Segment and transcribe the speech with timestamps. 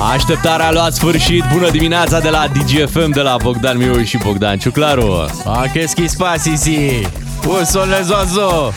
[0.00, 1.44] Așteptarea a luat sfârșit.
[1.52, 5.12] Bună dimineața de la DGFM, de la Bogdan Miu și Bogdan Ciuclaru.
[5.44, 7.06] A, qu'est-ce qui se passe ici?
[7.46, 8.74] Où sont les oiseaux?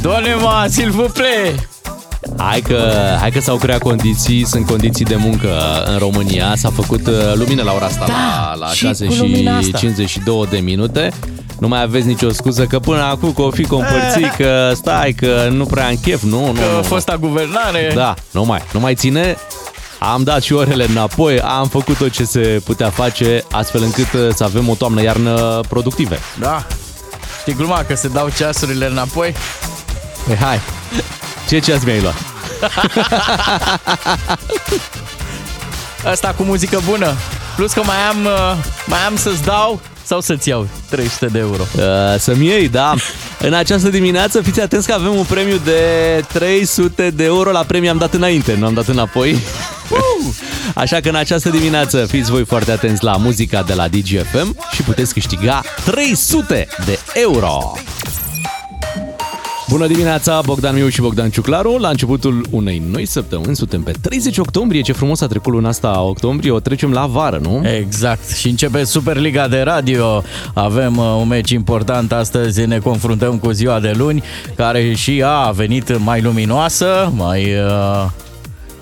[0.00, 1.68] Donnez-moi, s'il vous plaît!
[2.36, 5.48] Hai că, hai că s-au creat condiții, sunt condiții de muncă
[5.86, 6.52] în România.
[6.56, 9.56] S-a făcut uh, lumină la ora asta, Da, la, la și 6 cu și lumina
[9.56, 9.78] asta.
[9.78, 11.12] 52 de minute.
[11.58, 15.48] Nu mai aveți nicio scuză că până acum că o fi compărțit, că stai, că
[15.50, 16.22] nu prea am chef.
[16.22, 16.78] Nu, nu, Că nu.
[16.78, 17.92] a fost la guvernare.
[17.94, 19.36] Da, nu mai, nu mai ține.
[20.04, 24.28] Am dat și orele înapoi, am făcut tot ce se putea face astfel încât uh,
[24.34, 26.18] să avem o toamnă-iarnă productive.
[26.38, 26.66] da.
[27.40, 29.34] Știi gluma că se dau ceasurile înapoi?
[30.26, 30.60] Păi hai,
[31.48, 32.14] ce ceas mi-ai luat?
[36.04, 37.14] Asta cu muzică bună.
[37.56, 38.54] Plus că mai am, uh,
[38.86, 41.62] mai am să-ți dau sau să-ți iau 300 de euro.
[41.76, 41.82] Uh,
[42.18, 42.94] să-mi iei, da.
[43.46, 45.80] În această dimineață fiți atenți că avem un premiu de
[46.32, 47.50] 300 de euro.
[47.50, 49.38] La premiu am dat înainte, nu am dat înapoi.
[50.74, 54.82] Așa că în această dimineață fiți voi foarte atenți la muzica de la DGFM și
[54.82, 57.72] puteți câștiga 300 de euro.
[59.72, 61.76] Bună dimineața, Bogdan Miu și Bogdan Ciuclaru.
[61.76, 64.80] La începutul unei noi săptămâni, suntem pe 30 octombrie.
[64.80, 67.62] Ce frumos a trecut luna asta octombrie, o trecem la vară, nu?
[67.78, 68.30] Exact.
[68.30, 70.22] Și începe Superliga de Radio.
[70.54, 72.66] Avem uh, un meci important astăzi.
[72.66, 74.22] Ne confruntăm cu ziua de luni,
[74.56, 78.10] care și ea a venit mai luminoasă, mai uh,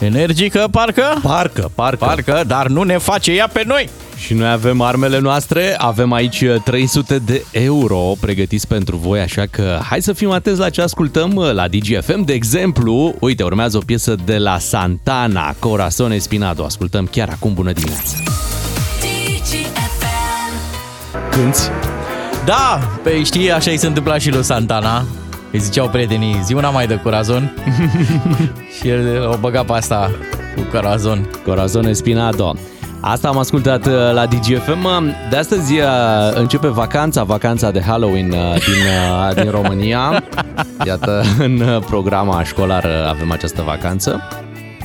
[0.01, 1.19] energică, parcă.
[1.23, 2.05] Parcă, parcă.
[2.05, 3.89] Parcă, dar nu ne face ea pe noi.
[4.17, 9.79] Și noi avem armele noastre, avem aici 300 de euro pregătiți pentru voi, așa că
[9.83, 12.25] hai să fim atenți la ce ascultăm la DGFM.
[12.25, 16.65] De exemplu, uite, urmează o piesă de la Santana, Corazon Espinado.
[16.65, 18.17] Ascultăm chiar acum, bună dimineața.
[21.31, 21.61] Cânti?
[22.45, 25.05] Da, pe știi, așa i se întâmpla și lui Santana.
[25.53, 27.55] Îi ziceau prietenii, zi una mai de curazon.
[28.79, 30.11] și el o băga pe asta
[30.57, 31.31] cu curazon.
[31.45, 32.55] Corazon Espinado.
[33.01, 35.15] Asta am ascultat uh, la DGFM.
[35.31, 35.87] De astăzi uh,
[36.35, 38.83] începe vacanța, vacanța de Halloween uh, din,
[39.29, 40.25] uh, din România.
[40.87, 44.21] Iată, în uh, programa școlară avem această vacanță.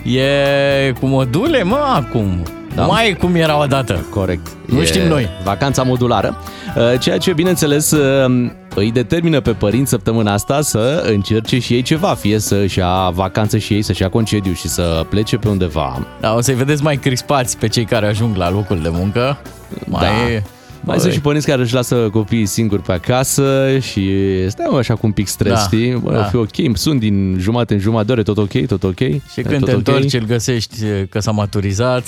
[0.03, 2.43] E cu module, mă, acum.
[2.75, 2.81] Da.
[2.81, 2.87] Da.
[2.87, 4.05] Mai e cum era odată.
[4.09, 4.47] Corect.
[4.65, 5.29] Nu știm noi.
[5.43, 6.37] Vacanța modulară,
[6.75, 11.81] uh, ceea ce, bineînțeles, uh, îi determină pe părinți săptămâna asta să încerce și ei
[11.81, 16.05] ceva, fie să-și ia vacanță și ei, să-și ia concediu și să plece pe undeva.
[16.19, 19.37] Da, o să-i vedeți mai crispați pe cei care ajung la locul de muncă.
[19.85, 20.31] Mai Da.
[20.31, 20.43] e...
[20.85, 24.11] Mai sunt și părinți care își lasă copiii singuri pe acasă și
[24.49, 25.91] stai mă, așa cu un pic stres, Da, știi?
[25.91, 26.23] Bă, da.
[26.23, 28.97] fi ok, sunt din jumătate în jumătate de ore, tot ok, tot ok.
[28.97, 29.77] Și E când tot te ok?
[29.77, 30.77] întorci, îl găsești
[31.09, 32.03] că s-a maturizat,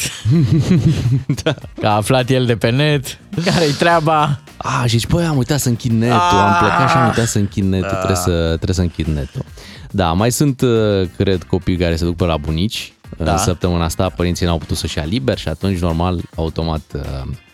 [1.43, 1.53] da.
[1.79, 4.39] că a aflat el de pe net, care-i treaba.
[4.57, 7.37] A, și zici, băi, am uitat să închid netul, am plecat și am uitat să
[7.37, 9.45] închid netul, trebuie, să, trebuie să închid netul.
[9.91, 12.93] Da, mai sunt, uh, cred, copii care se duc pe la bunici.
[13.17, 13.23] Da.
[13.23, 13.31] Da.
[13.31, 17.01] În săptămâna asta părinții n-au putut să-și ia liber și atunci, normal, automat, uh,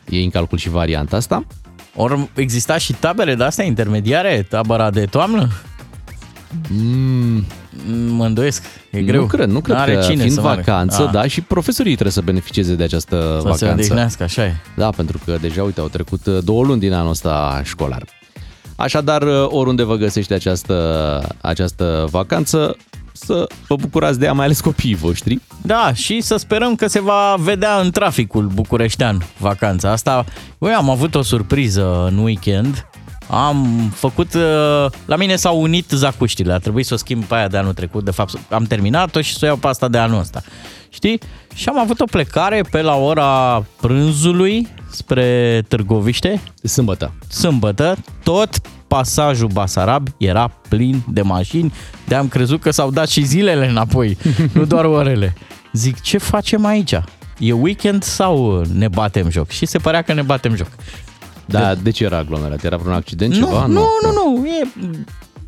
[0.10, 1.46] iei în calcul și varianta asta.
[1.96, 5.50] Ori exista și tabere de astea intermediare, tabăra de toamnă?
[6.70, 7.44] Mm,
[8.08, 9.22] Mă îndoiesc, e greu.
[9.22, 10.62] Nu cred, nu cred N-are că cine fiind să meargă.
[10.66, 13.66] vacanță, Ah, da, și profesorii trebuie să beneficieze de această Să se vacanță.
[13.84, 14.56] odihnească, așa e.
[14.76, 18.04] Da, pentru că deja, uite, au trecut uh, două luni din anul ăsta școlar.
[18.76, 22.76] Așadar, uh, oriunde vă găsește această, această vacanță,
[23.14, 25.40] să vă bucurați de ea, mai ales copiii voștri.
[25.62, 30.26] Da, și să sperăm că se va vedea în traficul bucureștean vacanța asta.
[30.60, 32.88] Eu am avut o surpriză în weekend.
[33.30, 33.66] Am
[33.96, 34.34] făcut...
[34.34, 34.42] uh,
[35.06, 36.54] La mine s-au unit zacuștile.
[36.54, 38.04] A trebuit să o schimb pe aia de anul trecut.
[38.04, 40.42] De fapt, am terminat-o și să o iau pe asta de anul ăsta.
[40.90, 41.20] Știi?
[41.54, 46.42] Și am avut o plecare pe la ora prânzului spre Târgoviște.
[46.64, 47.12] Sâmbătă.
[47.30, 48.50] Sâmbătă, tot
[48.98, 51.74] pasajul Basarab era plin de mașini,
[52.08, 54.18] de am crezut că s-au dat și zilele înapoi,
[54.54, 55.34] nu doar orele.
[55.72, 56.94] Zic, ce facem aici?
[57.40, 59.50] E weekend sau ne batem joc?
[59.50, 60.68] Și se părea că ne batem joc.
[61.46, 62.64] Da, de ce era aglomerat?
[62.64, 63.66] Era vreun accident, Nu, ceva?
[63.66, 63.74] nu,
[64.04, 64.68] nu, nu, e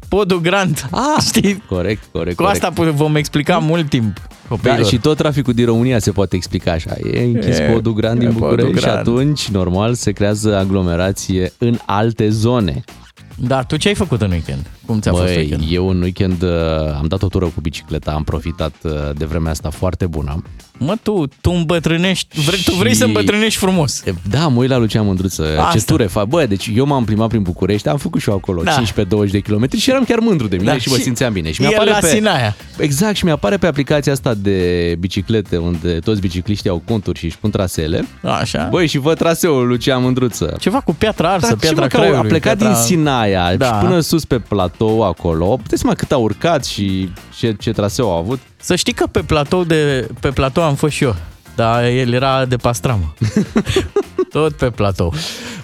[0.09, 0.87] podul grand.
[0.91, 1.63] Ah, Știi?
[1.69, 2.63] Corect, corect, Cu corect.
[2.63, 4.85] asta vom explica mult timp Da, copiilor.
[4.85, 6.93] și tot traficul din România se poate explica așa.
[7.13, 8.97] E închis E, podul grand e din podul București și grand.
[9.07, 12.83] atunci, normal, se creează aglomerație în alte zone.
[13.37, 14.65] Dar tu ce ai făcut în weekend?
[14.85, 15.63] Cum ți-a fost Băi, weekend?
[15.69, 16.49] eu în weekend uh,
[16.97, 20.43] am dat o tură cu bicicleta, am profitat uh, de vremea asta foarte bună.
[20.77, 24.01] Mă, tu, tu îmbătrânești, vrei, tu vrei Și- să îmbătrânești frumos.
[24.05, 25.77] E, Da, mă uit la Lucian Mândruță, Asta.
[25.77, 26.25] ce ture fac.
[26.27, 28.81] Bă, deci eu m-am plimbat prin București, am făcut și eu acolo Da.
[29.27, 31.51] 15-20 de kilometri și eram chiar mândru de mine Da, și mă și simțeam bine.
[31.51, 32.07] Și el mi-apare la pe...
[32.07, 32.55] Sinaia.
[32.77, 37.37] Exact, și mi-apare pe aplicația asta de biciclete, unde toți bicicliștii au conturi și își
[37.37, 38.07] pun traseele.
[38.21, 38.67] Așa.
[38.71, 40.55] Băi, și văd traseul Lucian Mândruță.
[40.59, 42.19] Ceva cu piatra arsă, Da, ce piatra mă, că Craiului.
[42.19, 42.73] a plecat piatra...
[42.75, 43.65] din Sinaia Da.
[43.65, 45.45] și până sus pe platou platou acolo.
[45.61, 48.39] Puteți mai cât a urcat și ce, ce traseu a avut?
[48.57, 51.15] Să știi că pe platou, de, pe platou am fost și eu,
[51.55, 53.13] dar el era de pastramă.
[54.31, 55.13] Tot pe platou.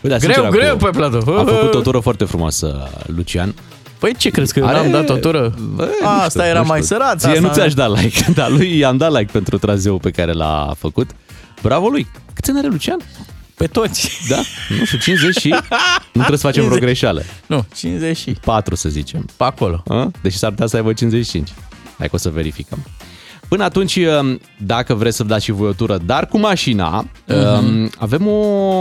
[0.02, 1.38] Bă, da, greu, sincer, greu acolo pe platou.
[1.40, 3.54] A făcut o tură foarte frumoasă, Lucian.
[4.00, 5.54] Păi ce crezi că eu Are- n-am dat o tură?
[5.75, 6.72] Bă, nu A, știu, asta nu era știu.
[6.72, 7.19] mai sărat.
[7.19, 7.42] Ție asta...
[7.42, 11.10] nu ți-aș da like, dar lui i-am dat like pentru trazeul pe care l-a făcut.
[11.62, 12.08] Bravo lui!
[12.34, 12.98] Câți ani are Lucian?
[13.62, 14.12] Pe toți.
[14.30, 14.40] Da?
[14.80, 15.50] Nu știu, 50 și...
[16.13, 16.81] Nu trebuie să facem vreo 50.
[16.81, 17.24] greșeală.
[17.48, 19.25] Nu, 50 și 4 să zicem.
[19.38, 19.84] pe acolo.
[19.88, 20.12] A?
[20.22, 21.50] Deci s-ar putea să aibă 55.
[21.98, 22.86] Hai că o să verificăm.
[23.48, 24.00] Până atunci,
[24.58, 27.90] dacă vreți să dați și voi o tură, dar cu mașina, uh-huh.
[27.98, 28.40] avem o,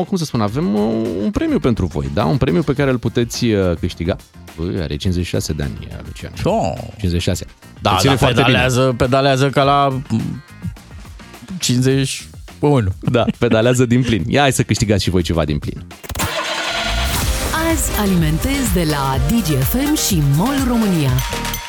[0.08, 0.80] cum să spun, avem o,
[1.22, 2.24] un premiu pentru voi, da?
[2.24, 4.16] Un premiu pe care îl puteți uh, câștiga.
[4.56, 6.32] Băi, are 56 de ani, Lucian.
[6.44, 6.72] Oh.
[6.98, 7.46] 56.
[7.80, 8.46] Da, Îl ține da foarte bine.
[8.46, 10.00] pedalează, pedalează ca la
[12.60, 12.88] mm, 51.
[13.10, 14.22] Da, pedalează din plin.
[14.26, 15.86] Ia hai să câștigați și voi ceva din plin.
[17.70, 21.10] Azi alimentez de la DGFM și MOL România.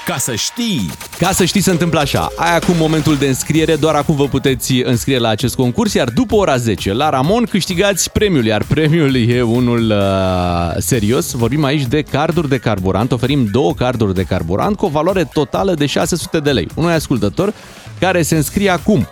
[0.05, 0.91] Ca să știi!
[1.17, 2.27] Ca să știi, se întâmplă așa.
[2.35, 6.35] Ai acum momentul de înscriere, doar acum vă puteți înscrie la acest concurs, iar după
[6.35, 11.31] ora 10, la Ramon, câștigați premiul, iar premiul e unul uh, serios.
[11.31, 15.73] Vorbim aici de carduri de carburant, oferim două carduri de carburant cu o valoare totală
[15.73, 16.67] de 600 de lei.
[16.75, 17.53] Unui ascultător
[17.99, 19.07] care se înscrie acum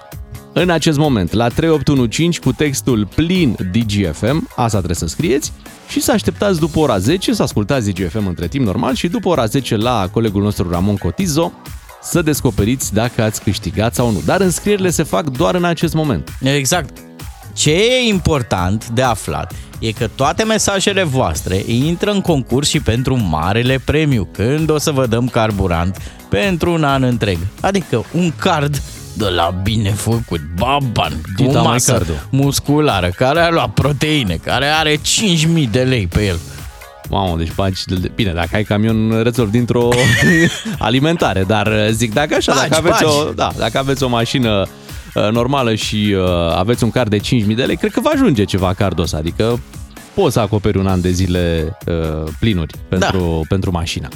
[0.53, 5.51] în acest moment la 3815 cu textul plin DGFM, asta trebuie să scrieți,
[5.89, 9.45] și să așteptați după ora 10 să ascultați DGFM între timp normal și după ora
[9.45, 11.51] 10 la colegul nostru Ramon Cotizo
[12.01, 14.21] să descoperiți dacă ați câștigat sau nu.
[14.25, 16.29] Dar înscrierile se fac doar în acest moment.
[16.41, 16.97] Exact.
[17.53, 23.17] Ce e important de aflat e că toate mesajele voastre intră în concurs și pentru
[23.17, 25.97] marele premiu, când o să vă dăm carburant
[26.29, 27.37] pentru un an întreg.
[27.61, 28.81] Adică un card
[29.19, 32.27] de la bine făcut, baban, cu Dita o mai masă cardul.
[32.29, 36.39] musculară, care a luat proteine, care are 5.000 de lei pe el.
[37.09, 37.81] Mamă, deci bagi...
[38.15, 39.89] Bine, dacă ai camion, rezolvi dintr-o
[40.79, 43.15] alimentare, dar zic, dacă așa, Bagi, dacă, aveți bagi.
[43.27, 44.67] o, da, dacă aveți o mașină
[45.15, 48.43] uh, normală și uh, aveți un card de 5.000 de lei, cred că va ajunge
[48.43, 49.59] ceva cardul ăsta, adică
[50.19, 53.47] poți să acoperi un an de zile uh, plinuri pentru, da.
[53.47, 54.07] pentru mașina.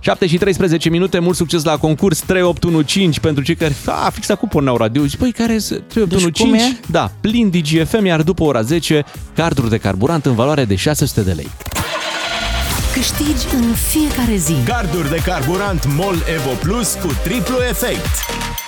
[0.00, 4.48] 7 și 13 minute, mult succes la concurs 3815 pentru cei care a, fix acum
[4.48, 5.02] porneau radio.
[5.02, 6.30] Zici, băi, care e 3815?
[6.30, 6.80] Deci cum e?
[6.90, 9.04] Da, plin DGFM, iar după ora 10,
[9.34, 11.48] carduri de carburant în valoare de 600 de lei.
[12.92, 14.54] Câștigi în fiecare zi.
[14.64, 18.10] Garduri de carburant MOL Evo Plus cu triplu efect.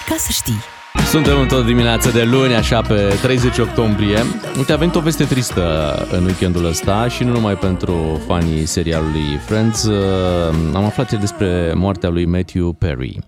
[0.08, 0.73] Ca să știi.
[1.02, 4.18] Suntem în tot dimineața de luni, așa pe 30 octombrie.
[4.56, 9.36] Uite, a venit o veste tristă în weekendul ăsta și nu numai pentru fanii serialului
[9.46, 9.84] Friends.
[9.84, 9.94] Uh,
[10.74, 13.18] Am aflat ieri despre moartea lui Matthew Perry.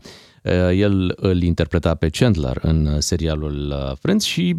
[0.43, 4.57] Uh, El îl interpreta pe Chandler în serialul uh, Friends și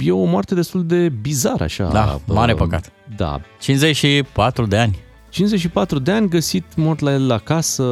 [0.00, 1.88] e o moarte destul de bizară, așa.
[1.92, 2.92] Da, mare Uh, păcat.
[3.16, 4.96] Da, 54 de ani.
[5.28, 7.84] 54 de ani, găsit mort la el acasă.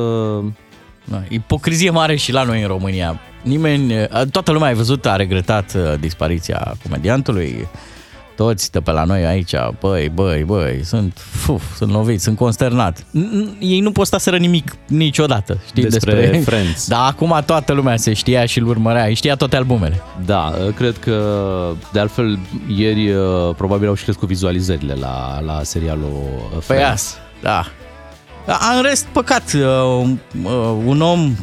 [1.04, 3.20] Da, ipocrizie mare și la noi în România.
[3.44, 3.92] Nimeni,
[4.30, 7.68] toată lumea a văzut, a regretat uh, dispariția comediantului.
[8.36, 12.98] Toți de pe la noi aici, băi, băi, băi, sunt, fuf, sunt loviți, sunt consternat.
[12.98, 16.86] N- n- Ei nu postaseră nimic niciodată, știți, Despre despre, Friends.
[16.94, 20.02] Dar acum toată lumea se știa și îl urmărea, îi știa toate albumele.
[20.24, 21.46] Da, cred că
[21.92, 22.38] de altfel
[22.76, 26.90] ieri uh, probabil au și crescut vizualizările la, la serialul uh, Păi Friends.
[26.92, 27.64] as, da.
[28.46, 30.08] Da, În rest, păcat, uh,
[30.44, 31.34] uh, un om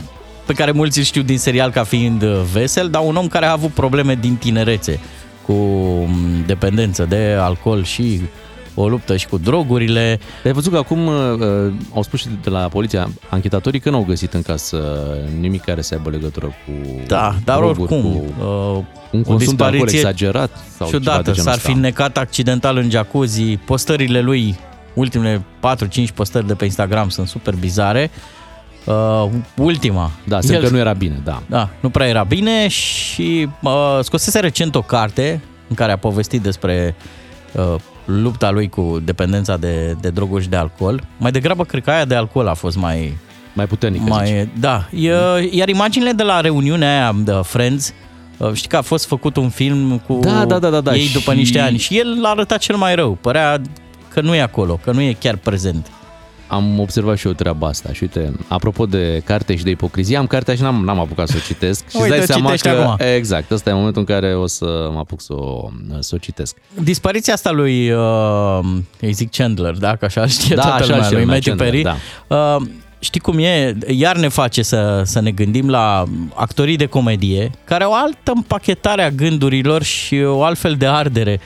[0.51, 3.45] pe care mulți îl știu din serial ca fiind uh, vesel, dar un om care
[3.45, 5.00] a avut probleme din tinerețe
[5.45, 6.09] cu um,
[6.45, 8.22] dependență de alcool și
[8.75, 10.20] o luptă și cu drogurile.
[10.46, 14.03] Ai văzut că acum uh, uh, au spus și de la poliția, anchetatorii că n-au
[14.03, 14.77] găsit în casă
[15.39, 19.55] nimic care să aibă legătură cu Da, dar droguri, oricum, cu uh, un o consum
[19.55, 21.72] de alcool dispariție exagerat sau ceva de ciudată, genul s-ar ăsta.
[21.72, 24.55] fi necat accidental în jacuzzi, postările lui,
[24.93, 25.46] ultimele
[26.10, 28.12] 4-5 postări de pe Instagram sunt super bizare.
[28.85, 29.25] Uh,
[29.57, 30.11] ultima.
[30.27, 31.41] Da, semn El- că nu era bine, da.
[31.50, 36.41] Da, nu prea era bine și uh, scosese recent o carte în care a povestit
[36.41, 36.95] despre
[37.51, 41.03] uh, lupta lui cu dependența de, de droguri și de alcool.
[41.17, 43.17] Mai degrabă, cred că aia de alcool a fost mai...
[43.53, 44.09] Mai puternic, zici.
[44.09, 45.11] mai Da, e,
[45.51, 47.93] iar imaginile de la reuniunea aia de Friends,
[48.38, 51.09] uh, știi că a fost făcut un film cu Da, da, da, da, da, ei
[51.13, 53.17] după și- niște ani și el l-a arătat cel mai rău.
[53.21, 53.61] Părea
[54.07, 55.88] că nu e acolo, că nu e chiar prezent.
[56.51, 60.27] Am observat și eu treaba asta și uite, apropo de carte și de ipocrizie, am
[60.27, 61.79] cartea și n-am, n-am apucat să o citesc.
[61.89, 62.96] și îți Uite, dai o seama că, citești acum.
[63.15, 66.55] exact, ăsta e momentul în care o să mă apuc să o, să o citesc.
[66.84, 68.60] Dispariția asta lui, uh,
[69.00, 71.84] îi zic Chandler, dacă așa știe Da, toată așa lumea, știe lui lumea, Matthew Chandler,
[71.84, 71.98] Perry.
[72.27, 72.55] da.
[72.55, 72.62] Uh,
[73.00, 73.77] știi cum e?
[73.88, 76.03] Iar ne face să, să ne gândim la
[76.34, 81.39] actorii de comedie care au o altă împachetare a gândurilor și o altfel de ardere.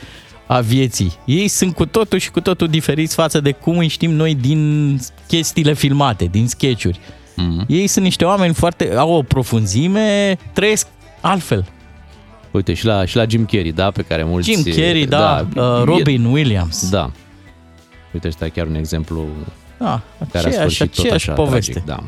[0.48, 1.14] A vieții.
[1.25, 5.00] Ei sunt cu totul și cu totul diferiți față de cum îi știm noi din
[5.28, 7.00] chestiile filmate, din sketchuri.
[7.00, 7.66] Mm-hmm.
[7.68, 8.96] Ei sunt niște oameni foarte...
[8.96, 10.88] au o profunzime, trăiesc
[11.22, 11.66] altfel.
[12.52, 14.52] Uite, și la, și la Jim Carrey, da, pe care mulți...
[14.52, 16.90] Jim Carrey, da, da uh, Robin Williams.
[16.90, 17.12] Da.
[18.14, 19.25] Uite, ăsta e chiar un exemplu
[19.78, 21.84] da, care a sfârșit tot așa poveste.
[21.86, 22.04] Tragic, da.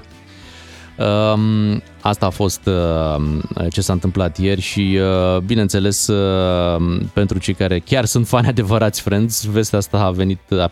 [1.05, 7.53] Um, asta a fost uh, ce s-a întâmplat ieri și, uh, bineînțeles, uh, pentru cei
[7.53, 10.65] care chiar sunt fani adevărați Friends, vestea asta a venit uh,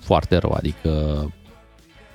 [0.00, 0.90] foarte rău, adică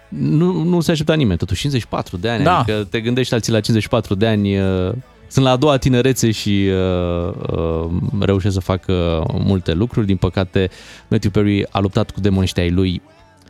[0.09, 2.57] nu, nu se aștepta nimeni, totuși 54 de ani, Da.
[2.57, 4.91] adică te gândești alții la 54 de ani, uh,
[5.27, 7.89] sunt la a doua tinerețe și uh, uh,
[8.19, 10.05] reușesc să facă multe lucruri.
[10.05, 10.69] Din păcate,
[11.07, 13.01] Matthew Perry a luptat cu demoniștii ai lui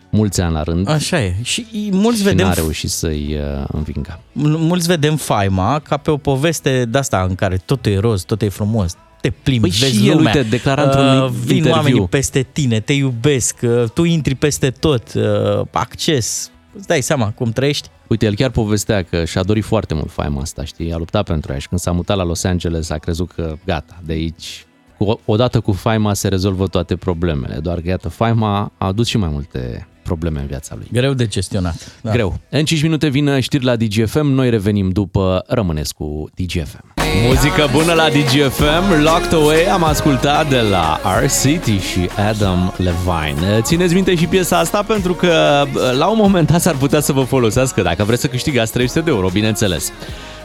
[0.10, 1.36] mulți ani la rând Așa e.
[1.42, 4.20] Și mulți și vedem n-a reușit să-i uh, învingă.
[4.34, 8.48] mulți vedem faima ca pe o poveste de asta în care totul e roz, totul
[8.48, 11.72] e frumos, te plimbi, Păi vezi și el, lumea, uite, declara într-un uh, vin interviu.
[11.72, 17.32] oamenii peste tine, te iubesc, uh, tu intri peste tot, uh, acces, îți dai seama
[17.32, 17.90] cum trăiești.
[18.08, 20.94] Uite, el chiar povestea că și-a dorit foarte mult faima asta, știi?
[20.94, 24.02] A luptat pentru ea și când s-a mutat la Los Angeles a crezut că gata,
[24.06, 24.66] de aici,
[24.98, 27.56] cu, odată cu faima se rezolvă toate problemele.
[27.56, 30.88] Doar că, iată, faima a adus și mai multe probleme în viața lui.
[30.92, 31.92] Greu de gestionat.
[32.02, 32.12] Da.
[32.12, 32.40] Greu.
[32.50, 36.94] În 5 minute vin știri la DGFM, noi revenim după, rămâneți cu DGFM.
[37.28, 43.62] Muzică bună la DGFM, Locked Away am ascultat de la R-City și Adam Levine.
[43.62, 45.64] Țineți minte și piesa asta pentru că
[45.98, 49.10] la un moment dat s-ar putea să vă folosească dacă vreți să câștigați 300 de
[49.10, 49.92] euro, bineînțeles.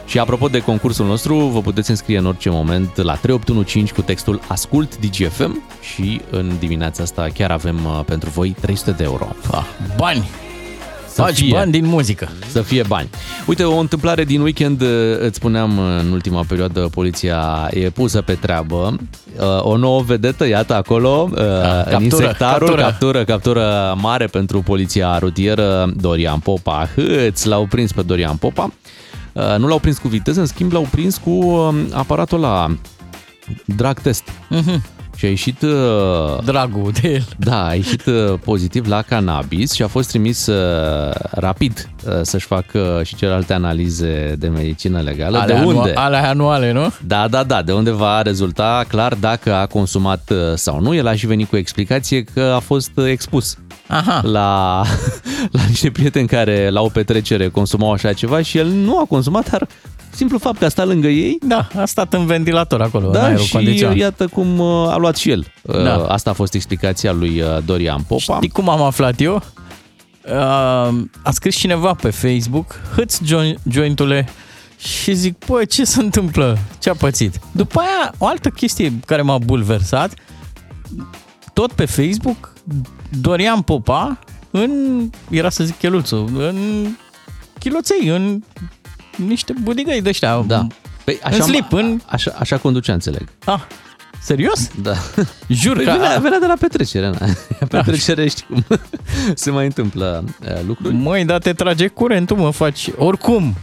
[0.05, 4.39] Și apropo de concursul nostru, vă puteți înscrie în orice moment la 3815 cu textul
[4.47, 5.61] Ascult DGFM
[5.93, 9.27] și în dimineața asta chiar avem uh, pentru voi 300 de euro.
[9.51, 9.63] Ah,
[9.97, 10.29] bani!
[11.07, 11.51] Să Faci fie.
[11.53, 12.29] bani din muzică.
[12.47, 13.09] Să fie bani.
[13.45, 14.87] Uite, o întâmplare din weekend, uh,
[15.19, 18.95] îți spuneam uh, în ultima perioadă, poliția e pusă pe treabă.
[19.39, 22.81] Uh, O nouă vedetă, iată acolo, uh, captură, în insectarul, captură.
[22.81, 26.89] captură, captură mare pentru poliția rutieră Dorian Popa.
[26.95, 28.71] Hâț, l-au prins pe Dorian Popa.
[29.33, 32.77] Uh, Nu l-au prins cu viteză, în schimb l-au prins cu um, aparatul la
[33.65, 34.23] drag test.
[34.49, 34.83] Mhm.
[35.15, 37.25] Și a ieșit uh, Dragul de el.
[37.37, 42.45] da, a ieșit uh, pozitiv la cannabis și a fost trimis uh, rapid uh, să-și
[42.45, 45.37] facă și celelalte analize de medicină legală.
[45.37, 45.89] Ale, de unde?
[45.91, 46.93] Anua- ale anuale, nu?
[47.05, 50.95] Da, da, da, de unde va rezulta clar dacă a consumat uh, sau nu.
[50.95, 53.57] El a și venit cu o explicație că a fost uh, expus
[53.93, 54.21] Aha.
[54.23, 54.81] la,
[55.51, 59.49] la niște prieteni care la o petrecere consumau așa ceva și el nu a consumat,
[59.49, 59.67] dar
[60.09, 63.23] simplu fapt că a stat lângă ei Da, a stat în ventilator acolo, în da,
[63.23, 63.95] aerul și condiționat.
[63.95, 65.45] iată cum uh, a luat și el.
[65.61, 66.05] Uh, Da.
[66.05, 68.35] Asta a fost explicația lui uh, Dorian Popa.
[68.35, 69.33] Știi cum am aflat eu?
[70.25, 70.31] Uh,
[71.23, 74.27] a scris cineva pe Facebook, hâți join- jointule
[74.77, 76.57] și zic, bă, ce se întâmplă?
[76.79, 77.39] Ce a pățit?
[77.51, 80.13] După aia, o altă chestie care m-a bulversat,
[81.53, 82.52] tot pe Facebook,
[83.21, 84.19] Dorian Popa,
[84.51, 84.71] în,
[85.29, 86.87] era să zic cheluțul, în
[87.59, 88.43] chiloței, în
[89.15, 90.43] niște budigăi de ăștia.
[90.47, 90.67] Da.
[91.03, 91.99] Păi În slip, în...
[92.05, 93.27] Așa, așa conducea, înțeleg.
[93.45, 93.59] Ah,
[94.21, 94.69] serios?
[94.81, 94.93] Da.
[95.47, 95.91] Jur Păi că...
[95.91, 97.27] venea, venea de la petrecere, na.
[97.69, 98.65] Petrecere, știi cum
[99.33, 100.93] se mai întâmplă uh, lucruri.
[100.93, 102.89] Măi, dar te trage curentul, mă, faci...
[102.97, 103.55] Oricum,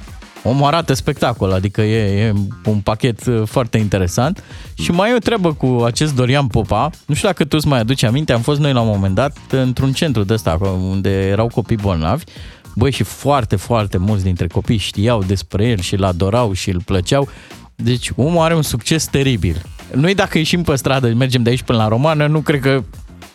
[0.42, 2.32] omul arată spectacol, adică e, e
[2.64, 4.44] un pachet uh, foarte interesant.
[4.74, 6.90] Și mai e o treabă cu acest Dorian Popa.
[7.06, 9.36] Nu știu dacă tu îți mai aduci aminte, am fost noi la un moment dat
[9.50, 12.24] într-un centru de ăsta, acolo unde erau copii bolnavi.
[12.74, 16.82] Băi, și foarte, foarte mulți dintre copii știau despre el și îl adorau și îl
[16.84, 17.28] plăceau.
[17.74, 19.62] Deci omul are un succes teribil.
[19.94, 22.82] Noi dacă ieșim pe stradă, mergem de aici până la Romană, nu cred că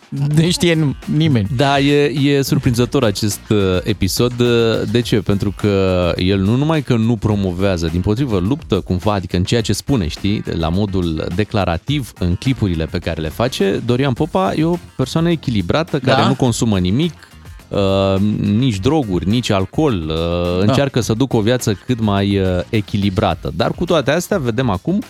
[0.08, 1.48] ne știe nimeni.
[1.56, 4.40] Da, e, e surprinzător acest uh, episod.
[4.40, 4.46] Uh,
[4.90, 5.16] De ce?
[5.20, 9.60] Pentru că el nu numai că nu promovează, din potrivă luptă cumva, adică în ceea
[9.60, 14.64] ce spune, știi, la modul declarativ în clipurile pe care le face, Dorian Popa e
[14.64, 16.28] o persoană echilibrată care Da.
[16.28, 17.12] nu consumă nimic,
[17.68, 23.52] uh, nici droguri, nici alcool, uh, încearcă să ducă o viață cât mai uh, echilibrată.
[23.56, 25.04] Dar cu toate astea vedem acum uh,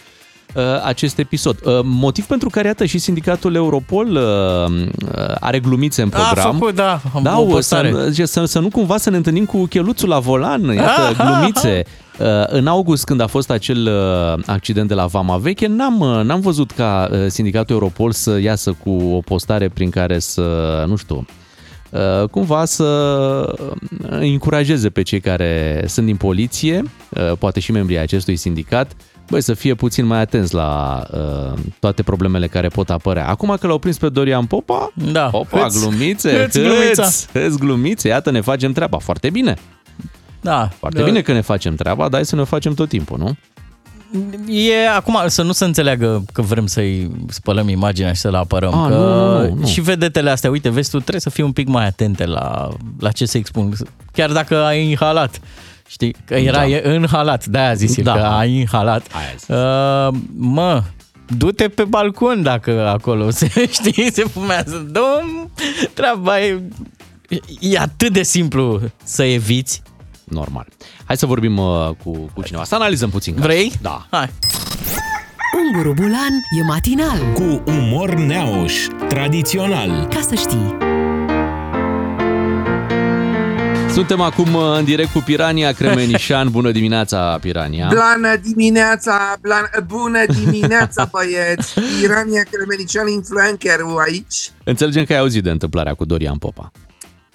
[0.85, 1.57] acest episod.
[1.65, 6.49] Uh, Motiv pentru care, iată, și sindicatul Europol uh, uh, are glumițe în program.
[6.49, 7.91] A făcut, da, Da, o o, postare.
[7.93, 11.83] să, zice, să, să nu cumva să ne întâlnim cu cheluțul la volan, iată, glumițe.
[12.19, 16.21] Uh, În august, când a fost acel uh, accident de la Vama Veche, n-am, uh,
[16.25, 20.97] n-am văzut ca uh, sindicatul Europol să iasă cu o postare prin care să, nu
[20.97, 21.27] știu,
[21.91, 22.85] uh, cumva să
[23.61, 23.77] uh,
[24.09, 28.93] încurajeze pe cei care sunt din poliție, uh, poate și membrii acestui sindicat,
[29.31, 33.29] băi, să fie puțin mai atenți la uh, toate problemele care pot apărea.
[33.29, 35.27] Acum că l-au prins pe Dorian Popa, Da.
[35.27, 35.79] Popa, Hâț.
[35.81, 37.03] glumițe, Hâț, glumița.
[37.03, 38.99] hâț, hâț, glumițe, iată, ne facem treaba.
[38.99, 39.55] Foarte bine.
[40.41, 40.69] Da.
[40.79, 43.37] Foarte bine că ne facem treaba, dar hai să ne o facem tot timpul, nu?
[44.49, 48.75] e acum să nu se înțeleagă că vrem să-i spălăm imaginea și să-l apărăm.
[48.75, 49.67] Ah, că nu, nu, nu.
[49.67, 52.69] Și vedetele astea, uite, vezi, tu trebuie să fii un pic mai atente la,
[52.99, 53.73] la ce se expun.
[54.13, 55.41] Chiar dacă ai inhalat.
[55.87, 56.15] Știi?
[56.25, 56.67] Că era Da.
[56.67, 58.13] e în halat, de-aia zis Da.
[58.15, 58.21] da.
[58.21, 59.07] că ai inhalat.
[59.13, 59.49] Aia zis.
[59.49, 60.83] Uh, mă,
[61.27, 64.77] du-te pe balcon dacă acolo se, știi, se fumează.
[64.93, 65.51] Domn,
[65.95, 66.61] treaba e,
[67.61, 69.83] e atât de simplu să eviți.
[70.25, 70.67] Normal.
[71.05, 73.35] Hai să vorbim uh, cu, cu cineva, să analizăm puțin.
[73.35, 73.49] cazul.
[73.49, 73.73] Vrei?
[73.83, 74.07] Da.
[74.11, 74.31] Hai.
[75.65, 77.19] Unguru Bulan e matinal.
[77.35, 78.75] Cu umor neauș,
[79.09, 80.07] tradițional.
[80.15, 80.77] Ca să știi.
[83.97, 86.51] Suntem acum uh, în direct cu Pirania Cremenișan.
[86.51, 87.89] Bună dimineața, Pirania.
[87.91, 91.75] Blană dimineața, blană, bună dimineața băieți!
[92.03, 94.53] Irania Cremenician influencerul aici.
[94.65, 96.73] Înțelegem că ai auzit de întâmplarea cu Dorian Popa.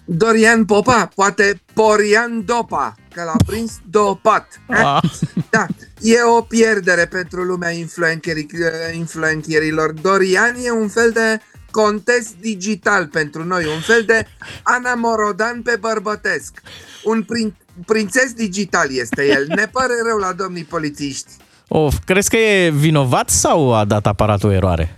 [0.06, 4.48] Dorian Popa, poate Porian Dopa, că l-a prins dopat.
[4.68, 5.02] Ah.
[5.50, 5.66] Da,
[6.02, 8.48] e o pierdere pentru lumea influencerii-
[8.94, 9.92] influencerilor.
[10.02, 11.40] Dorian e un fel de
[11.72, 14.28] contest digital pentru noi, un fel de
[14.64, 16.62] Ana Morodan pe bărbătesc.
[17.04, 19.46] Un prin, prințes digital este el.
[19.48, 21.32] Ne pare rău la domnii polițiști.
[21.68, 24.96] Of, crezi că e vinovat sau a dat aparatul o eroare?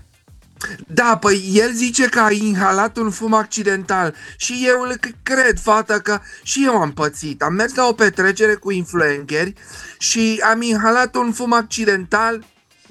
[0.87, 5.59] Da, păi el zice că a inhalat un fum accidental și eu îl c- cred,
[5.59, 7.41] fată, că și eu am pățit.
[7.41, 9.53] Am mers la o petrecere cu influenceri
[9.97, 12.43] și am inhalat un fum accidental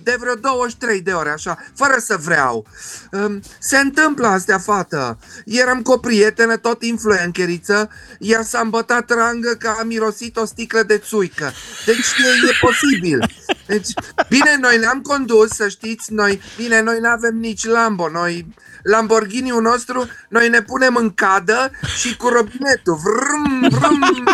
[0.02, 2.66] de vreo 23 de ore, așa, fără să vreau.
[3.12, 5.18] Um, Se întâmplă astea, fată.
[5.44, 10.82] Eram cu o prietenă, tot influenceriță, ea s-a îmbătat rangă că a mirosit o sticlă
[10.82, 11.52] de țuică.
[11.86, 13.30] Deci e, e posibil.
[13.66, 13.88] Deci,
[14.28, 18.46] bine, noi ne-am condus, să știți, noi, bine, noi nu avem nici Lambo, noi,
[18.82, 24.24] Lamborghini-ul nostru, noi ne punem în cadă și cu robinetul, vrum, vrum.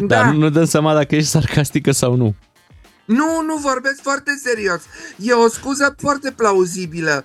[0.00, 2.34] Dar nu ne dăm seama dacă ești sarcastică sau nu.
[3.08, 4.80] Nu, nu vorbesc foarte serios.
[5.16, 7.24] E o scuză foarte plauzibilă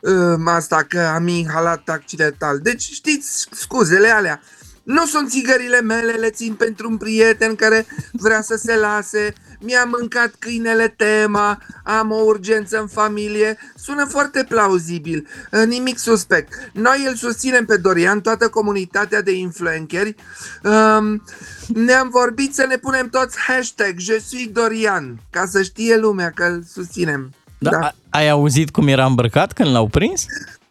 [0.00, 2.58] um, asta că am inhalat accidental.
[2.58, 4.40] Deci știți scuzele alea.
[4.82, 9.32] Nu sunt țigările mele, le țin pentru un prieten care vrea să se lase.
[9.60, 13.58] Mi-a mâncat câinele tema, am o urgență în familie.
[13.76, 16.70] Sună foarte plauzibil, uh, nimic suspect.
[16.72, 20.14] Noi îl susținem pe Dorian, toată comunitatea de influenceri.
[20.62, 21.22] Um,
[21.66, 26.44] ne-am vorbit să ne punem toți hashtag Je suis Dorian, ca să știe lumea că
[26.44, 27.32] îl susținem.
[27.58, 27.70] Da.
[27.70, 27.92] da.
[28.10, 30.24] Ai auzit cum era îmbrăcat când l-au prins?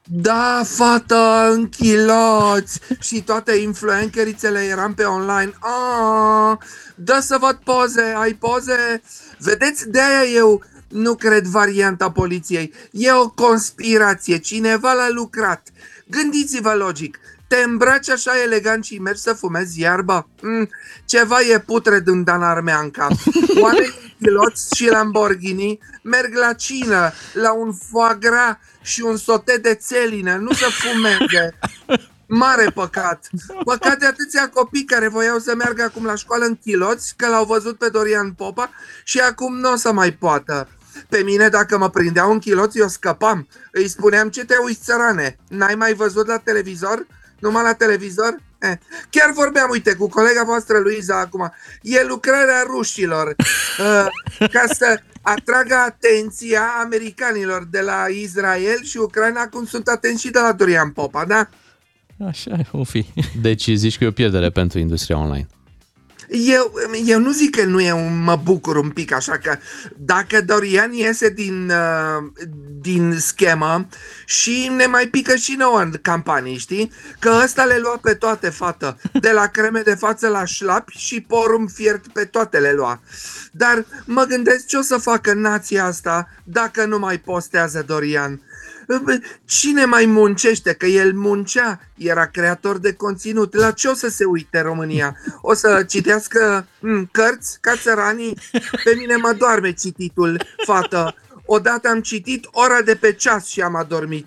[0.10, 5.54] Da, fată, în chiloți și toate influencerițele eram pe online.
[5.60, 6.58] Ah,
[6.96, 9.02] dă să văd poze, ai poze?
[9.38, 12.74] Vedeți, de-aia eu nu cred varianta poliției.
[12.92, 15.68] E o conspirație, cineva l-a lucrat.
[16.06, 20.28] Gândiți-vă logic, te îmbraci așa elegant și mergi să fumezi iarba?
[20.42, 20.70] Mm,
[21.06, 23.08] ceva e putred în Danarmeanca.
[23.62, 29.58] Oamenii în piloți și Lamborghini merg la cină, la un foie gras și un sote
[29.58, 31.60] de țelină, nu să fumeze.
[32.26, 33.30] Mare păcat.
[33.64, 37.46] Păcat de atâția copii care voiau să meargă acum la școală în chiloți, că l-au
[37.46, 38.70] văzut pe Dorian Popa
[39.04, 40.68] și acum nu o să mai poată.
[41.10, 43.48] Pe mine, dacă mă prindeau în chiloți, eu scăpam.
[43.72, 45.38] Îi spuneam, ce te uiți, țărane?
[45.48, 47.08] N-ai mai văzut la televizor?
[47.40, 48.38] Numai la televizor?
[48.72, 48.78] Eh.
[49.14, 51.54] Chiar vorbeam, uite, cu colega voastră Luiza acum.
[51.82, 53.28] E lucrarea rușilor
[53.80, 54.08] uh,
[54.52, 60.40] ca să atragă atenția americanilor de la Israel și Ucraina, cum sunt atenți și de
[60.40, 61.50] la Dorian Popa, da?
[62.28, 63.06] Așa o fi.
[63.42, 65.48] Deci zici că e o pierdere pentru industria online.
[66.30, 66.74] Eu,
[67.06, 69.58] eu nu zic că nu e un, mă bucur un pic, așa că
[69.98, 72.46] dacă Dorian iese din, uh,
[72.82, 73.88] din schemă
[74.26, 76.92] și ne mai pică și nouă în campanii, știi?
[77.20, 78.98] Că ăsta le lua pe toate, fată.
[79.14, 83.02] De la creme de față la șlapi și porum fiert pe toate le lua.
[83.52, 88.42] Dar mă gândesc ce o să facă nația asta dacă nu mai postează Dorian.
[89.46, 90.74] Cine mai muncește?
[90.74, 93.56] Că el muncea, era creator de conținut.
[93.56, 95.18] La ce o să se uite România?
[95.42, 98.38] O să citească m, cărți ca țăranii?
[98.84, 101.16] Pe mine mă doarme cititul, fată.
[101.46, 104.26] Odată am citit ora de pe ceas și am adormit.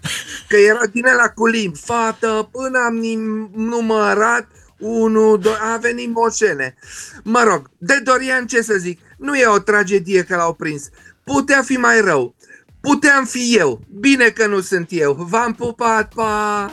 [0.48, 1.76] Că era din la cu limb.
[1.76, 6.74] Fată, până am nim- numărat 1, 2, a venit moșene.
[7.22, 9.00] Mă rog, de Dorian ce să zic?
[9.18, 10.88] Nu e o tragedie că l-au prins.
[11.24, 12.34] Putea fi mai rău.
[12.80, 13.80] Puteam fi eu.
[14.00, 15.26] Bine că nu sunt eu.
[15.30, 16.70] V-am pupat, pa!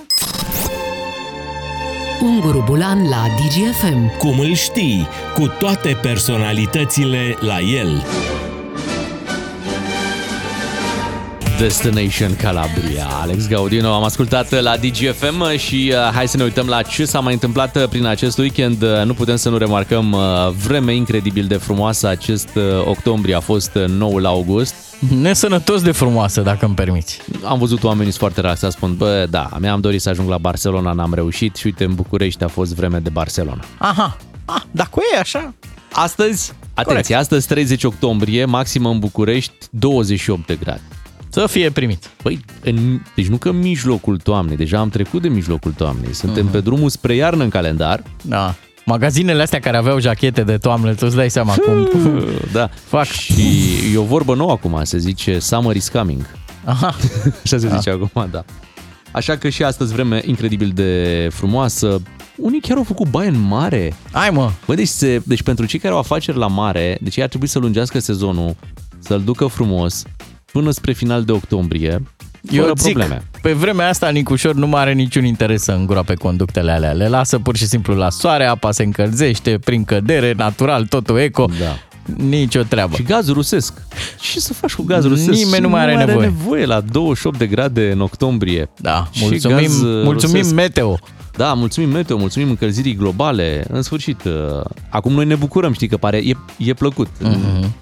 [2.22, 4.18] Unguru Bulan la DGFM.
[4.18, 8.06] Cum îl știi, cu toate personalitățile la el.
[11.60, 13.08] Destination Calabria.
[13.22, 17.20] Alex Gaudino, am ascultat la DGFM și uh, hai să ne uităm la ce s-a
[17.20, 18.82] mai întâmplat uh, prin acest weekend.
[18.82, 20.20] Uh, Nu putem să nu remarcăm uh,
[20.66, 22.08] vreme incredibil de frumoasă.
[22.08, 24.74] Acest uh, octombrie a fost uh, noul august.
[25.00, 27.20] Nesănătos de frumoasă, dacă îmi permiți.
[27.44, 30.92] Am văzut oamenii sunt foarte relaxați, spun, bă, da, mi-am dorit să ajung la Barcelona,
[30.92, 33.64] n-am reușit și uite, în București a fost vreme de Barcelona.
[33.78, 35.54] Aha, ah, dacă e așa,
[35.92, 40.82] Astăzi, atenție, astăzi 30 octombrie, maximă în București 28 de grade.
[41.30, 42.10] să fie primit.
[42.24, 46.14] Păi, în, deci nu că în mijlocul toamnei, deja am trecut de mijlocul toamnei.
[46.14, 46.52] Suntem Mhm.
[46.52, 48.04] pe drumul spre iarnă în calendar.
[48.22, 48.56] Da.
[48.88, 51.90] Magazinele astea care aveau jachete de toamnă, tu îți dai seama cum...
[52.54, 52.70] Da.
[52.86, 53.06] Fac.
[53.06, 53.42] Și
[53.94, 56.30] e o vorbă nouă acum, se zice summer is coming.
[56.66, 56.96] Aha.
[57.44, 58.46] Așa se zice acum, da.
[59.12, 62.02] Așa că și astăzi vreme incredibil de frumoasă.
[62.36, 63.94] Unii chiar au făcut baie în mare.
[64.12, 67.24] Hai mă, Bă, deci, se, deci pentru cei care au afaceri la mare, deci ei
[67.24, 68.56] ar trebui să lungească sezonul,
[69.00, 70.04] să-l ducă frumos
[70.52, 72.04] până spre final de octombrie,
[72.56, 73.24] fără eu zic, probleme.
[73.42, 76.92] pe vremea asta Nicușor nu mai are niciun interes să îngroape conductele alea.
[76.92, 81.46] Le lasă pur și simplu la soare, apa se încălzește prin cădere, natural, totul eco.
[81.60, 81.80] Da.
[82.24, 82.96] Nicio treabă.
[82.96, 83.74] Și gaz rusesc.
[84.22, 85.30] Ce să faci cu gaz rusesc?
[85.44, 86.26] Nimeni nu mai are nevoie.
[86.28, 88.70] nevoie la 28 de grade în octombrie.
[88.78, 90.56] Da, Și mulțumim, gaz, uh, mulțumim rusesc.
[90.56, 91.00] meteo.
[91.38, 93.66] Da, mulțumim meteo, mulțumim încălzirii globale.
[93.70, 94.34] În sfârșit, uh,
[94.90, 97.08] acum noi ne bucurăm, știi că pare, e, e plăcut.
[97.22, 97.74] Mhm.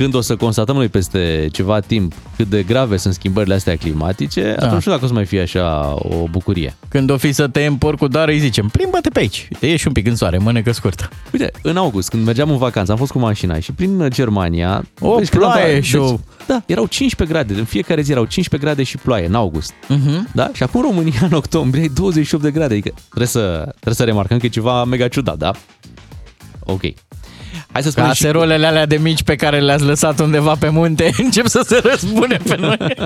[0.00, 4.42] Când o să constatăm noi peste ceva timp cât de grave sunt schimbările astea climatice,
[4.42, 4.52] da.
[4.52, 6.74] atunci nu știu dacă o să mai fie așa o bucurie.
[6.88, 9.48] Când o fi să tăiem porcul, dar îi zicem, plimbă-te pe aici.
[9.58, 11.08] Te ieși un pic în soare, mânecă scurtă.
[11.32, 14.84] Uite, în august, când mergeam în vacanță, am fost cu mașina și prin Germania...
[15.00, 18.68] O când ploaie am- și o- Da, erau 15 grade, în fiecare zi erau 15
[18.68, 19.72] grade și ploaie în august.
[19.72, 20.32] Uh-huh.
[20.34, 20.50] Da?
[20.52, 22.72] Și acum în România, în octombrie, ai 28 de grade.
[22.72, 25.50] Adică trebuie să, trebuie să remarcăm că e ceva mega ciudat, da?
[26.64, 26.80] Ok.
[27.72, 28.22] Hai să spunem și...
[28.22, 32.36] Caserolele alea de mici pe care le-ați lăsat undeva pe munte încep să se răzbune
[32.36, 32.76] pe noi.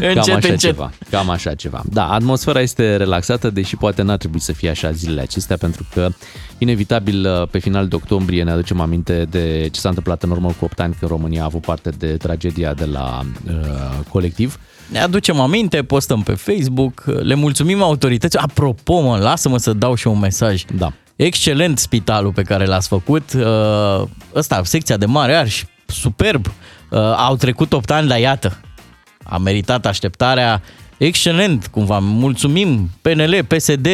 [0.00, 0.58] Cam încet, așa încet.
[0.58, 0.90] ceva.
[1.10, 1.82] Cam așa ceva.
[1.90, 6.08] Da, atmosfera este relaxată, deși poate n-ar trebui să fie așa zilele acestea, pentru că
[6.58, 10.64] inevitabil pe final de octombrie ne aducem aminte de ce s-a întâmplat în urmă cu
[10.64, 13.52] 8 ani când România a avut parte de tragedia de la uh,
[14.08, 14.58] colectiv.
[14.90, 18.38] Ne aducem aminte, postăm pe Facebook, le mulțumim autorității.
[18.38, 20.64] Apropo, mă, lasă-mă să dau și un mesaj.
[20.74, 20.92] Da.
[21.24, 23.32] Excelent spitalul pe care l-ați făcut.
[23.32, 26.46] Uh, Ăsta, secția de mare arși, superb.
[26.46, 28.60] Uh, Au trecut 8 ani, dar iată,
[29.24, 30.62] a meritat așteptarea.
[30.96, 31.98] Excelent, cumva.
[31.98, 33.86] Mulțumim PNL, PSD.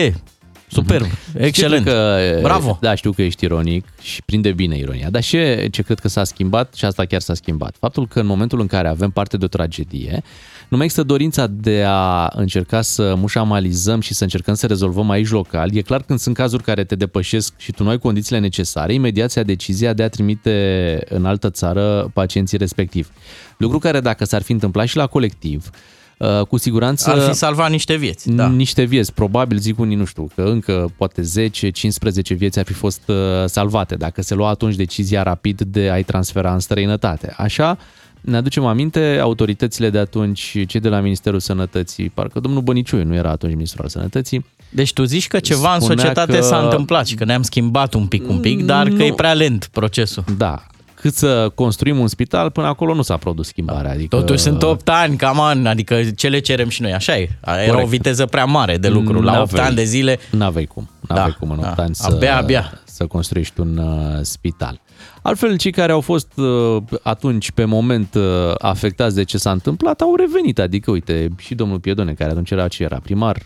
[0.70, 1.06] Superb,
[1.38, 1.86] excelent.
[1.86, 2.78] Știu că, Bravo.
[2.80, 5.10] Da, știu că ești ironic și prinde bine ironia.
[5.10, 8.26] Dar ce, ce cred că s-a schimbat, și asta chiar s-a schimbat, faptul că în
[8.26, 10.22] momentul în care avem parte de o tragedie,
[10.68, 15.30] nu mai există dorința de a încerca să mușamalizăm și să încercăm să rezolvăm aici
[15.30, 15.76] local.
[15.76, 19.30] E clar când sunt cazuri care te depășesc și tu nu ai condițiile necesare, imediat
[19.30, 23.08] se ia decizia de a trimite în altă țară pacienții respectivi.
[23.56, 25.70] Lucru care dacă s-ar fi întâmplat și la colectiv,
[26.18, 28.30] uh, cu siguranță Ar fi salvat niște vieți.
[28.30, 28.48] Da.
[28.48, 29.12] niște vieți.
[29.12, 33.94] Probabil zic unii, nu știu, că încă poate 10-15 vieți ar fi fost uh, salvate
[33.94, 37.34] dacă se lua atunci decizia rapid de a-i transfera în străinătate.
[37.36, 37.78] Așa,
[38.20, 43.14] ne aducem aminte, autoritățile de atunci, cei de la Ministerul Sănătății, parcă domnul Băniciu nu
[43.14, 46.58] era atunci ministrul al Sănătății, Deci tu zici că ceva în Spunea societate că- s-a
[46.58, 49.04] întâmplat și că ne-am schimbat un pic, un pic, dar că Nu.
[49.04, 50.24] e prea lent procesul.
[50.36, 50.62] da,
[50.94, 53.90] cât să construim un spital, până acolo nu s-a produs schimbarea.
[53.90, 57.28] Adică, Totuși sunt 8 ani, cam an, adică ce le cerem și noi, așa e.
[57.46, 57.84] Era Corect.
[57.84, 59.20] o viteză prea mare de lucru.
[59.22, 60.88] La 8 N-aveai- ani de zile, N-aveai cum.
[61.08, 61.82] N-aveai Da, cum în 8 da.
[61.82, 62.80] ani să, Abia, abia.
[62.84, 64.80] să construiești un uh, spital.
[65.28, 68.22] Altfel, cei care au fost uh, atunci, pe moment, uh,
[68.58, 70.58] afectați de ce s-a întâmplat, au revenit.
[70.58, 73.42] Adică, uite, și domnul Piedone, care atunci era ce era primar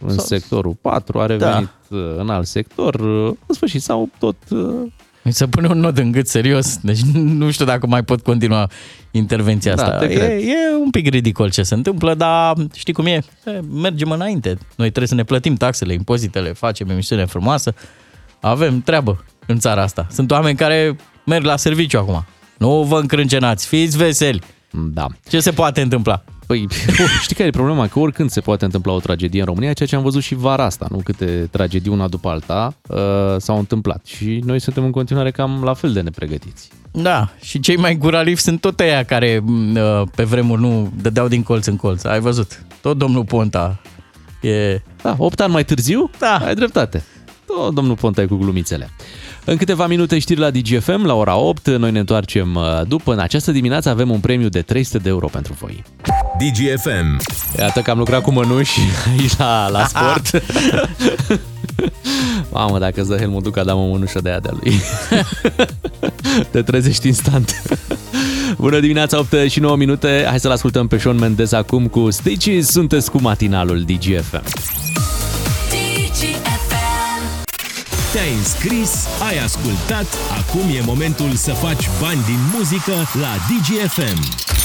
[0.00, 1.96] în Sau- sectorul 4, a revenit da.
[2.18, 2.94] în alt sector.
[2.94, 4.36] uh, În sfârșit, s-au tot...
[4.50, 4.92] uh,
[5.24, 8.70] mi se pune un nod în gât serios, deci nu știu dacă mai pot continua
[9.10, 9.96] intervenția Da, asta.
[9.98, 10.30] te e, cred.
[10.40, 13.10] e un pic ridicol ce se întâmplă, dar știi cum e?
[13.44, 13.60] e?
[13.72, 14.48] Mergem înainte.
[14.76, 17.74] Noi trebuie să ne plătim taxele, impozitele, facem emisiune frumoasă.
[18.40, 20.06] Avem treabă în țara asta.
[20.10, 22.24] Sunt oameni care merg la serviciu acum.
[22.58, 24.40] Nu vă încrâncenați, fiți veseli.
[24.70, 25.06] Da.
[25.28, 26.24] Ce se poate întâmpla?
[26.46, 26.66] Păi,
[27.22, 27.86] știi care e problema?
[27.88, 30.64] Că oricând se poate întâmpla o tragedie în România, ceea ce am văzut și vara
[30.64, 31.00] asta, nu?
[31.04, 32.98] Câte tragedii una după alta uh,
[33.38, 34.04] s-au întâmplat.
[34.06, 36.68] Și noi suntem în continuare cam la fel de nepregătiți.
[36.90, 41.28] Da, și cei mai guralivi sunt tot ăia care m, uh, pe vremuri nu dădeau
[41.28, 42.04] din colț în colț.
[42.04, 42.64] Ai văzut?
[42.80, 43.80] Tot domnul Ponta
[44.42, 44.80] e...
[45.02, 46.36] Da, 8 ani mai târziu, Da.
[46.36, 47.04] ai dreptate.
[47.46, 48.90] Tot domnul Ponta e cu glumițele.
[49.44, 53.12] În câteva minute știri la DGFM, la ora 8, noi ne întoarcem uh, după.
[53.12, 55.82] În această dimineață avem un premiu de 300 de euro pentru voi.
[56.38, 57.20] DGFM.
[57.58, 60.42] Iată că am lucrat cu mănuși aici la, la sport.
[62.52, 64.80] Mamă, dacă îți dă Helmut Duca, dam o mănușă de aia de-a lui.
[66.50, 67.62] Te trezești instant.
[68.58, 70.24] Bună dimineața, 8 și 9 minute.
[70.28, 72.70] Hai să-l ascultăm pe Sean Mendes acum cu Stitches.
[72.70, 74.42] Sunteți cu matinalul DGFM.
[78.12, 80.06] Te-ai înscris, ai ascultat,
[80.38, 84.61] acum e momentul să faci bani din muzică la DGFM.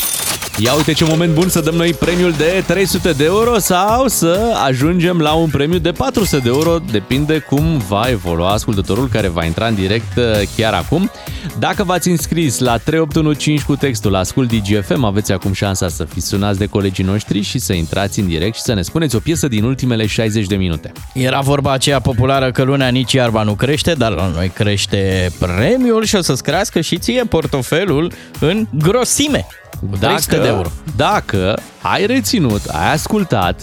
[0.59, 4.53] Ia uite ce moment bun să dăm noi premiul de 300 de euro sau să
[4.65, 9.45] ajungem la un premiu de 400 de euro, depinde cum va evolua ascultătorul care va
[9.45, 10.23] intra în direct uh,
[10.55, 11.11] chiar acum.
[11.59, 16.59] Dacă v-ați înscris la 3815 cu textul Ascult DGFM, aveți acum șansa să fiți sunați
[16.59, 19.63] de colegii noștri și să intrați în direct și să ne spuneți o piesă din
[19.63, 20.91] ultimele 60 de minute.
[21.13, 26.03] Era vorba aceea populară că lunea nici iarba nu crește, dar la noi crește premiul
[26.03, 29.45] și o să-ți crească și ție portofelul în grosime.
[29.79, 30.69] Cu 300 de euro.
[30.95, 33.61] Dacă ai reținut, ai ascultat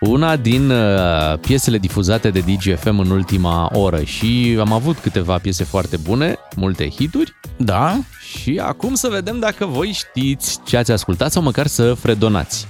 [0.00, 5.64] una din uh, piesele difuzate de DGFM în ultima oră și am avut câteva piese
[5.64, 7.96] foarte bune, multe hituri Da?
[8.32, 12.66] și acum să vedem dacă voi știți ce ați ascultat sau măcar să fredonați.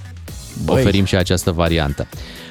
[0.64, 0.80] Băi.
[0.80, 2.06] Oferim și această variantă.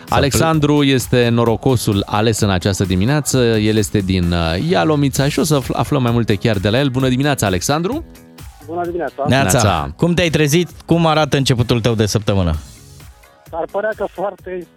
[0.09, 5.55] Alexandru este norocosul ales în această dimineață, el este din uh, Ialomița și o să
[5.55, 6.89] afl- aflăm mai multe chiar de la el.
[6.89, 8.05] Bună dimineața, Alexandru!
[8.67, 9.23] Bună dimineața.
[9.27, 9.51] Neața.
[9.61, 9.93] Neața.
[9.97, 10.69] Cum te-ai trezit?
[10.85, 12.55] Cum arată începutul tău de săptămână?
[13.51, 14.67] Ar părea că foarte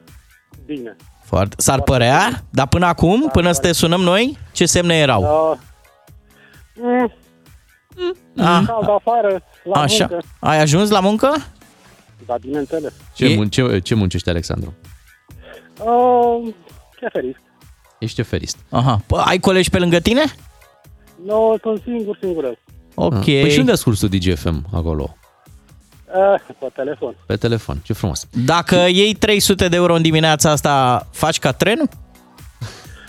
[0.64, 0.96] bine.
[1.24, 1.54] Foarte.
[1.58, 5.22] S-ar părea, dar până acum, până să te sunăm noi, ce semne erau?
[5.22, 7.12] Uh, mm,
[8.36, 10.06] Ah, cald afară, la așa.
[10.10, 10.26] muncă.
[10.40, 11.32] Ai ajuns la muncă?
[12.26, 12.92] Da, bineînțeles.
[13.14, 14.74] Ce, E- mun- ce, ce muncește Alexandru?
[15.84, 16.54] Uh,
[17.00, 17.38] șeferist.
[17.98, 18.56] Ești șeferist.
[18.70, 19.00] Aha.
[19.06, 20.22] Pă, ai colegi pe lângă tine?
[21.24, 22.58] Nu, sunt singur, singur.
[23.02, 23.14] Ok.
[23.14, 23.40] Ah.
[23.40, 25.16] Păi și unde asculti tu DGFM acolo?
[26.14, 27.14] Uh, pe telefon.
[27.26, 27.80] Pe telefon.
[27.82, 28.26] Ce frumos.
[28.44, 31.88] Dacă iei 300 de euro în dimineața asta, faci ca trenul?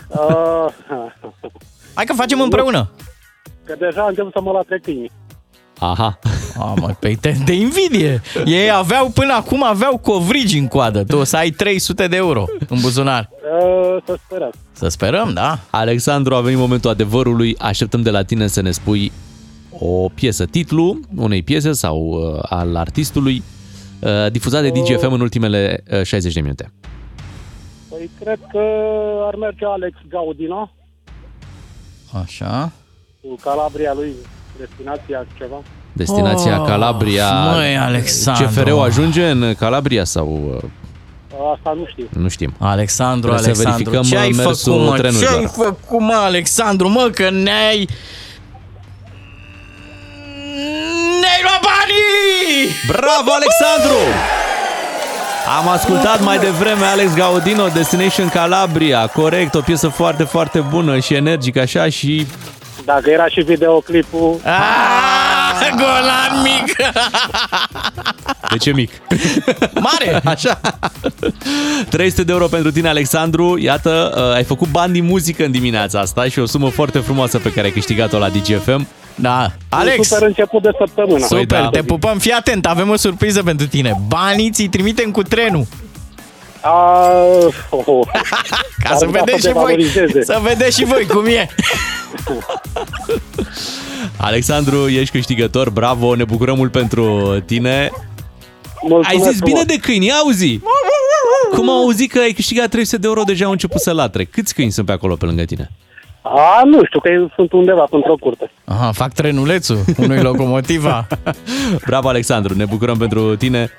[0.08, 0.66] Uh,
[1.94, 2.90] Hai că facem împreună.
[3.64, 5.10] că deja încep să mă la trectinii.
[5.78, 6.18] Aha.
[6.58, 8.22] A, mă, pe te, de invidie.
[8.44, 11.04] Ei aveau, până acum aveau covrigi în coadă.
[11.04, 13.28] Tu o să ai 300 de euro în buzunar.
[13.62, 14.50] Uh, să sperăm.
[14.72, 15.58] Să sperăm, da?
[15.70, 17.56] Alexandru, a venit momentul adevărului.
[17.58, 19.12] Așteptăm de la tine să ne spui
[19.78, 23.42] o piesă, titlu unei piese sau uh, al artistului
[24.00, 26.72] uh, difuzat de DGFM în ultimele uh, 60 de minute.
[27.88, 28.60] Păi cred că
[29.26, 30.70] ar merge Alex Gaudino
[32.22, 32.72] Așa.
[33.20, 34.12] cu Calabria lui,
[34.58, 35.62] destinația ceva.
[35.92, 37.32] Destinația Oh, Calabria.
[37.50, 38.44] măi, Alexandru.
[38.44, 40.70] CFR-ul ajunge în Calabria sau uh,
[41.56, 42.08] Asta nu știu.
[42.20, 42.54] nu știm.
[42.58, 44.96] Alexandru, Trebuie să Alexandru, verificăm, ce ai uh, mersul făcut, mă?
[44.96, 45.32] trenurilor.
[45.32, 47.88] Ce ai făcut, mă, Alexandru, mă, că ne-ai...
[51.20, 52.68] Ne-ai luat banii!
[52.86, 53.98] Bravo, Alexandru!
[55.58, 59.06] Am ascultat mai devreme Alex Gaudino, Destination Calabria.
[59.06, 62.26] Corect, o piesă foarte, foarte bună și energică așa și
[62.84, 66.76] Dacă era și videoclipul, Ah, golan mic!
[68.50, 68.90] de ce mic?
[69.74, 70.20] Mare!
[70.24, 70.60] Așa.
[71.90, 73.58] 300 de euro pentru tine, Alexandru.
[73.58, 77.38] Iată, uh, ai făcut bani din muzică în dimineața asta și o sumă foarte frumoasă
[77.38, 78.86] pe care ai câștigat-o la DGFM.
[79.14, 79.42] Da.
[79.42, 81.26] un Alex, super început de săptămână.
[81.26, 81.68] Păi super, da.
[81.68, 84.00] te pupăm, fii atent, avem o surpriză pentru tine.
[84.08, 85.66] Banii ți-i trimitem cu trenul.
[86.60, 87.10] A,
[87.70, 88.06] oh, oh.
[88.82, 90.24] Ca Ar să putea vedeți să și voi, devalorizeze.
[90.24, 91.48] să vedeți și voi cum e.
[94.16, 97.90] Alexandru, ești câștigător, bravo, ne bucurăm mult pentru tine.
[98.82, 99.52] Mulțumesc Ai zis frumos.
[99.52, 100.60] bine de câini, auzi?
[101.54, 104.24] Cum au auzit că ai câștigat 300 de euro, deja au început să latre.
[104.24, 105.70] Câți câini sunt pe acolo pe lângă tine?
[106.22, 108.50] A, nu știu, că eu sunt undeva într-o curte.
[108.64, 111.06] Aha, fac trenulețul unui locomotiva.
[111.86, 113.70] Bravo, Alexandru, ne bucurăm pentru tine.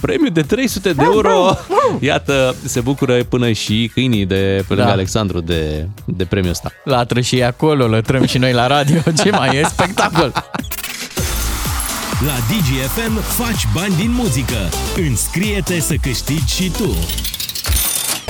[0.00, 1.56] Premiu de 300 de euro.
[2.00, 4.90] Iată, se bucură până și câinii de pe lângă Da.
[4.92, 6.70] Alexandru de, de premiul ăsta.
[6.84, 8.96] Latră și ei acolo, lătrăm și noi la radio.
[9.22, 9.62] Ce mai e?
[9.64, 10.32] Spectacol!
[12.26, 14.56] La DGFM faci bani din muzică.
[15.08, 16.96] Înscrie-te să câștigi și tu.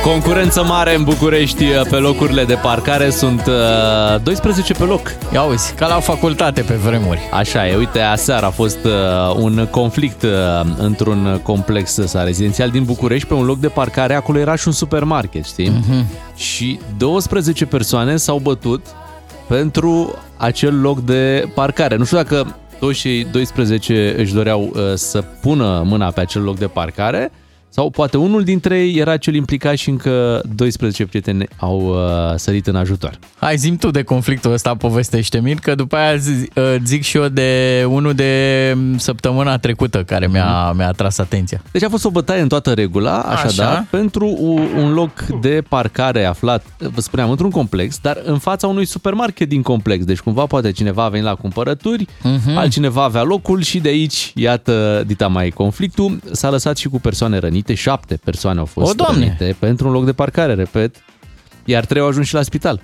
[0.07, 3.11] Concurență mare în București pe locurile de parcare.
[3.11, 5.13] Sunt uh, 12 pe loc.
[5.33, 7.21] Ia uzi, ca la facultate pe vremuri.
[7.33, 10.31] Așa e, uite, aseară a fost uh, un conflict uh,
[10.79, 14.73] într-un complex ăsta rezidențial din București, pe un loc de parcare, acolo era și un
[14.73, 15.71] supermarket, știi?
[15.71, 16.37] Uh-huh.
[16.37, 18.87] Și 12 persoane s-au bătut
[19.49, 21.97] pentru acel loc de parcare.
[21.97, 26.59] Nu știu dacă toți cei 12 își doreau uh, să pună mâna pe acel loc
[26.59, 27.33] de parcare
[27.77, 31.97] Sau poate unul dintre ei era cel implicat și încă 12 prieteni au uh,
[32.37, 33.19] sărit în ajutor.
[33.39, 37.17] Hai, zim tu de conflictul ăsta, povestește mi că după aia zi- uh, zic și
[37.17, 41.63] eu de unul de săptămâna trecută care mi-a, mi-a atras atenția.
[41.71, 43.87] Deci a fost o bătaie în toată regula, așadar, Așa.
[43.91, 45.11] pentru u- un loc
[45.41, 50.05] de parcare aflat, vă spuneam, într-un complex, dar în fața unui supermarket din complex.
[50.05, 52.57] Deci cumva poate cineva a venit la cumpărături, Mhm.
[52.57, 57.39] altcineva avea locul și de aici, iată, dita mai conflictul, s-a lăsat și cu persoane
[57.39, 59.25] rănite, șapte persoane au fost O, Doamne!
[59.39, 60.97] rănite pentru un loc de parcare, repet,
[61.65, 62.81] iar trei au ajuns și la spital.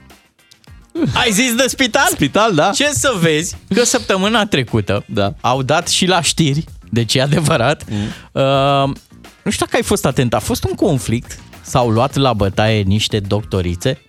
[1.14, 2.06] Ai zis de spital?
[2.10, 2.70] Spital, da?
[2.70, 5.34] Ce să vezi că săptămâna trecută Da.
[5.40, 7.84] au dat și la știri, deci e adevărat.
[7.90, 7.96] Mm.
[8.32, 8.94] Uh,
[9.42, 13.20] nu știu dacă ai fost atent, a fost un conflict, s-au luat la bătaie niște
[13.20, 14.00] doctorițe.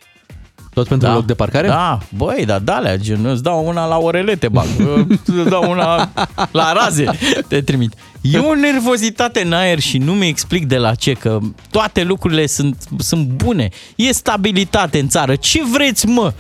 [0.73, 1.67] Tot pentru un loc de parcare?
[1.67, 4.67] Da, băi, dar da, gen, îți dau una la orele, te bag,
[5.25, 6.11] îți dau una
[6.51, 7.05] la raze,
[7.47, 7.93] te trimit.
[8.31, 11.39] E o nervozitate în aer și nu mi explic de la ce, că
[11.71, 13.69] toate lucrurile sunt, sunt bune.
[13.95, 15.35] E stabilitate în țară.
[15.35, 16.33] Ce vreți, mă?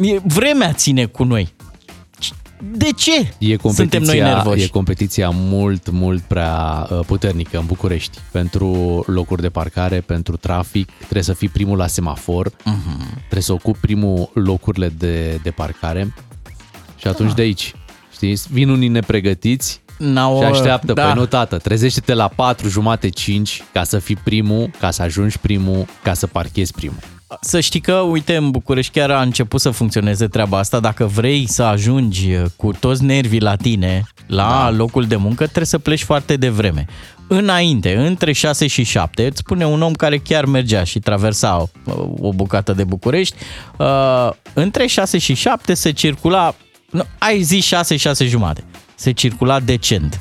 [0.00, 1.54] E- Vremea ține cu noi.
[2.72, 4.62] De ce E suntem noi competiția, nervoși?
[4.62, 8.18] e competiția mult, mult prea uh, puternică în București.
[8.32, 13.12] Pentru locuri de parcare, pentru trafic, trebuie să fii primul la semafor, Mhm.
[13.18, 16.14] trebuie să ocupi primul locurile de, de parcare
[16.96, 17.74] și atunci de aici,
[18.12, 21.04] știți, vin unii nepregătiți N-au, și așteaptă, da.
[21.04, 25.38] păi nu tată, trezește-te la 4 jumate 5 ca să fii primul, ca să ajungi
[25.38, 26.98] primul, ca să parchezi primul.
[27.40, 30.80] Să știi că, uite, în București chiar a început să funcționeze treaba asta.
[30.80, 34.70] Dacă vrei să ajungi cu toți nervii la tine, la da.
[34.70, 36.86] locul de muncă, trebuie să pleci foarte devreme.
[37.28, 41.68] Înainte, între 6 și 7, îți spune un om care chiar mergea și traversa o,
[42.20, 43.36] o bucată de București,
[43.78, 46.54] uh, între 6 și 7 se circula,
[46.90, 48.64] nu, ai zis 6, 6 jumate,
[48.96, 50.20] se circula decent.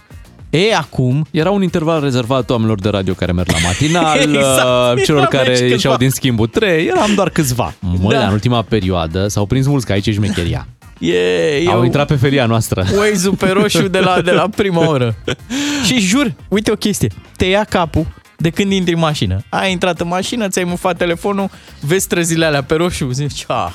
[0.49, 1.25] E, acum...
[1.31, 4.65] Era un interval rezervat oamenilor de radio care merg la matinal, Exact.
[4.97, 5.71] uh, celor Eram care aici câțiva.
[5.73, 7.73] ieșeau din schimbul 3, eram doar câțiva.
[7.79, 8.25] Mă, Da.
[8.27, 10.67] în ultima perioadă s-au prins mulți, că aici e șmecheria.
[10.99, 11.13] E,
[11.63, 12.85] e Au o- intrat pe feria noastră.
[12.99, 15.15] Waze-ul pe roșu de la, de la prima oră.
[15.85, 18.05] Și jur, uite o chestie, te ia capul
[18.37, 19.41] de când intri în mașină.
[19.49, 23.71] Ai intrat în mașină, ți-ai mufat telefonul, vezi străzile alea pe roșu, zici, ah,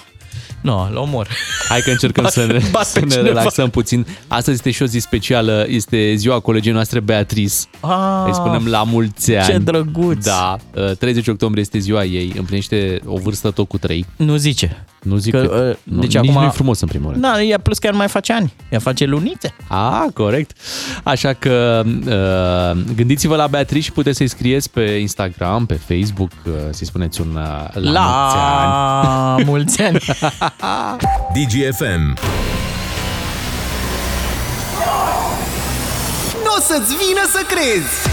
[0.61, 1.29] nu, îl omor.
[1.69, 3.29] Hai că încercăm Bat- să ne, bat să pe ne cineva.
[3.29, 4.07] relaxăm puțin.
[4.29, 7.55] Astăzi este și o zi specială, este ziua colegii noastre Beatrice.
[7.81, 9.47] Ah, Îi spunem la mulți ani.
[9.47, 10.25] ce drăguț.
[10.25, 14.07] Da, uh, 30 octombrie este ziua ei, împlinește o vârstă tot cu 3.
[14.17, 14.85] Nu zice.
[15.03, 17.23] Nu zic Că, că, uh, nu, deci nici acum- nu e frumos în primul rând.
[17.23, 19.55] Da, ea plus chiar nu mai face ani, ea face lunițe.
[19.69, 20.57] A, corect.
[21.03, 26.53] Așa că uh, gândiți-vă la Beatrice și puteți să-i scrieți pe Instagram, pe Facebook, uh,
[26.71, 29.45] să-i spuneți un uh, la, La mulți ani.
[29.45, 29.99] mulți ani.
[31.35, 32.19] DGFM.
[36.45, 38.09] Nu o să-ți vină să crezi!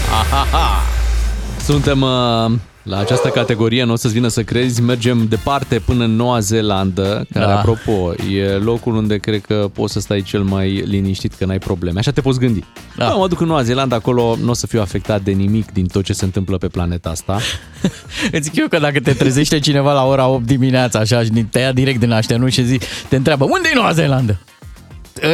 [1.64, 2.50] Suntem uh,
[2.88, 7.26] la această categorie, nu o să-ți vină să crezi, mergem departe până în Noua Zeelandă,
[7.32, 7.58] care, Da.
[7.58, 11.98] apropo, e locul unde cred că poți să stai cel mai liniștit, că n-ai probleme.
[11.98, 12.64] Așa te poți gândi.
[12.96, 13.04] Da.
[13.04, 13.14] Da.
[13.14, 16.04] mă duc în Noua Zeelandă, acolo nu o să fiu afectat de nimic din tot
[16.04, 17.38] ce se întâmplă pe planeta asta.
[18.32, 21.58] Îți zic eu că dacă te trezește cineva la ora 8 dimineața, așa, și te
[21.58, 24.38] ia direct din așternut și zi, te întreabă, unde e Noua Zeelandă?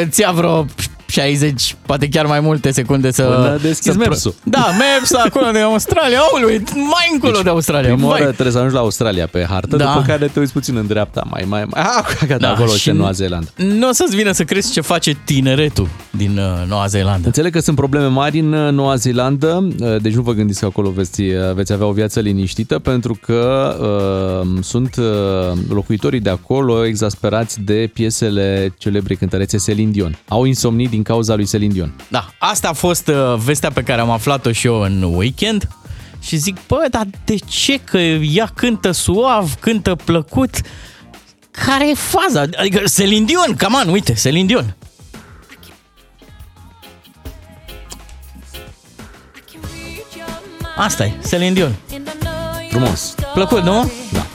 [0.05, 0.67] Îți ia vreo
[1.07, 3.23] 60, poate chiar mai multe secunde să...
[3.23, 4.35] Până deschizi să pro- Maps-ul.
[4.45, 4.59] Da,
[4.99, 7.93] Maps acolo de Australia, aului, mai încolo de Australia.
[7.93, 8.21] Prima vai.
[8.21, 9.85] oară trebuie să ajungi la Australia pe hartă, Da.
[9.85, 12.79] după care te uiți puțin în dreapta, mai, mai, mai, ah, gata, Da, acolo și
[12.79, 13.49] și în Noua Zeelandă.
[13.57, 17.27] Nu o să-ți vină să crezi ce face tineretul din uh, Noua Zeelandă.
[17.27, 20.67] Înțeleg că sunt probleme mari în uh, Noua Zeelandă, uh, deci nu vă gândiți că
[20.67, 23.75] acolo veți, uh, veți avea o viață liniștită, pentru că
[24.43, 25.05] uh, sunt uh,
[25.69, 30.19] locuitorii de acolo exasperați de piesele celebre cântărețe Celine Dion.
[30.29, 31.93] Au insomnii din cauza lui Celine Dion.
[32.09, 35.69] Da, asta a fost uh, vestea pe care am aflat-o și eu în weekend
[36.21, 37.79] și zic, bă, dar de ce?
[37.79, 40.51] Că ea cântă suav, cântă plăcut.
[41.51, 42.41] Care e faza?
[42.41, 44.77] Adică Celine Dion, come on, uite, Celine Dion.
[50.77, 51.75] Asta e, Celine Dion.
[52.71, 53.15] Frumos.
[53.35, 53.91] Plăcut, nu?
[54.13, 54.27] Da.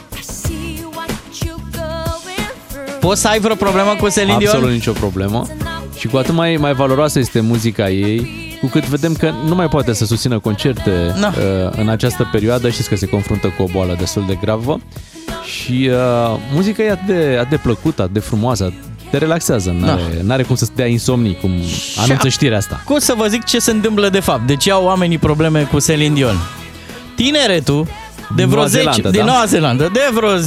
[3.00, 4.72] Poți să ai vreo problemă cu Celine Absolut Dion?
[4.72, 5.48] nicio problemă.
[6.00, 8.30] Și cu atât mai, mai valoroasă este muzica ei,
[8.62, 11.28] cu cât vedem că nu mai poate să susțină concerte Da.
[11.38, 12.70] uh, în această perioadă.
[12.70, 14.80] Știți că se confruntă cu o boală destul de gravă.
[15.46, 18.74] Și uh, muzica e atât de, atât de plăcută, atât de frumoasă,
[19.12, 20.22] te relaxează, n-are, da.
[20.24, 21.52] n-are cum să-ți dea insomnii, cum
[21.98, 22.82] anunță a- știrea asta.
[22.86, 24.48] Cum să vă zic ce se întâmplă de fapt?
[24.48, 26.36] De ce au oamenii probleme cu Celine Dion?
[27.16, 27.84] Tineretul
[28.36, 29.32] de Din vreo Noua 10, Zeelandă, din da?
[29.32, 30.42] Noua Zeelandă, de vreo 10-15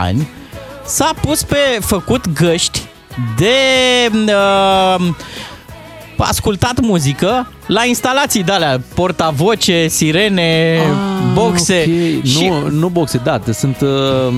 [0.00, 0.28] ani,
[0.86, 2.82] s-a pus pe făcut găști
[3.36, 5.06] de uh,
[6.16, 10.78] ascultat muzică la instalații de alea, portavoce, sirene,
[11.32, 11.84] boxe.
[11.86, 13.80] Ah, Ok, și Nu, nu boxe, da, te sunt...
[13.80, 14.34] Uh,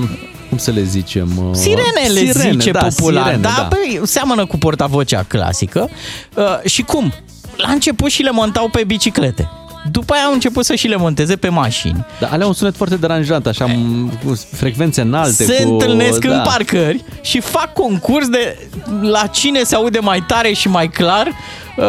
[0.49, 1.29] cum să le zicem?
[1.37, 3.63] Uh, Sirene le zice da, popular, sirene, da, da.
[3.63, 5.89] Păi, seamănă cu portavocea clasică.
[6.35, 7.13] Uh, și cum?
[7.55, 9.49] La început și le montau pe biciclete.
[9.91, 12.05] După aia au început să și le monteze pe mașini.
[12.19, 15.43] Da, alea un sunet foarte deranjant, așa, m- cu frecvențe înalte.
[15.43, 16.33] se cu, întâlnesc da.
[16.35, 18.57] în parcări și fac concurs de
[19.01, 21.85] la cine se aude mai tare și mai clar uh,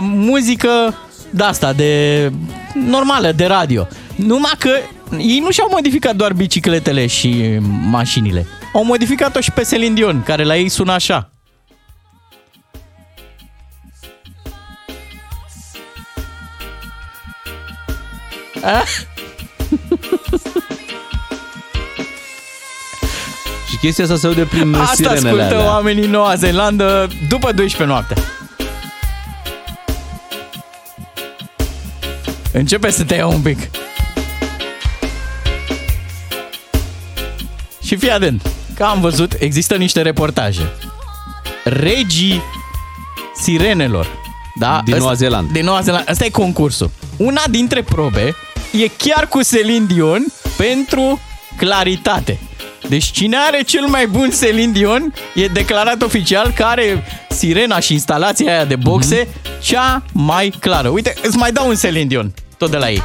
[0.00, 0.94] muzică
[1.30, 2.32] de asta, de
[2.86, 3.86] normală, de radio.
[4.16, 4.70] Numai că
[5.18, 7.58] ei nu și-au modificat doar bicicletele și
[7.90, 8.46] mașinile.
[8.74, 11.30] Au modificat-o și pe Celine Dion, care la ei sună așa.
[23.70, 25.66] Și chestia asta se aude prin Asta sirenele ascultă alea.
[25.66, 28.14] oamenii în Noua Zeelandă după 12 noapte.
[32.52, 33.58] Începe să te ia un pic.
[37.84, 40.72] Și fii atent, că am văzut, există niște reportaje.
[41.64, 42.42] Regii
[43.42, 44.06] sirenelor.
[44.58, 44.80] Da?
[44.84, 45.52] Din Ăsta- Noua Zeelandă.
[45.52, 46.10] Din Noua Zeelandă.
[46.10, 46.90] Asta e concursul.
[47.16, 48.34] Una dintre probe
[48.70, 50.24] e chiar cu Celine Dion
[50.56, 51.20] pentru
[51.56, 52.38] claritate.
[52.88, 57.92] Deci cine are cel mai bun Celine Dion e declarat oficial că are sirena și
[57.92, 59.28] instalația aia de boxe
[59.60, 60.88] cea mai clară.
[60.88, 63.02] Uite, îți mai dau un Celine Dion, tot de la ei.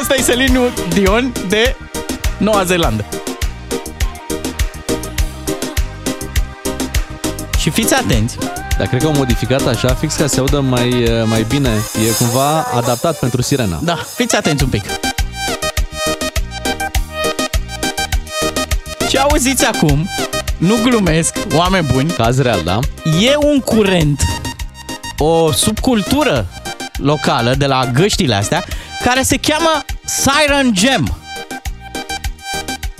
[0.00, 0.60] Asta e Celine
[0.94, 1.76] Dion de
[2.38, 3.21] Noua Zeelandă.
[7.62, 8.36] Și fiți atenți,
[8.78, 11.68] Dar cred că au modificat așa, fix ca să se audă mai, mai bine.
[12.08, 13.80] E cumva adaptat pentru sirena.
[13.82, 14.84] Da, fiți atenți un pic.
[19.08, 20.08] Ce auziți acum,
[20.56, 22.78] nu glumesc, oameni buni, Caz real, da?
[23.20, 24.22] e un curent,
[25.18, 26.46] o subcultură
[26.96, 28.64] locală de la găștile astea,
[29.04, 31.16] care se cheamă Siren Gem.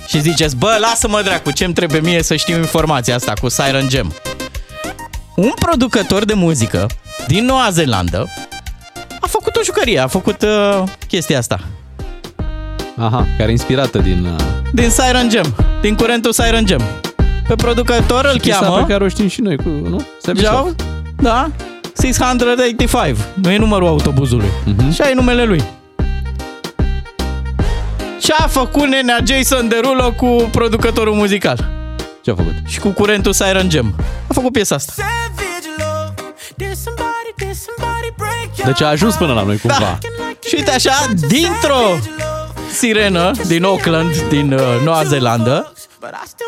[0.07, 4.13] Și ziceți, bă, lasă-mă dracu, ce-mi trebuie mie să știu informația asta cu Siren Gem.
[5.35, 6.87] Un producător de muzică
[7.27, 8.27] din Noua Zeelandă
[9.19, 11.59] a făcut o jucărie, a făcut uh, chestia asta.
[12.97, 14.25] Aha, care e inspirată din...
[14.25, 16.81] Uh, Din Siren Gem, din curentul Siren Gem.
[17.47, 18.77] Pe producător îl piesa cheamă...
[18.77, 20.05] pe care o știm și noi, cu, nu?
[20.21, 20.57] Savage Jau?
[20.63, 20.75] Love.
[21.21, 21.51] Da?
[22.01, 23.17] 685.
[23.33, 24.47] Nu e numărul autobuzului.
[24.65, 24.91] Mhm.
[24.91, 25.63] Și ai numele lui.
[28.19, 31.69] Ce a făcut nenea Jason Derulo cu producătorul muzical?
[32.23, 32.53] Ce a făcut?
[32.65, 33.95] Și cu curentul Siren Gem.
[34.27, 34.93] A făcut piesa asta.
[38.65, 39.79] Deci a ajuns până la noi cumva.
[39.79, 39.97] Da.
[40.47, 41.97] Și uite așa, dintr-o
[42.73, 45.73] sirenă din Auckland, din uh, Noua Zeelandă,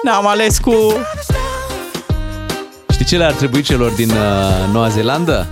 [0.03, 0.73] ne-am ales cu...
[2.91, 5.47] Știi ce le-ar trebui celor din uh, Noua Zeelandă?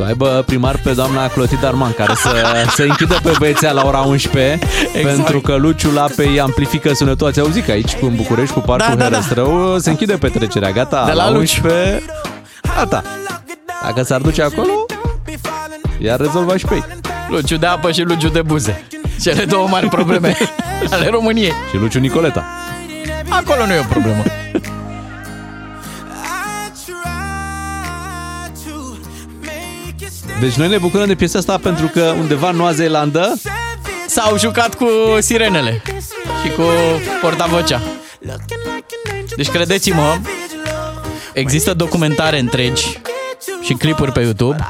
[0.00, 2.30] Să aibă primar pe doamna Clotilde Arman, care să
[2.76, 4.58] se închidă pe băiețea la ora 11,
[4.94, 5.14] Exact.
[5.14, 7.26] pentru că Luciu Lapei amplifică sunetul.
[7.26, 9.16] Ați auzit că aici, cu în București, cu parcul Da, da, da.
[9.16, 10.70] Herăstrău, se închide petrecerea.
[10.70, 11.60] Gata, De la la Luciu.
[11.64, 12.02] 11,
[12.76, 13.02] gata.
[13.84, 14.70] Dacă s-ar duce acolo,
[15.98, 16.84] iar rezolva și pe ei.
[17.28, 18.86] Luciu de apă și Luciu de buze.
[19.22, 20.36] Cele două mari probleme
[20.92, 21.52] ale României.
[21.70, 22.44] Și Luciu Nicoleta.
[23.28, 24.22] Acolo nu e o problemă.
[30.40, 33.34] Deci noi ne bucurăm de piesa asta pentru că undeva în Noua Zeelandă
[34.06, 34.86] S-au jucat cu
[35.18, 35.82] sirenele
[36.44, 36.62] și cu
[37.22, 37.80] portavocea.
[39.36, 40.18] Deci credeți-mă,
[41.32, 43.00] există documentare întregi
[43.62, 44.66] și clipuri pe YouTube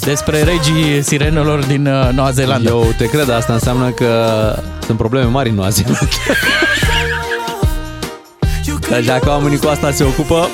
[0.00, 2.68] despre regii sirenelor din uh, Noua Zeelandă.
[2.68, 4.32] Eu te cred, asta înseamnă că
[4.86, 6.08] sunt probleme mari în Noua Zeelandă.
[8.88, 10.48] Deci dacă oamenii cu asta se ocupă,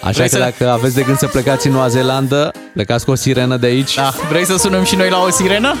[0.00, 3.10] Așa Vrei că să- dacă aveți de gând să plecați în Noua Zeelandă, plecați cu
[3.10, 3.94] o sirenă de aici.
[3.94, 5.74] Da, vrei să sunăm și noi la o sirenă?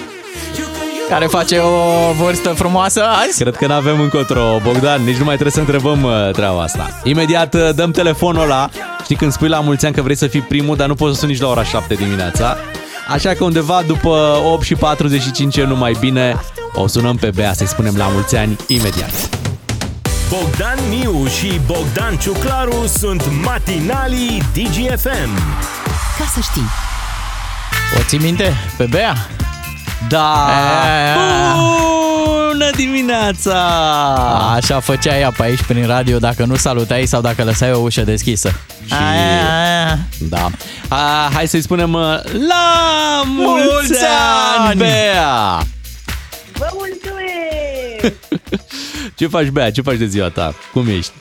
[1.08, 3.38] Care face o vârstă frumoasă azi?
[3.42, 7.00] Cred că nu avem încotro, Bogdan, nici nu mai trebuie să întrebăm uh, treaba asta.
[7.04, 8.68] Imediat uh, dăm telefonul ăla.
[9.02, 11.20] Știi când spui la mulți ani că vrei să fii primul, dar nu poți să
[11.20, 12.56] suni nici la ora 7 dimineața.
[13.08, 16.36] Așa că undeva după 8 și 45 e numai bine,
[16.74, 19.28] o sunăm pe Bea să-i spunem la mulți ani imediat.
[20.30, 25.30] Bogdan Miu și Bogdan Ciuclaru sunt matinalii DGFM.
[26.18, 26.66] Ca să știi.
[27.98, 28.54] O ții minte?
[28.76, 29.14] Pe Bea?
[30.08, 30.46] Da!
[30.46, 31.14] Aia.
[31.54, 33.58] Bună dimineața!
[34.54, 38.02] Așa făcea ea pe aici prin radio dacă nu salutai sau dacă lăsai o ușă
[38.02, 38.48] deschisă.
[38.86, 39.98] Și- Aia, aia.
[40.18, 40.50] Da.
[40.88, 42.00] A, hai să-i spunem uh,
[42.48, 44.04] la mulți, Mulți
[44.58, 44.78] ani, ani!
[44.78, 45.62] Bea!
[46.52, 48.14] Vă mulțumesc!
[49.20, 49.70] Ce faci, Bea?
[49.70, 50.54] Ce faci de ziua ta?
[50.72, 51.12] Cum ești?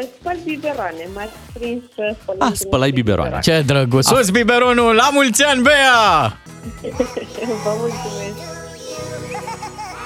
[0.00, 3.38] Uh, Spăl biberoane, m-ați prins să spălăm Ah, spălai biberoane.
[3.40, 4.06] Ce drăguț!
[4.06, 4.94] Sus biberonul!
[4.94, 5.92] La mulți ani, Bea!
[7.64, 8.38] Vă mulțumesc.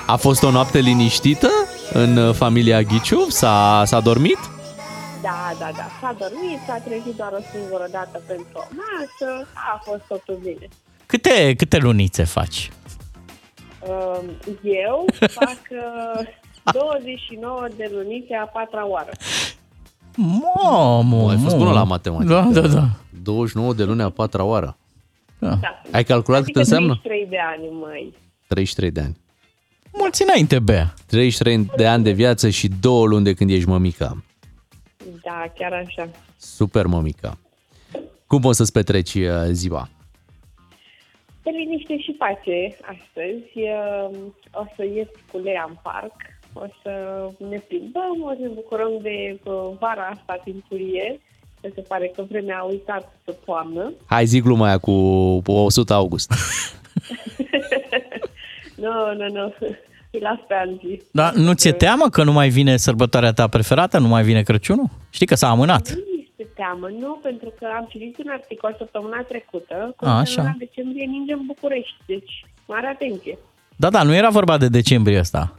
[0.06, 1.48] A fost o noapte liniștită
[1.92, 3.26] în uh, familia Ghiciu?
[3.28, 4.38] S-a, s-a dormit?
[5.22, 5.86] Da, da, da.
[6.00, 10.68] S-a dormit, s-a trezit doar o singură dată pentru o masă, a fost totul bine.
[11.06, 12.70] Câte, câte lunițe faci?
[13.80, 14.18] Uh,
[14.62, 16.26] Eu fac uh,
[16.72, 19.10] 29 de lunițe a patra oară.
[20.16, 21.62] Mamă, Ai fost mă.
[21.62, 22.32] bună la matematică.
[22.32, 22.88] Da, da, da.
[23.22, 24.76] 29 de luni a patra oară.
[25.38, 25.58] Da.
[25.92, 26.94] Ai calculat cât Adică înseamnă?
[27.02, 28.14] 33 de ani, măi.
[28.46, 29.16] 33 de ani.
[29.92, 30.94] Mulți înainte, Bea.
[31.06, 34.24] 33 de ani de viață și două luni de când ești mămica.
[35.22, 36.08] Da, chiar așa.
[36.36, 37.38] Super mămica.
[38.26, 39.88] Cum o să-ți petreci uh, ziua?
[41.42, 43.52] Pe liniște și pace astăzi.
[43.54, 44.18] Uh,
[44.52, 46.14] O să ies cu Lea în parc,
[46.53, 46.92] o să
[47.48, 51.20] ne plimbăm, o să ne bucurăm de uh, vara asta timpurie,
[51.61, 53.92] că se pare că vremea a uitat să toamnă.
[54.07, 54.92] Hai zi gluma aia cu
[55.46, 56.32] 100 august.
[58.76, 59.55] Nu, nu, nu,
[60.11, 61.03] îi las pe alții.
[61.12, 63.98] Dar nu ți-e teamă că nu mai vine sărbătoarea ta preferată?
[63.98, 64.88] Nu mai vine Crăciunul?
[65.11, 65.88] Știi că s-a amânat.
[65.90, 66.00] Nu
[66.30, 70.42] este teamă, nu, pentru că am citit un articol săptămâna trecută cu A, că așa.
[70.42, 73.38] la decembrie ninge în București, deci mare atenție.
[73.76, 75.55] Da, da, nu era vorba de decembrie ăsta.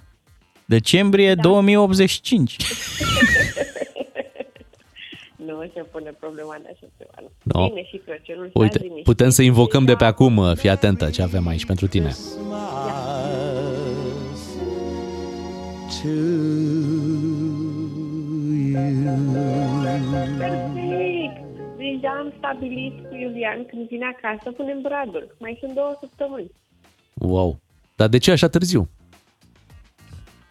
[0.65, 1.41] Decembrie da.
[1.41, 2.57] 2085.
[5.45, 7.11] Nu se pune problema de așa ceva.
[7.21, 7.29] nu.
[7.43, 7.67] No.
[7.67, 8.49] Bine și Crăciunul.
[8.53, 9.03] Uite, stați liniștiți.
[9.09, 10.37] putem să invocăm de pe acum.
[10.37, 12.11] uh, Fii atentă ce avem aici pentru tine.
[20.37, 21.37] Perfect!
[21.77, 25.35] Deja am stabilit cu Iulian când vine acasă, punem bradul.
[25.39, 26.51] Mai sunt două săptămâni.
[27.13, 27.59] Wow.
[27.95, 28.89] Dar de ce așa târziu?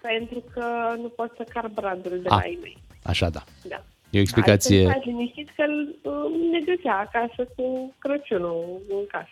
[0.03, 0.65] Pentru că
[1.03, 2.37] nu pot să car bradul de Ah.
[2.43, 2.77] la ei mei.
[3.03, 3.43] Așa da.
[3.69, 3.83] Da.
[4.11, 4.79] E o explicație.
[4.79, 5.65] Altfel, stați liniștiți că
[6.03, 6.13] uh,
[6.53, 9.31] ne găsea acasă cu Crăciunul în casă.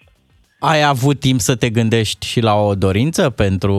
[0.58, 3.74] Ai avut timp să te gândești și la o dorință pentru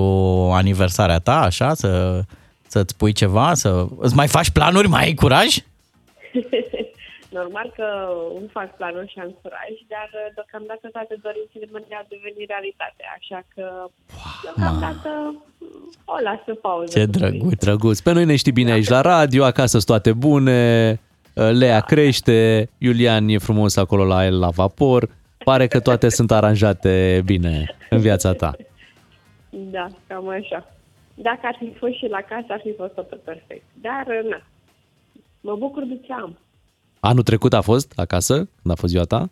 [0.54, 2.22] aniversarea ta, așa, să,
[2.68, 5.56] să-ți pui ceva, să îți mai faci planuri, mai ai curaj?
[7.40, 7.88] Normal că
[8.38, 13.04] îmi fac planuri și am curaj, dar uh, deocamdată toate dorințele mele au devenit realitate,
[13.18, 13.66] așa că
[14.44, 15.10] deocamdată
[16.06, 17.00] o las pe pauză.
[17.00, 17.64] Ce drăguț.
[17.66, 18.00] Drăguț.
[18.00, 20.60] Pe noi ne știi bine aici la radio, acasă sunt toate bune,
[21.34, 25.10] Lea crește, Iulian e frumos acolo la el la vapor.
[25.44, 28.52] Pare că toate sunt aranjate bine în viața ta.
[29.50, 30.74] Da, cam așa.
[31.16, 33.64] Dacă ar fi fost și la casă, ar fi fost totul perfect.
[33.74, 34.42] Dar, uh, na,
[35.42, 36.38] mă bucur de ce am.
[37.04, 39.30] Anul trecut a fost acasă, când a fost ziua ta?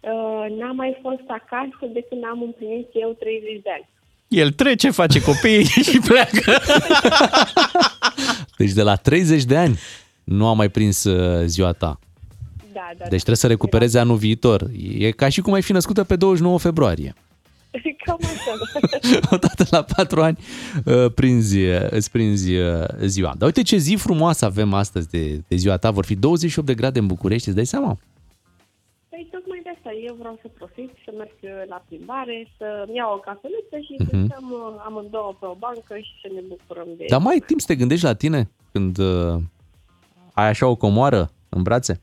[0.00, 3.88] Uh, n-am mai fost acasă de când am împlinit eu 30 de ani.
[4.28, 6.60] El trece, face copii și pleacă.
[8.56, 9.78] Deci de la 30 de ani
[10.24, 11.98] nu a mai prins uh, ziua ta.
[12.72, 13.04] Da, da.
[13.04, 14.66] Deci trebuie să recupereze anul viitor.
[14.98, 17.14] E ca și cum ai fi născută pe 29 februarie.
[18.16, 18.28] Cam
[19.02, 19.18] așa.
[19.30, 20.38] Odată la 4 ani
[20.84, 23.34] uh, prinzi, uh, îți prinzi uh, ziua.
[23.38, 25.90] Dar uite ce zi frumoasă avem astăzi de, de ziua ta.
[25.90, 27.98] Vor fi 28 de grade în București, îți dai seama?
[29.08, 31.30] Păi tocmai de asta eu vreau să profit, să merg
[31.68, 34.08] la plimbare, să-mi iau o cafeluță și Mhm.
[34.10, 37.04] să stăm uh, amândouă pe o bancă și să ne bucurăm de...
[37.08, 39.34] Dar mai ai timp să te gândești la tine când uh,
[40.32, 42.00] ai așa o comoară în brațe?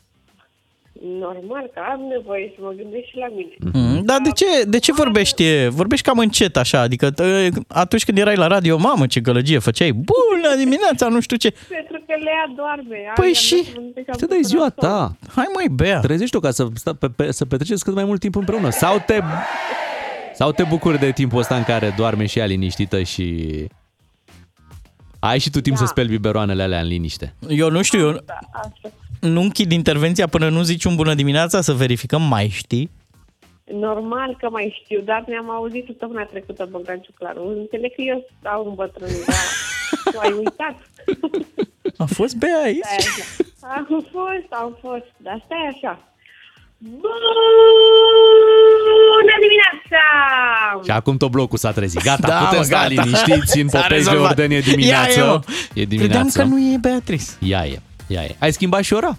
[1.19, 3.53] Normal că am nevoie să mă gândesc și la mine.
[3.73, 6.79] Mm, Dar de ce, de ce vorbești, vorbești cam încet așa?
[6.79, 11.37] Adică t- atunci când erai la radio, mamă ce gălăgie făceai, bună dimineața, nu știu
[11.37, 11.49] ce.
[11.69, 12.97] Pentru că Lea doarme.
[13.15, 13.53] Păi Aia și?
[13.53, 15.15] mea mă gândesc Te am dai ziua bucurat ta.
[15.35, 15.99] Hai măi, Bea.
[15.99, 18.69] Trezește-o ca să, sta, pe, pe, să petreceți cât mai mult timp împreună.
[18.69, 19.19] Sau te,
[20.33, 23.47] sau te bucuri de timpul ăsta în care doarme și ea liniștită și
[25.19, 25.81] ai și tu timp Da.
[25.81, 27.33] să speli biberoanele alea în liniște.
[27.49, 28.89] Eu nu știu, eu Da, asta.
[29.21, 32.89] Nu închid intervenția până nu zici un bună dimineața să verificăm, mai știi?
[33.73, 37.47] Normal că mai știu, dar ne-am auzit săptămâna trecută, Bogdan Ciuclaru.
[37.57, 39.35] Înțeleg că eu stau în bătrân, dar
[40.13, 40.75] tu ai uitat.
[41.97, 42.83] A fost Bea aici?
[42.83, 43.23] Stai așa.
[43.77, 45.99] Am fost, am fost, dar stai așa.
[49.17, 50.03] Bună dimineața!
[50.83, 52.03] Și acum tot blocul s-a trezit.
[52.03, 52.87] Gata, Da, putem mă, sta gata.
[52.87, 54.29] liniștiți în S-a popezi de rezolvat.
[54.37, 55.19] ordine Ia dimineață.
[55.19, 55.39] e, mă.
[55.43, 56.39] e Credeam dimineață.
[56.41, 57.25] că nu e Beatrice.
[57.39, 57.81] Ea e,
[58.11, 58.35] ea e.
[58.39, 59.17] Ai schimbat și ora?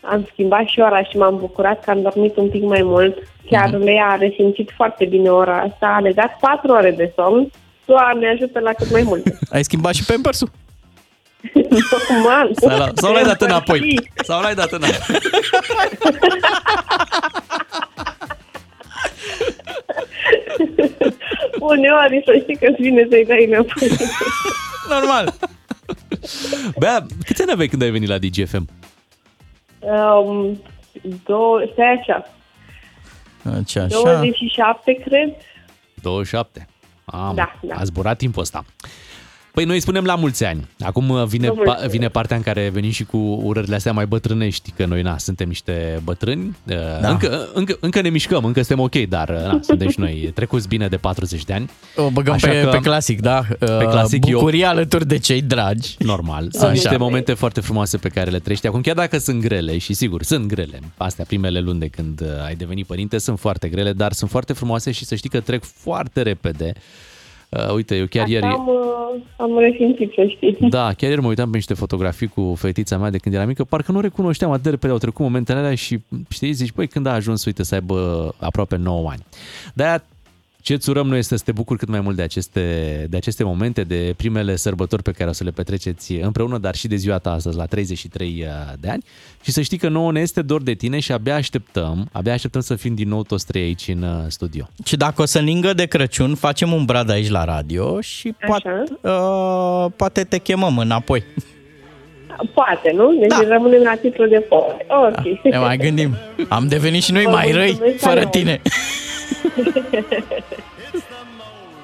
[0.00, 3.18] Am schimbat și ora și m-am bucurat că am dormit un pic mai mult.
[3.50, 3.82] Chiar Mhm.
[3.82, 7.50] Lea a resimțit foarte bine ora asta, a legat 4 ore de somn.
[7.84, 9.22] Doamne ajută la cât mai mult.
[9.54, 10.50] Ai schimbat și pampersul?
[12.10, 12.50] Normal.
[12.54, 14.10] Sau, la, sau l-ai dat înapoi?
[14.22, 15.18] Sau l-ai dat înapoi?
[21.60, 23.90] Uneori să știi că îți vine să-i dai înapoi.
[24.88, 25.34] normal.
[26.78, 28.68] Bea, câți ani aveai când ai venit la DGFM?
[29.80, 30.62] Um,
[31.24, 32.26] două, stai așa,
[33.42, 33.98] Deci așa.
[34.02, 35.34] 27, cred.
[36.02, 36.66] 27.
[37.04, 37.74] Am, Da, da.
[37.74, 38.64] A zburat timpul ăsta.
[39.54, 40.68] Păi noi spunem la mulți ani.
[40.80, 41.90] Acum uh, vine, Vă pa, mulțumesc.
[41.92, 45.48] vine partea în care venim și cu urările astea mai bătrânești, că noi na, suntem
[45.48, 46.56] niște bătrâni.
[47.00, 47.08] Da.
[47.08, 50.68] Încă, încă, încă ne mișcăm, încă suntem ok, dar uh, na, suntem și noi trecuți
[50.68, 51.70] bine de 40 de ani.
[51.96, 53.42] O băgăm Așa pe, că- pe clasic, da?
[53.58, 55.94] Pe clasic, eu- Bucuria alături de cei dragi.
[55.98, 56.42] Normal.
[56.50, 56.72] Sunt Așa.
[56.72, 60.22] niște momente foarte frumoase pe care le trăiești acum, chiar dacă sunt grele și sigur,
[60.22, 60.80] sunt grele.
[60.96, 64.52] Astea primele luni de când uh, ai devenit părinte sunt foarte grele, dar sunt foarte
[64.52, 66.72] frumoase și să știi că trec foarte repede.
[67.56, 68.44] Uh, uite, eu chiar ieri...
[68.44, 70.56] Am, uh, am resimțit, să știi.
[70.68, 73.64] Da, chiar ieri mă uitam pe niște fotografii cu fetița mea de când era mică,
[73.64, 77.06] parcă nu recunoșteam atât de repede, au trecut momentele alea și știi, zici, băi, când
[77.06, 79.22] a ajuns, uite, să aibă aproape 9 ani.
[79.74, 80.04] De-aia
[80.64, 82.60] ce-ți urăm noi este să te bucuri cât mai mult de aceste,
[83.10, 86.88] de aceste momente, de primele sărbători pe care o să le petreceți împreună, dar și
[86.88, 88.46] de ziua ta astăzi, la 33
[88.80, 89.04] de ani.
[89.42, 92.60] Și să știi că nouă ne este dor de tine și abia așteptăm, abia așteptăm
[92.60, 94.68] să fim din nou toți trei aici în uh, studio.
[94.84, 98.84] Și dacă o să ningă de Crăciun, facem un brad aici la radio și poate,
[99.00, 101.22] uh, poate te chemăm înapoi.
[102.54, 103.16] Poate, nu?
[103.20, 103.48] Deci da.
[103.48, 104.86] rămânem la titlu de poate.
[104.88, 105.52] Ok.
[105.52, 106.16] Ne mai gândim.
[106.48, 108.60] Am devenit și noi Vă mai răi mulțumesc fără tare tine.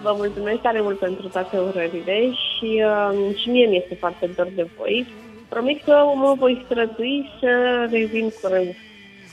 [0.03, 4.69] Vă mulțumesc tare mult pentru toate urările și, uh, și mie mi-este foarte dor de
[4.79, 5.07] voi.
[5.49, 7.49] Promit că mă voi strădui să
[7.91, 8.75] revin curând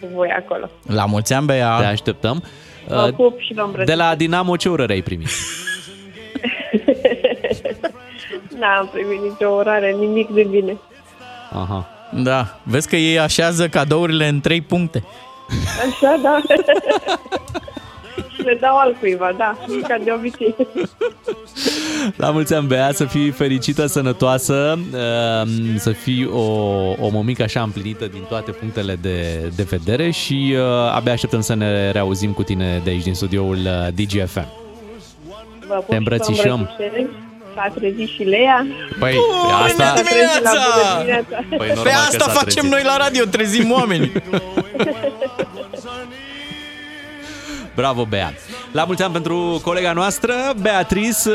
[0.02, 0.70] cu voi acolo.
[0.88, 1.78] La mulți ani, Bea.
[1.80, 2.44] Te așteptăm.
[2.88, 3.96] Vă Uh, pup și vă îmbrățișez.
[3.98, 5.28] De la Dinamo ce urări ai primit?
[8.60, 10.78] N-am primit nicio orare, nimic de bine.
[11.52, 11.88] Aha.
[12.12, 15.04] Da, vezi că ei așează cadourile în trei puncte.
[15.90, 16.42] Așa, da.
[18.38, 19.58] și le dau altcuiva, da,
[19.88, 20.56] ca de obicei.
[22.16, 26.42] La mulți ani, Bea, să fii fericită, sănătoasă, um, să fii o,
[27.00, 31.54] o mămică așa împlinită din toate punctele de, de vedere și uh, abia așteptăm să
[31.56, 34.48] ne reauzim cu tine de aici, din studioul uh, DGFM.
[35.68, 36.70] Vă pup Te și îmbrățișăm.
[36.78, 37.10] vă îmbrățișez.
[37.56, 38.66] S-a trezit și Lea.
[39.00, 39.14] Păi,
[39.50, 39.94] S-a asta...
[39.94, 41.44] trezit la bună dimineața.
[41.58, 42.72] Păi, Pe normal că asta s-a facem trezit.
[42.72, 44.12] noi la radio, trezim oamenii.
[47.78, 48.34] Bravo, Bea!
[48.72, 51.28] La mulți ani pentru colega noastră, Beatriz,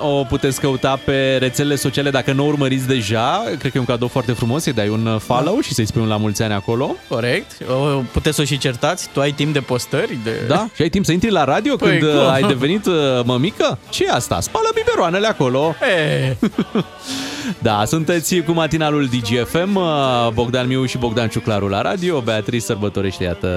[0.00, 3.42] o puteți căuta pe rețelele sociale dacă nu o urmăriți deja.
[3.58, 6.08] Cred că e un cadou foarte frumos, să-i dai un follow și să-i spui un
[6.08, 6.94] la mulți ani acolo.
[7.08, 7.50] Corect.
[7.70, 9.08] O, Puteți să o și certați?
[9.12, 10.18] Tu ai timp de postări?
[10.24, 10.30] De...
[10.48, 10.66] Da?
[10.74, 12.20] Și ai timp să intri la radio Păi, când cum?
[12.20, 13.78] uh, ai devenit uh, mămică?
[13.88, 14.40] ce e asta?
[14.40, 15.74] Spală biberoanele acolo.
[15.98, 16.36] E,
[17.58, 22.20] Da, sunteți cu matinalul DGFM, uh, Bogdan Miu și Bogdan Ciuclaru la radio.
[22.20, 23.48] Beatriz sărbătorește, iată,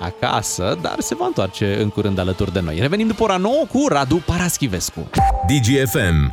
[0.00, 1.47] acasă, dar se va întoarce
[1.80, 2.76] în curând alături de noi.
[2.80, 5.10] Revenim după ora 9 cu Radu Paraschivescu.
[5.46, 6.30] DGFM.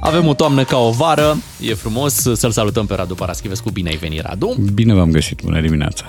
[0.00, 3.70] Avem o toamnă ca o vară, e frumos să-l salutăm pe Radu Paraschivescu.
[3.70, 4.56] Bine ai venit, Radu!
[4.74, 6.04] Bine v-am găsit, bună dimineața.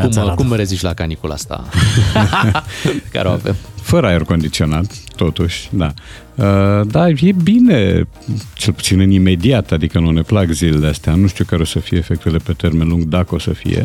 [0.00, 1.64] Cum, cum rezici la canicula asta
[3.12, 3.56] care o avem?
[3.82, 5.94] Fără aer condiționat, totuși, da.
[6.34, 8.08] Uh, Da, e bine,
[8.54, 11.14] cel puțin în imediat, adică nu ne plac zilele astea.
[11.14, 13.84] Nu știu care o să fie efectele pe termen lung, dacă o să fie.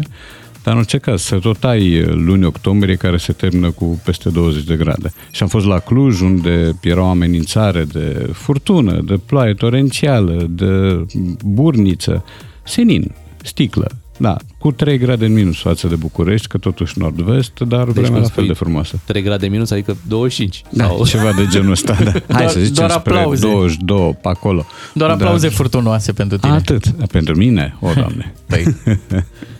[0.64, 4.64] Dar în orice caz, să tot ai luni octombrie care se termină cu peste 20
[4.64, 5.14] de grade.
[5.32, 11.05] Și am fost la Cluj, unde era o amenințare de furtună, de ploaie torențială, de
[11.45, 12.26] burniță.
[12.64, 13.12] Senin,
[13.43, 13.91] sticlă,
[14.22, 18.09] da, cu 3 grade în minus față de București, că totuși nord-vest, dar Deci vremea
[18.09, 18.99] cum la spui, fel de frumoasă.
[19.05, 20.61] 3 grade minus, adică 25.
[20.69, 21.05] Da, sau...
[21.05, 21.93] ceva de genul ăsta.
[22.03, 22.11] Da.
[22.34, 23.45] Hai Doar- să zicem doar spre aplauze.
[23.47, 24.65] 22, pe acolo.
[24.93, 25.15] Doar Da.
[25.15, 26.51] aplauze furtunoase pentru tine.
[26.53, 26.86] Atât.
[26.88, 27.76] Pentru mine?
[27.80, 28.34] O, Doamne.
[28.47, 28.76] Păi,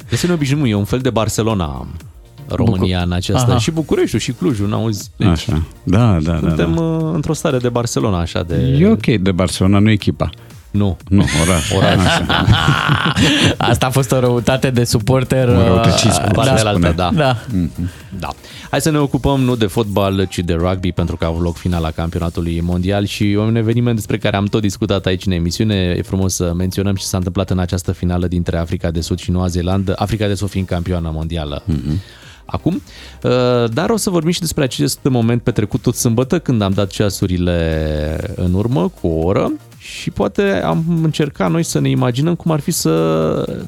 [0.10, 1.88] Deci să ne obișnuim, e un fel de Barcelona
[2.48, 3.50] România Bucu- în aceasta.
[3.52, 3.60] Aha.
[3.60, 5.10] Și Bucureștiul și Clujul, n-auzi?
[5.18, 5.64] Deci Așa.
[5.84, 6.38] Da, da, da.
[6.40, 6.82] Suntem da.
[6.82, 8.56] uh, într-o stare de Barcelona, așa de...
[8.80, 10.30] E ok de Barcelona, nu echipa.
[10.72, 10.98] Nu.
[11.10, 11.72] Nu, oraș.
[11.78, 11.94] Oraș.
[12.06, 12.46] Așa.
[13.72, 15.48] asta a fost o răutate de suporter.
[15.48, 16.92] Un uh, răutăcism, În partea se altă, spune.
[16.96, 17.12] da.
[17.16, 17.38] Da.
[18.20, 18.30] Da.
[18.70, 21.58] Hai să ne ocupăm nu de fotbal, ci de rugby, pentru că a avut loc
[21.58, 25.76] finala campionatului mondial și un eveniment despre care am tot discutat aici în emisiune.
[25.98, 29.32] E frumos să menționăm ce s-a întâmplat în această finală dintre Africa de Sud și
[29.32, 29.94] Noua Zeelandă.
[29.98, 31.64] Africa de Sud fiind campioană mondială.
[32.46, 32.82] Acum,
[33.24, 33.32] Uh,
[33.74, 38.34] dar o să vorbim și despre acest moment petrecut tot sâmbătă când am dat ceasurile
[38.36, 39.52] în urmă cu o oră
[39.82, 42.92] și poate am încercat noi să ne imaginăm cum ar fi să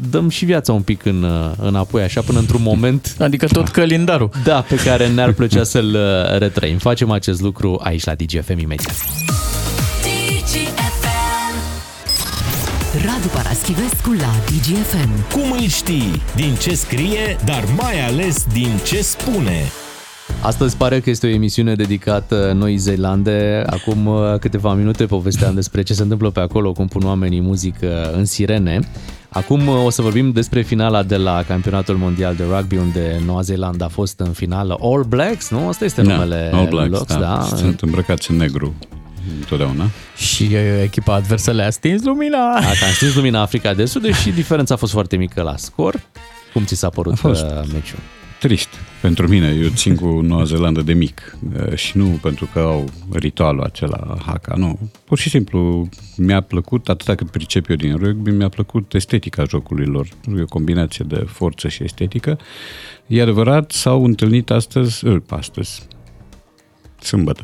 [0.10, 4.30] dăm și viața un pic în, uh, înapoi, așa până într-un moment Adică tot calendarul.
[4.44, 6.78] da, pe care ne-ar plăcea să-l uh, retrăim.
[6.78, 8.96] Facem acest lucru aici la DGFM imediat.
[13.06, 15.32] Radu Paraschivescu la DGFM.
[15.32, 16.22] Cum îl știi?
[16.36, 19.72] Din ce scrie, dar mai ales din ce spune.
[20.42, 23.64] Astăzi pare că este o emisiune dedicată Noi Zeelande.
[23.66, 28.12] Acum uh, câteva minute povesteam despre ce se întâmplă pe acolo, cum pun oamenii muzică
[28.16, 28.80] în sirene.
[29.30, 33.42] Acum uh, o să vorbim despre finala de la Campionatul Mondial de Rugby, unde Noua
[33.42, 34.78] Zeelandă a fost în finală.
[34.82, 35.68] All Blacks, nu?
[35.68, 37.20] Asta este numele All Blacks, Lux, da.
[37.20, 37.42] da.
[37.56, 38.74] Sunt îmbrăcați în negru
[39.40, 39.90] întotdeauna.
[40.18, 42.54] Și uh, echipa adversă le-a stins lumina.
[42.56, 46.02] Asta am stins lumina Africa de Sud, deși diferența a fost foarte mică la scor.
[46.54, 47.44] Cum ți s-a părut A fost.
[47.44, 48.00] uh, meciul?
[48.40, 48.70] Trist
[49.04, 49.58] pentru mine.
[49.62, 54.18] Eu țin cu Noua Zeelandă de mic uh, și nu pentru că au ritualul acela
[54.26, 54.80] haka, nu.
[55.06, 59.86] Pur și simplu mi-a plăcut, atâta cât pricep eu din rugby, mi-a plăcut estetica jocului
[59.86, 60.08] lor.
[60.38, 62.40] E o combinație de forță și estetică.
[63.08, 65.88] E adevărat, s-au întâlnit astăzi, uh, astăzi,
[67.00, 67.44] sâmbătă,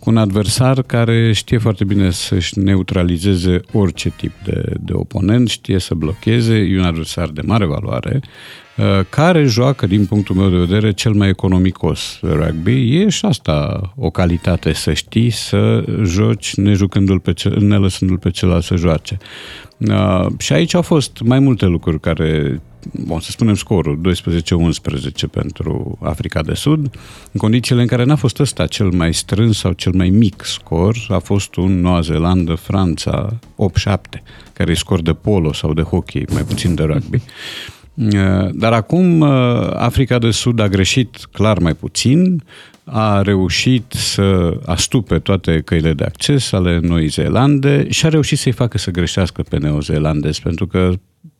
[0.00, 5.78] cu un adversar care știe foarte bine să-și neutralizeze orice tip de, de oponent, știe
[5.78, 8.28] să blocheze, e un adversar de mare valoare, uh,
[9.08, 12.96] care joacă, din punctul meu de vedere, cel mai economicos rugby.
[13.00, 18.64] E și asta o calitate, să știi să joci nejucându-l pe cel, nelăsându-l pe celălalt
[18.64, 19.16] să joace.
[19.78, 22.60] Uh, și aici au fost mai multe lucruri care
[22.92, 24.00] bun, să spunem scorul,
[25.26, 26.96] 12-11 pentru Africa de Sud,
[27.32, 30.96] în condițiile în care n-a fost ăsta cel mai strâns sau cel mai mic scor,
[31.08, 33.38] a fost un Noua Zeelandă, Franța
[33.88, 33.96] 8-7,
[34.52, 37.16] care e scor de polo sau de hockey, mai puțin de rugby.
[37.16, 37.22] Uh,
[38.52, 39.28] Dar acum uh,
[39.74, 42.42] Africa de Sud a greșit clar mai puțin,
[42.84, 48.52] a reușit să astupe toate căile de acces ale Noii Zeelande și a reușit să-i
[48.52, 50.92] facă să greșească pe neozeelandezi, pentru că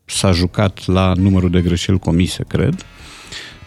[0.05, 2.85] s-a jucat la numărul de greșeli comise, cred.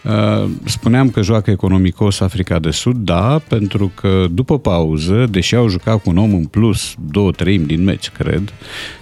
[0.03, 5.67] Uh, Spuneam că joacă economicos Africa de Sud, da, pentru că după pauză, deși au
[5.67, 8.53] jucat cu un om în plus, două treimi din meci, cred,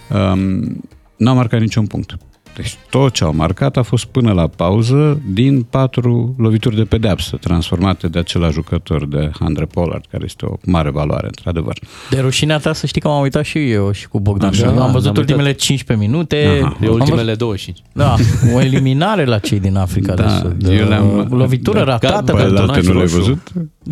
[0.10, 0.84] um,
[1.18, 2.18] n-au marcat niciun punct.
[2.62, 7.38] Deci tot ce au marcat a fost până la pauză din patru lovituri de pedeapsă
[7.38, 11.78] transformate de acela jucător de Andre Pollard, care este o mare valoare, într-adevăr.
[12.10, 14.49] De rușinea ta să știi că m-am uitat și eu și cu Bogdan.
[14.49, 15.18] Așa, am văzut ne-am uitat.
[15.18, 16.60] ultimele 15 minute.
[16.64, 16.78] Aha.
[16.80, 17.78] De Am ultimele văzut- 25.
[17.91, 18.16] Da,
[18.55, 20.68] o eliminare la cei din Africa Da, de Sud.
[20.80, 21.84] eu le-am- Lovitură da.
[21.86, 22.32] ratată.
[22.32, 23.43] Bă, pentru- Pe alte nu le-ai roșu.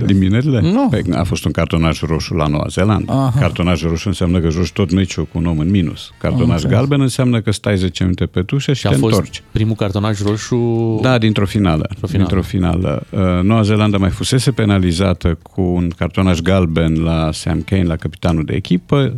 [0.01, 0.09] Văzut?
[0.09, 0.61] Eliminările?
[0.61, 0.87] Nu.
[0.89, 3.11] Păi, a fost un cartonaj roșu la Noua Zeelandă.
[3.11, 3.39] Aha.
[3.39, 6.11] Cartonaj roșu înseamnă că joci tot meciul cu un om în minus.
[6.19, 6.71] Cartonaj înțeles.
[6.71, 9.43] galben înseamnă că stai 10 minute pe tușă și, Și a te fost întorci.
[9.51, 10.99] primul cartonaj roșu.
[11.01, 11.85] Da, dintr-o finală.
[11.89, 12.27] Dintr-o finală.
[12.27, 13.05] Dintr-o finală.
[13.09, 18.43] Uh, Noua Zeelandă mai fusese penalizată cu un cartonaj galben la Sam Kane, la capitanul
[18.45, 19.13] de echipă.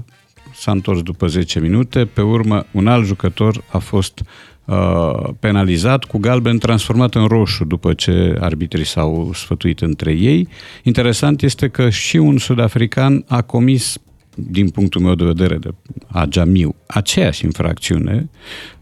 [0.53, 2.05] S-a întors după 10 minute.
[2.05, 4.25] Pe urmă, un alt jucător a fost uh,
[5.39, 10.47] penalizat cu galben transformat în roșu după ce arbitrii s-au sfătuit între ei.
[10.83, 13.97] Interesant este că și un sud-african a comis
[14.35, 15.69] din punctul meu de vedere de
[16.07, 18.29] Ajamiu, aceeași infracțiune,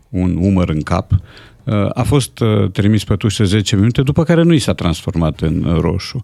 [0.10, 4.44] un umăr în cap, uh, a fost uh, trimis pe tușă 10 minute, după care
[4.44, 6.24] nu i s-a transformat în uh, roșu.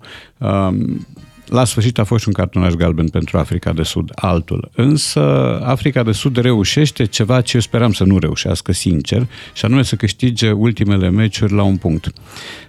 [1.53, 4.69] Um, La sfârșit a fost și un cartonaj galben pentru Africa de Sud, altul.
[4.75, 5.19] Însă
[5.63, 9.95] Africa de Sud reușește ceva ce eu speram să nu reușească, sincer, și anume să
[9.95, 12.05] câștige ultimele meciuri la un punct.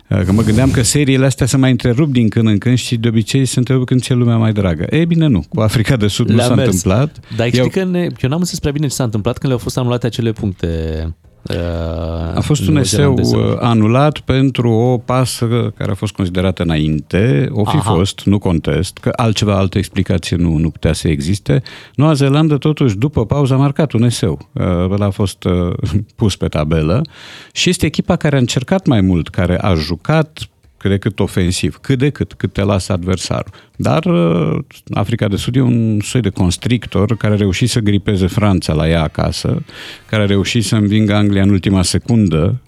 [0.09, 2.97] Uh, Că mă gândeam că seriile astea se mai întrerup din când în când și
[2.97, 4.87] de obicei se întrerup când ți-e lumea mai dragă.
[4.91, 5.45] Ei bine, nu.
[5.49, 6.67] Cu Africa de Sud nu Le-a s-a mers.
[6.73, 7.21] întâmplat.
[7.37, 10.07] Dar Eu- explică-ne, eu n-am înțeles prea bine ce s-a întâmplat când le-au fost anulate
[10.07, 10.69] acele puncte.
[11.49, 11.57] Uh,
[12.35, 13.37] A fost un eseu neozeelandeze.
[13.37, 17.93] uh, anulat pentru o pasă care a fost considerată înainte, o fi Aha.
[17.95, 21.63] fost, nu contest, că altceva, altă explicație nu, nu putea să existe.
[21.95, 24.49] Noua Zeelandă, totuși, după pauză, a marcat un eseu.
[24.53, 25.73] Uh, Ăla a fost uh,
[26.17, 27.03] pus pe tabelă
[27.53, 30.49] și este echipa care a încercat mai mult, care a jucat
[30.85, 33.51] cât de cât ofensiv, cât de cât, cât te lasă adversarul.
[33.77, 34.59] Dar uh,
[34.91, 38.89] Africa de Sud e un soi de constrictor care a reușit să gripeze Franța la
[38.89, 39.63] ea acasă,
[40.09, 42.61] care a reușit să învingă Anglia în ultima secundă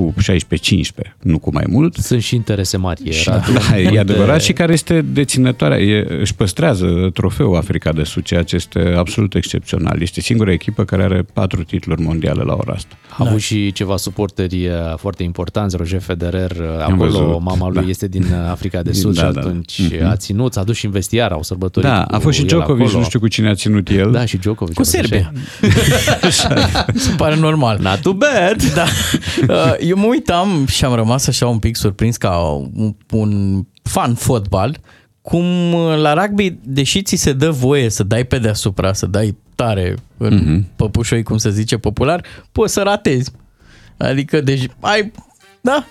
[0.00, 1.94] cu 16-15, nu cu mai mult.
[1.96, 3.00] Sunt și interese mari.
[3.26, 3.40] Era
[3.70, 8.42] Da, e adevărat și care este deținătoarea, e, își păstrează trofeul Africa de Sud, ceea
[8.42, 10.02] ce este absolut excepțional.
[10.02, 12.94] Este singura echipă care are patru titluri mondiale la ora asta.
[13.18, 17.68] A avut și ceva suporteri uh, foarte importanți, Roger Federer, uh, Am acolo văzut, mama
[17.68, 17.88] lui da.
[17.88, 19.46] este din uh, Africa de Din- Sud da, și da, da.
[19.48, 20.04] atunci Mhm.
[20.06, 22.46] a ținut, s-a dus și în vestiar, au sărbătorit Da, cu a fost și el
[22.46, 22.98] Djokovic, acolo.
[22.98, 24.10] nu știu cu cine a ținut el.
[24.10, 24.74] Da, și Djokovic.
[24.74, 25.32] Cu a fost Serbia.
[26.22, 26.54] așa.
[26.94, 27.78] Se pare normal.
[27.80, 28.72] Not too bad.
[28.74, 28.84] Da.
[29.92, 32.36] Uh, Eu mă uitam și am rămas așa un pic surprins ca
[32.74, 34.76] un, un fan fotbal
[35.22, 39.36] cum uh, la rugby, deși ți se dă voie să dai pe deasupra, să dai
[39.54, 40.44] tare în Mhm.
[40.44, 40.76] mm-hmm.
[40.76, 43.30] păpușoi, cum se zice popular, poți să ratezi.
[43.96, 45.12] Adică, deci, ai,
[45.60, 45.84] da,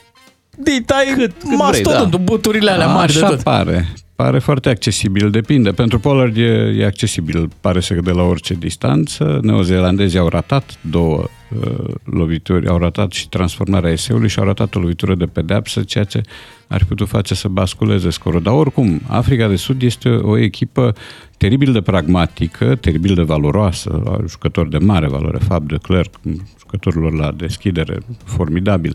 [0.86, 2.18] dai cât, cât vrei, mastodontul, da.
[2.18, 3.42] buturile alea mari de Așa tot.
[3.44, 3.94] pare.
[4.24, 5.72] Pare foarte accesibil, depinde.
[5.72, 9.40] Pentru Pollard e, e accesibil, pare să de la orice distanță.
[9.44, 11.24] Neozeelandezii au ratat două
[11.60, 16.04] uh, lovituri, au ratat și transformarea eseului și au ratat o lovitură de pedeapsă, ceea
[16.04, 16.22] ce
[16.68, 18.42] ar fi putut face să basculeze scorul.
[18.42, 20.96] Dar oricum, Africa de Sud este o echipă
[21.38, 26.20] teribil de pragmatică, teribil de valoroasă, jucători de mare valoare, Fab de Clerc,
[26.60, 28.94] jucătorilor la deschidere, formidabil.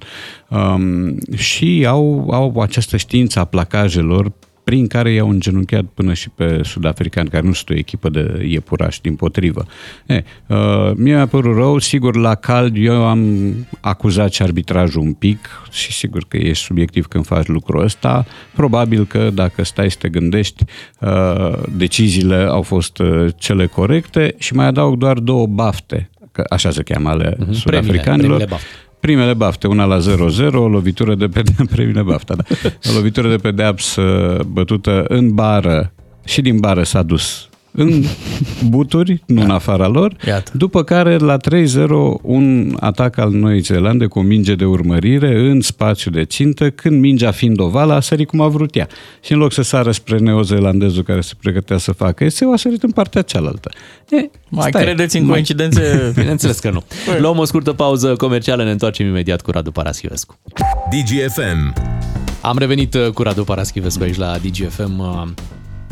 [0.49, 4.33] Um, și au, au această știință a placajelor
[4.65, 9.01] prin care i-au îngenunchiat până și pe sud-africani, care nu sunt o echipă de iepurași,
[9.01, 9.67] din potrivă.
[10.07, 15.12] E, uh, mie mi-a părut rău, sigur, la cald eu am acuzat și arbitrajul un
[15.12, 15.39] pic
[15.71, 18.27] și sigur că ești subiectiv când faci lucrul ăsta.
[18.55, 20.65] Probabil că dacă stai să te gândești,
[21.01, 26.71] uh, deciziile au fost uh, cele corecte și mai adaug doar două bafte, că așa
[26.71, 27.51] se cheamă ale uh-huh.
[27.51, 28.03] sud-africanilor.
[28.03, 32.45] Premiile, premiile bafte primele bafte, una la 0-0, o lovitură de pedeapsă, primele bafte, da.
[32.91, 34.03] o lovitură de pedeapsă
[34.47, 35.93] bătută în bară
[36.25, 38.05] și din bară s-a dus în
[38.68, 40.51] buturi, nu în afara lor, Iată.
[40.55, 41.41] după care la 3-0
[42.22, 47.01] un atac al Noii Zeelande cu o minge de urmărire în spațiu de țintă, când
[47.01, 48.89] mingea fiind ovală a sărit cum a vrut ea.
[49.22, 52.83] Și în loc să sară spre neozeelandezul care se pregătea să facă eseu, a sărit
[52.83, 53.70] în partea cealaltă.
[54.09, 55.83] E, mai stai, credeți în coincidențe?
[56.18, 56.85] Bineînțeles că nu.
[57.07, 57.20] Păi.
[57.20, 60.39] Luăm o scurtă pauză comercială, ne întoarcem imediat cu Radu Paraschivescu.
[60.91, 61.72] DGFM
[62.41, 65.03] am revenit uh, cu Radu Paraschivescu aici la DGFM.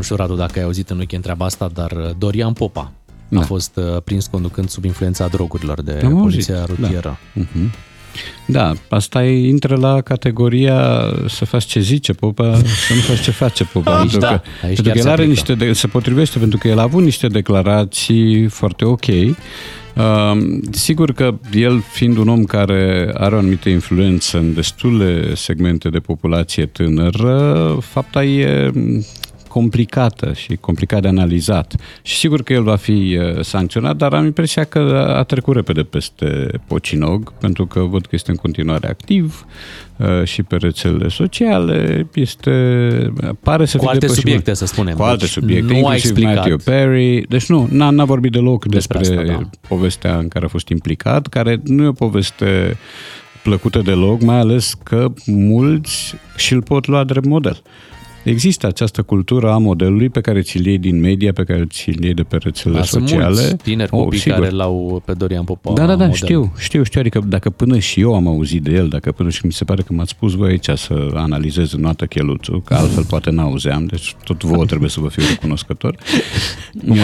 [0.03, 2.93] Nu știu, Radu, dacă ai auzit în weekend treaba asta, dar uh, Dorian Popa
[3.29, 3.41] da.
[3.41, 6.77] a fost uh, prins conducând sub influența drogurilor de Am poliția auzit.
[6.77, 7.19] rutieră.
[7.35, 7.43] Da.
[7.43, 7.71] Uh-huh.
[8.47, 13.65] Da, asta intră la categoria să faci ce zice Popa, să nu faci ce face
[13.65, 13.99] Popa.
[13.99, 14.27] Aici, pentru da.
[14.27, 17.03] că, Aici pentru că el are niște de, se potrivește, pentru că el a avut
[17.03, 19.07] niște declarații foarte ok.
[19.07, 20.37] Uh,
[20.71, 25.99] sigur că el, fiind un om care are o anumită influență în destule segmente de
[25.99, 28.71] populație tânără, fapta e
[29.53, 31.75] complicată și complicat de analizat.
[32.03, 35.83] Și sigur că el va fi uh, sancționat, dar am impresia că a trecut repede
[35.83, 39.47] peste Pocinog, pentru că văd că este în continuare activ
[39.97, 42.07] uh, și pe rețelele sociale.
[42.15, 42.51] Este,
[43.41, 44.97] pare să cu fie alte subiecte, să spunem.
[44.97, 46.35] Cu alte deci subiecte, nu inclusiv explicat.
[46.35, 47.25] Matthew Perry.
[47.29, 49.69] Deci nu, n-a, n-a vorbit deloc despre, despre asta, da.
[49.69, 52.77] povestea în care a fost implicat, care nu e o poveste
[53.43, 57.63] plăcută deloc, mai ales că mulți și-l pot lua drept model.
[58.23, 62.15] Există această cultură a modelului pe care ți-l iei din media, pe care ți-l iei
[62.15, 63.35] de pe rețelele da, sociale.
[63.35, 64.39] Sunt mulți tineri oh, copii sigur.
[64.39, 66.13] care l-au pe Dorian Popa Da, da, da, model.
[66.13, 67.01] știu, știu, știu.
[67.01, 69.83] Adică dacă până și eu am auzit de el, dacă până și mi se pare
[69.83, 74.15] că m-ați spus voi aici să analizez în noată cheluțul, că altfel poate n-auzeam, deci
[74.25, 75.97] tot vouă trebuie să vă fiu recunoscător.
[76.89, 76.99] uh,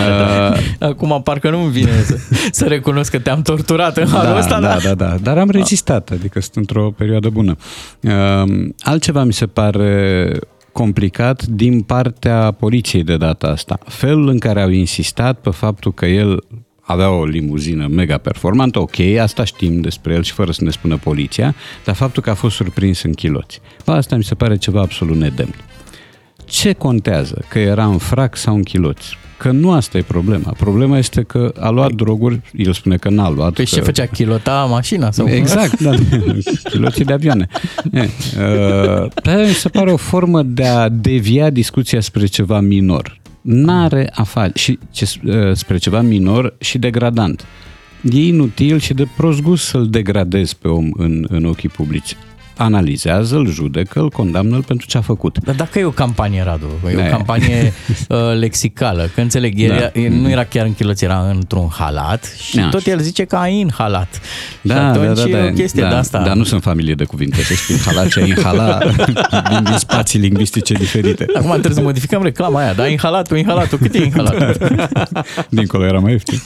[0.79, 2.19] Acum parcă nu-mi vine să,
[2.51, 4.61] să recunosc că te-am torturat în halul da, ăsta.
[4.61, 7.57] Da, da, da, da, dar am rezistat, adică sunt într-o perioadă bună.
[8.01, 10.31] Uh, altceva mi se pare
[10.79, 13.79] complicat din partea poliției de data asta.
[13.87, 16.45] Felul în care au insistat pe faptul că el
[16.81, 20.97] avea o limuzină mega performantă, ok, asta știm despre el și fără să ne spună
[20.97, 21.55] poliția,
[21.85, 23.61] dar faptul că a fost surprins în chiloți.
[23.85, 25.55] Bă, asta mi se pare ceva absolut nedemn.
[26.45, 27.45] Ce contează?
[27.49, 29.19] Că era în frac sau în chiloți?
[29.39, 30.55] Că nu asta e problema.
[30.57, 33.53] Problema este că a luat droguri, el spune că n-a luat.
[33.53, 33.75] Păi că...
[33.75, 34.07] ce făcea?
[34.07, 35.11] Chilota mașina?
[35.11, 35.91] Sau exact, da.
[36.71, 37.47] Chiloții de avioane.
[37.93, 39.11] E, uh,
[39.47, 43.21] mi se pare o formă de a devia discuția spre ceva minor.
[43.41, 47.45] N-are a face și ce, uh, spre ceva minor și degradant.
[48.11, 52.17] E inutil și de prost gust să-l degradezi pe om în, în ochii publici
[52.59, 55.39] analizează, îl judecă, îl condamnă pentru ce a făcut.
[55.45, 57.07] Dar dacă e o campanie, Radu, e ne.
[57.07, 57.73] o campanie
[58.09, 59.75] uh, lexicală, că înțeleg, da.
[59.75, 62.69] era, nu era chiar în chiloț, era într-un halat și da.
[62.69, 64.21] tot el zice că ai în halat.
[64.61, 66.23] Da, și atunci da, da, da, e o chestie da, de asta.
[66.23, 68.79] Dar nu sunt familie de cuvinte, să știi, halat și inhala
[69.51, 71.27] din, din spații lingvistice diferite.
[71.35, 74.57] Acum trebuie să modificăm reclama aia, da, inhalatul, inhalatul, cât e inhalatul?
[75.49, 76.41] Dincolo era mai ieftin.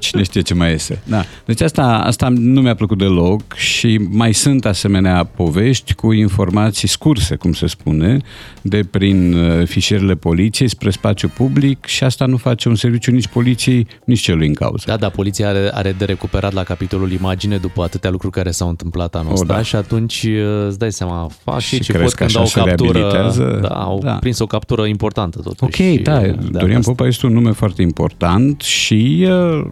[0.00, 0.98] Cine știe ce mai iese.
[1.04, 1.24] Da.
[1.44, 7.36] Deci asta, asta nu mi-a plăcut deloc și mai sunt asemenea povești cu informații scurse,
[7.36, 8.16] cum se spune,
[8.62, 13.26] de prin uh, fișierele poliției spre spațiu public și asta nu face un serviciu nici
[13.26, 14.84] poliției, nici celui în cauză.
[14.86, 18.68] Da, da, poliția are, are de recuperat la capitolul imagine după atâtea lucruri care s-au
[18.68, 19.62] întâmplat anul ăsta da.
[19.62, 23.58] și atunci uh, îți dai seama, fac și ce pot când au captură.
[23.60, 24.12] Da, au da.
[24.12, 25.82] prins o captură importantă totuși.
[25.82, 26.20] Ok, da,
[26.50, 29.66] Dorian Popa este un nume foarte important și uh,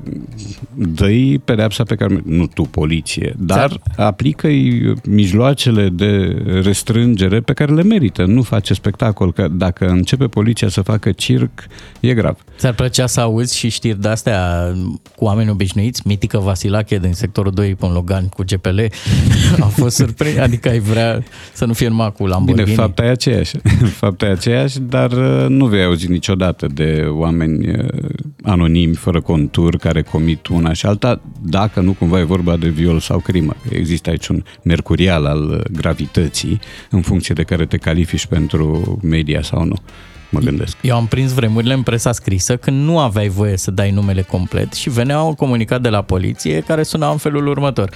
[0.74, 1.08] dă
[1.44, 4.48] pedeapsa pe care, nu tu, poliție, dar aplică
[5.56, 8.24] mijloacele de restrângere pe care le merită.
[8.24, 11.50] Nu face spectacol, că dacă începe poliția să facă circ,
[12.00, 12.36] e grav.
[12.58, 14.72] Ți-ar plăcea să auzi și știri de-astea
[15.16, 16.02] cu oameni obișnuiți?
[16.04, 18.78] Mitică Vasilache din sectorul doi pe un Logan cu GPL,
[19.60, 22.64] a fost surprins, adică ai vrea să nu fie numai cu Lamborghini.
[22.64, 23.56] Bine, fapta e aceeași.
[24.02, 27.86] fapta e aceeași, dar uh, nu vei auzi niciodată de oameni uh,
[28.42, 33.00] anonimi, fără contur, care comit una și alta, dacă nu cumva e vorba de viol
[33.00, 33.56] sau crimă.
[33.70, 39.42] Există aici un mercurial al uh, gravității, în funcție de care te califici pentru media
[39.42, 39.76] sau nu
[40.30, 40.76] mă gândesc.
[40.80, 44.72] Eu am prins vremurile în presa scrisă când nu aveai voie să dai numele complet
[44.72, 47.90] și venea un comunicat de la poliție care suna în felul următor.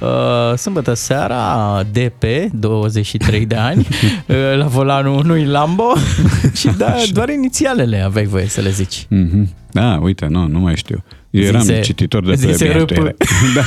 [0.00, 3.78] Uh, sâmbătă seara, DP, 23 de ani,
[4.26, 5.92] uh, la volanul unui Lambo
[6.60, 9.06] și da, doar inițialele aveai voie să le zici.
[9.06, 9.48] Mm-hmm.
[9.70, 11.04] Da, uite, nu, nu mai știu.
[11.30, 12.94] Eu eram Zise- cititor de zise pe râpă.
[13.54, 13.62] da.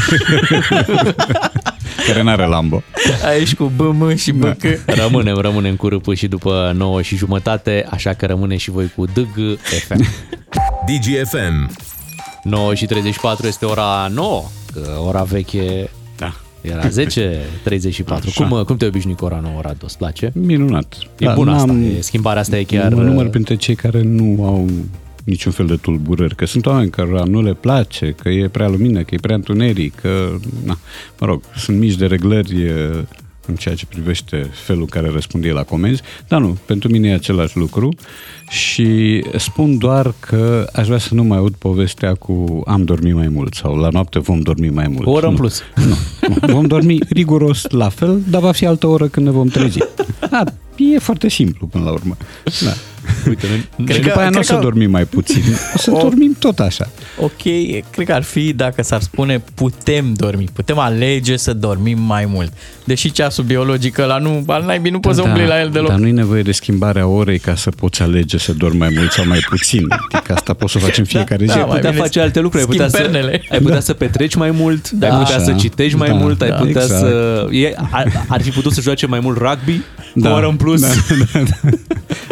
[2.07, 2.81] Care n-are Lambo.
[3.25, 4.63] Aici cu BM și BC.
[4.85, 9.05] Rămânem, rămânem cu râpul și după 9 și jumătate, așa că rămâne și voi cu
[9.05, 10.05] DG FM.
[10.87, 11.71] DGFM.
[12.43, 16.33] 9 și 34 este ora 9, că ora veche Da.
[16.61, 18.25] era 10, 34.
[18.29, 18.45] Așa.
[18.47, 19.85] Cum, cum te obișnui cu ora 9, Radu?
[19.85, 20.31] Îți place?
[20.33, 20.95] Minunat.
[21.17, 22.93] E Da, bună asta, n-am- e, schimbarea asta e chiar...
[22.93, 24.69] Mă număr printre cei care nu au
[25.25, 29.01] niciun fel de tulburări, că sunt oameni care nu le place, că e prea lumină,
[29.01, 30.77] că e prea întuneric, că, na,
[31.19, 33.05] mă rog, sunt mici de reglări e,
[33.47, 37.07] în ceea ce privește felul în care răspund ei la comenzi, dar nu, pentru mine
[37.09, 37.89] e același lucru
[38.49, 43.27] și spun doar că aș vrea să nu mai aud povestea cu am dormit mai
[43.27, 45.07] mult sau la noapte vom dormi mai mult.
[45.07, 45.37] O oră în Nu.
[45.37, 45.61] plus.
[45.75, 45.95] Nu,
[46.47, 46.53] nu.
[46.53, 49.77] Vom dormi riguros la fel, dar va fi altă oră când ne vom trezi.
[50.79, 52.17] A, e foarte simplu până la urmă.
[52.63, 52.71] Da.
[53.27, 55.41] Uite, noi, Și că- după aia nu o cred să că- dormim mai puțin,
[55.75, 56.89] o să O- dormim tot așa.
[57.19, 57.41] Ok,
[57.91, 62.53] cred că ar fi dacă s-ar spune putem dormi, putem alege să dormim mai mult.
[62.83, 65.89] Deși ceasul biologic ăla nu, al naibii nu poți să umbli la el deloc.
[65.89, 69.11] Dar nu e nevoie de schimbarea orei ca să poți alege să dormi mai mult
[69.11, 69.85] sau mai puțin.
[70.11, 71.57] Adică asta poți să faci în fiecare da, zi.
[71.59, 73.41] mai ai putea bine face alte lucruri, ai schimb putea, să, pernele.
[73.49, 75.07] ai putea să petreci mai mult, Da.
[75.13, 75.43] ai putea Așa.
[75.43, 76.99] să citești mai Da, mult, ai da, putea exact.
[76.99, 77.47] să...
[77.51, 79.81] E, ar, ar fi putut să joace mai mult rugby,
[80.13, 80.31] da.
[80.31, 80.81] o oră în plus.
[80.81, 80.87] Da,
[81.33, 81.69] da, da.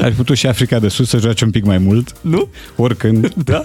[0.04, 2.14] Ar fi putut și Africa de Sud să joace un pic mai mult.
[2.22, 2.48] Nu?
[2.76, 3.34] Oricând.
[3.44, 3.64] Da?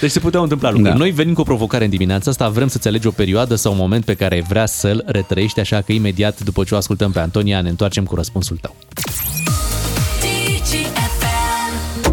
[0.00, 0.90] Deci se puteau întâmpla lucruri.
[0.92, 0.98] Da.
[0.98, 3.78] Noi venim cu o provocare în dimineața asta, vrem să-ți alegi o perioadă sau un
[3.78, 7.18] moment pe care ai vrea să-l retrăiești, așa că imediat după ce o ascultăm pe
[7.18, 8.76] Antonia ne întoarcem cu răspunsul tău.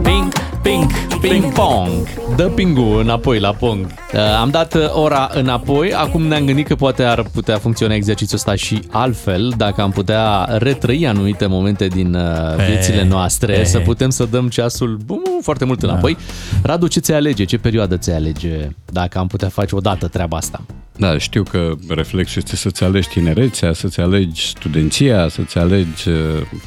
[0.03, 0.31] Ping,
[0.61, 1.91] ping, ping pong.
[2.35, 3.85] Dă pingul înapoi la pong.
[3.85, 8.37] Uh, am dat uh, ora înapoi, acum ne-am gândit că poate ar putea funcționa exercițiul
[8.37, 13.63] ăsta și altfel, dacă am putea retrăi anumite momente din uh, Pe- viețile noastre, pe-
[13.63, 16.17] să putem să dăm ceasul bum, foarte mult înapoi.
[16.63, 17.43] Radu, ce ți alege?
[17.43, 20.61] Ce perioadă ți alege dacă am putea face odată treaba asta?
[21.01, 26.15] Da, știu că reflexul este să-ți alegi tinerețea, să-ți alegi studenția, să-ți alegi uh,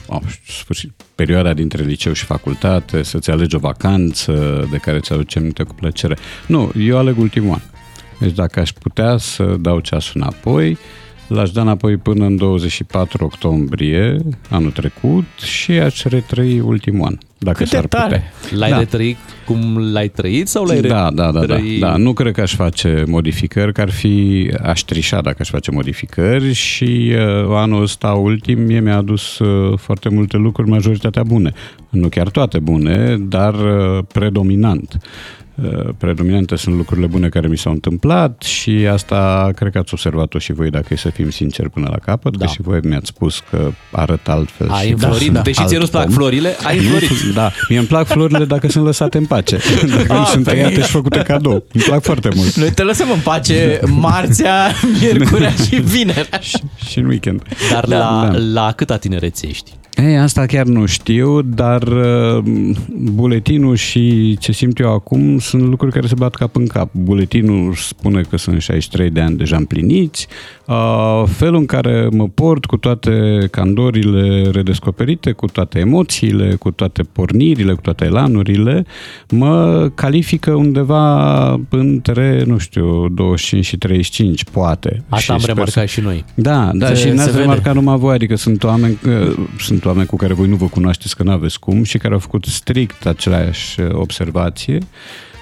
[0.07, 5.39] oh, sfârșit, perioada dintre liceu și facultate, să-ți alegi o vacanță de care ți aduce
[5.39, 6.17] aminte cu plăcere.
[6.47, 7.61] Nu, eu aleg ultimul an.
[8.21, 10.79] Deci dacă aș putea să dau ceasul înapoi,
[11.29, 14.17] l-aș da înapoi până în 24 octombrie
[14.51, 17.19] anul trecut și aș retrăi ultimul an.
[17.45, 18.01] Dacă Cât de s-ar putea.
[18.01, 18.33] tare!
[18.55, 18.79] L-ai Da.
[18.79, 19.17] retrăit
[19.47, 21.97] cum l-ai trăit sau l-ai Da, da, da, da, retrăi- da.
[21.97, 26.53] Nu cred că aș face modificări, că ar fi, aș trișa dacă aș face modificări
[26.53, 31.53] și uh, anul ăsta ultim mie mi-a adus uh, foarte multe lucruri, majoritatea bune.
[31.91, 34.97] Nu chiar toate bune, dar uh, predominant.
[35.63, 40.39] Uh, predominante sunt lucrurile bune care mi s-au întâmplat și asta cred că ați observat-o
[40.39, 42.45] și voi dacă e să fim sinceri până la capăt, Da.
[42.45, 44.69] că și voi mi-ați spus că arăt altfel.
[44.71, 46.11] Ai și înflorit, sunt deși alt ție nu-ți plac om.
[46.13, 47.11] florile, ai înflorit.
[47.35, 49.59] Da, mie îmi plac florile dacă sunt lăsate în pace.
[49.97, 51.65] Dacă nu Ah, sunt păi- tăiate și făcute cadou.
[51.73, 52.55] Îmi plac foarte mult.
[52.55, 56.39] Noi te lăsăm în pace marțea, miercurea și vinerea.
[56.41, 57.43] Și, și în weekend.
[57.73, 58.39] Dar Da, la, da.
[58.39, 59.71] la câta tinerețe ești?
[59.97, 62.45] Ei, asta chiar nu știu, dar uh,
[62.89, 66.89] buletinul și ce simt eu acum sunt lucruri care se bat cap în cap.
[66.93, 70.27] Buletinul spune că sunt 63 de ani deja împliniți,
[70.67, 77.03] uh, felul în care mă port cu toate candorile redescoperite, cu toate emoțiile, cu toate
[77.03, 78.85] pornirile, cu toate elanurile,
[79.31, 85.03] mă califică undeva între, nu știu, 25 și 35, poate.
[85.09, 86.25] Asta Și am sper să- remarcat și noi.
[86.35, 87.41] da, da, Se- și se n-ați vede.
[87.41, 89.37] remarcat numai voi, adică sunt oameni, uh,
[89.85, 92.45] sunt oameni cu care voi nu vă cunoașteți, că n-aveți cum și care au făcut
[92.45, 94.79] strict aceleași uh, observație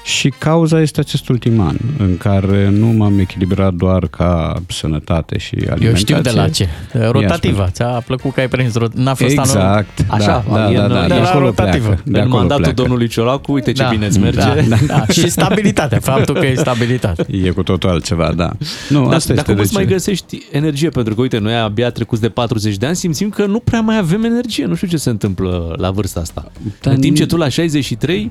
[0.05, 5.55] și cauza este acest ultim an, în care nu m-am echilibrat doar ca sănătate și
[5.55, 5.89] alimentație.
[5.89, 6.69] Eu știu de la ce.
[7.11, 7.69] Rotativa.
[7.71, 8.95] Ți-a plăcut că ai prins rot...
[8.95, 9.51] N-a fost anul...
[9.55, 11.85] Exact, Așa, da, da, e da, în- da, e de la acolo rotativă.
[11.87, 12.03] pleacă.
[12.05, 12.81] De în acolo mandatul pleacă.
[12.83, 14.41] domnului Ciolacu, uite ce Da, bine îți merge.
[14.69, 15.05] Da, da.
[15.13, 17.27] Și stabilitatea, faptul că e stabilitate.
[17.45, 18.51] E cu totul altceva, da.
[18.89, 19.91] Nu, Dar, asta dar este cum de îți mai ce.
[19.93, 20.89] găsești energie?
[20.89, 23.99] Pentru că, uite, noi abia trecuți de 40 de ani simțim că nu prea mai
[23.99, 24.65] avem energie.
[24.65, 26.51] Nu știu ce se întâmplă la vârsta asta.
[26.83, 28.31] Dar în timp ce ni- tu la 63,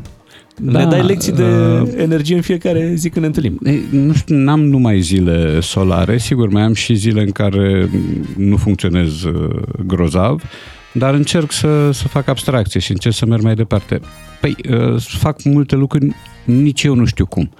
[0.56, 3.60] ne Da, dai lecții de uh, energie în fiecare zi când ne întâlnim.
[3.64, 7.90] Ei, Nu știu, n-am numai zile solare, sigur mai am și zile în care
[8.38, 10.44] nu funcționez uh, grozav,
[10.94, 14.00] dar încerc să, să fac abstracție și încerc să merg mai departe.
[14.42, 17.52] Păi, uh, fac multe lucruri, nici eu nu știu cum.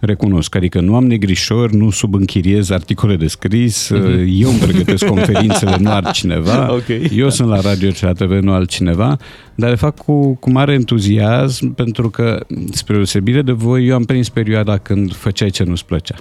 [0.00, 5.76] Recunosc, adică nu am negrișori, nu subînchiriez articole de scris, uh, eu îmi pregătesc conferințele,
[5.80, 6.88] nu altcineva, Ok.
[7.16, 9.16] eu sunt la radio și la TV, nu altcineva,
[9.54, 14.04] dar le fac cu, cu mare entuziasm pentru că, spre deosebire de voi, eu am
[14.04, 16.14] prins perioada când făceai ce nu-ți plăcea.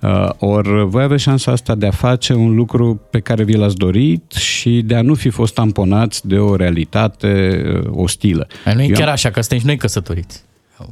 [0.00, 3.76] Uh, ori voi aveți șansa asta de a face un lucru pe care vi l-ați
[3.76, 8.46] dorit și de a nu fi fost tamponați de o realitate uh, ostilă.
[8.64, 10.42] Ai nu e Eu am- chiar așa, că suntem și noi căsătoriți.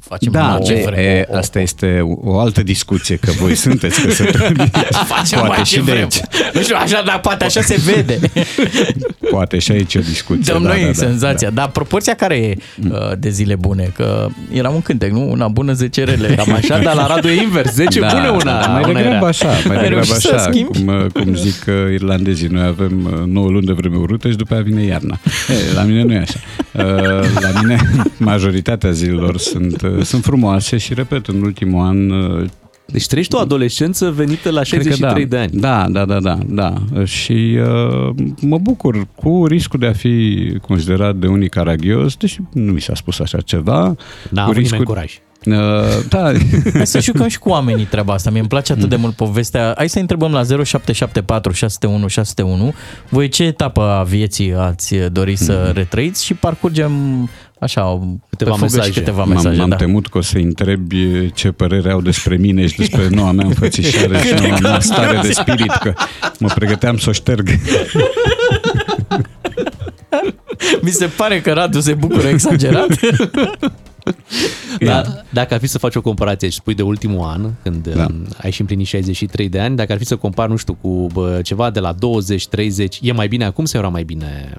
[0.00, 0.98] Facem Da, ce e, vrem.
[0.98, 4.70] e, asta este o, o altă discuție, că voi sunteți căsătoriți.
[5.14, 6.02] Facem poate mai și ce de vrem.
[6.02, 6.20] aici.
[6.54, 8.18] Nu știu, așa, dar poate așa se vede.
[9.30, 10.52] Poate și aici e o discuție.
[10.52, 11.50] Dăm da, noi da, da, senzația.
[11.50, 12.56] Dar proporția care e
[12.90, 13.92] uh, de zile bune?
[13.96, 15.30] Că era un cântec, nu?
[15.30, 16.28] Una bună, 10 rele.
[16.34, 17.72] Cam așa, dar la Radu e invers.
[17.72, 18.60] 10 Da, bune una.
[18.60, 19.26] da, mai una degrabă era.
[19.26, 20.78] așa, mai Ai degrabă reușit să așa, schimbi?
[20.78, 22.48] cum, uh, cum zic uh, irlandezii.
[22.48, 25.18] Noi avem uh, 9 luni de vreme urâtă și după aia vine iarna.
[25.48, 26.38] E, la mine nu e așa.
[26.72, 26.82] Uh,
[27.40, 27.76] La mine
[28.16, 32.48] majoritatea zilelor sunt, uh, sunt frumoase și, repet, în ultimul an uh,
[32.86, 35.36] Deci trăiești o adolescență venită la Cred că 63 da.
[35.36, 35.60] de ani.
[35.60, 36.74] Da, da, da, da, da.
[37.04, 42.72] Și uh, mă bucur cu riscul de a fi considerat de unii caragios, deși nu
[42.72, 43.96] mi s-a spus așa ceva.
[44.30, 45.18] N-a cu avut nimeni curaj.
[45.46, 45.54] Uh,
[46.08, 46.22] da,
[46.74, 48.30] Hai să jucăm și cu oamenii treaba asta.
[48.30, 49.74] Mie îmi place atât de mult povestea.
[49.76, 52.74] Hai să întrebăm la 0774 601 601
[53.08, 56.92] voi ce etapă a vieții ați dori să retrăiți și parcurgem
[57.64, 58.00] așa
[58.30, 58.92] Câteva pe fugă mesaje.
[58.92, 59.76] Și câteva m-am, mesaje m-am da.
[59.76, 64.18] temut că o să întrebi ce părere au despre mine și despre noua mea înfățișare
[64.18, 65.92] și noua mea stare de spirit, că
[66.38, 67.48] mă pregăteam să o șterg.
[70.80, 72.88] Mi se pare că Radu se bucură exagerat.
[74.80, 77.94] Da, dacă ar fi să faci o comparație și spui de ultimul an, când Da.
[77.94, 78.06] da.
[78.42, 81.40] ai și împlinit 63 de ani, dacă ar fi să compari, nu știu, cu bă,
[81.42, 84.58] ceva de la 20, 30, e mai bine acum sau era mai bine?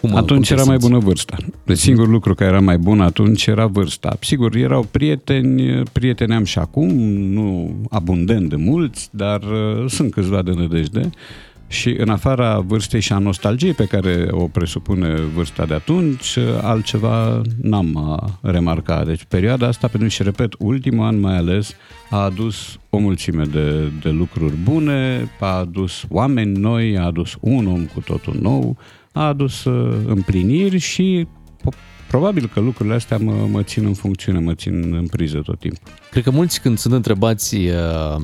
[0.00, 0.88] Cum, cum Atunci te era mai simți?
[0.88, 1.36] bună vârsta.
[1.64, 4.16] Deci singurul lucru care era mai bun atunci era vârsta.
[4.20, 10.42] Sigur, erau prieteni, prieteni am și acum, nu abundent de mulți, dar uh, sunt câțiva
[10.42, 11.10] de nădejde.
[11.70, 16.44] Și în afara vârstei și a nostalgiei pe care o presupune vârsta de atunci, uh,
[16.62, 19.06] altceva n-am uh, remarcat.
[19.06, 21.74] Deci perioada asta, pentru și repet, ultimul an mai ales,
[22.10, 27.66] a adus o mulțime de, de lucruri bune, a adus oameni noi, a adus un
[27.66, 28.76] om cu totul nou,
[29.18, 31.26] a adus uh, împliniri și
[31.60, 31.76] po-
[32.08, 35.92] probabil că lucrurile astea mă, mă țin în funcțiune, mă țin în priză tot timpul.
[36.10, 38.22] Cred că mulți când sunt întrebați uh,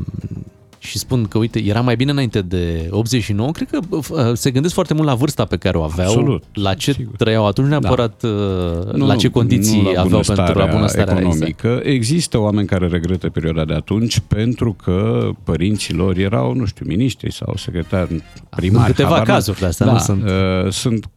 [0.87, 4.75] și spun că, uite, era mai bine înainte de 89, cred că uh, se gândesc
[4.75, 7.17] foarte mult la vârsta pe care o aveau, Absolut, la ce sigur.
[7.17, 8.31] trăiau atunci, neapărat uh,
[8.93, 11.81] Nu, la ce condiții nu la aveau pentru la bunăstarea bunăstarea economică.
[11.85, 17.33] Există oameni care regretă perioada de atunci pentru că părinții lor erau, nu știu, miniștri
[17.33, 18.87] sau secretari primari.
[18.91, 19.37] câteva habar n-am.
[19.37, 21.09] cazuri de astea, da, nu sunt- Uh, sunt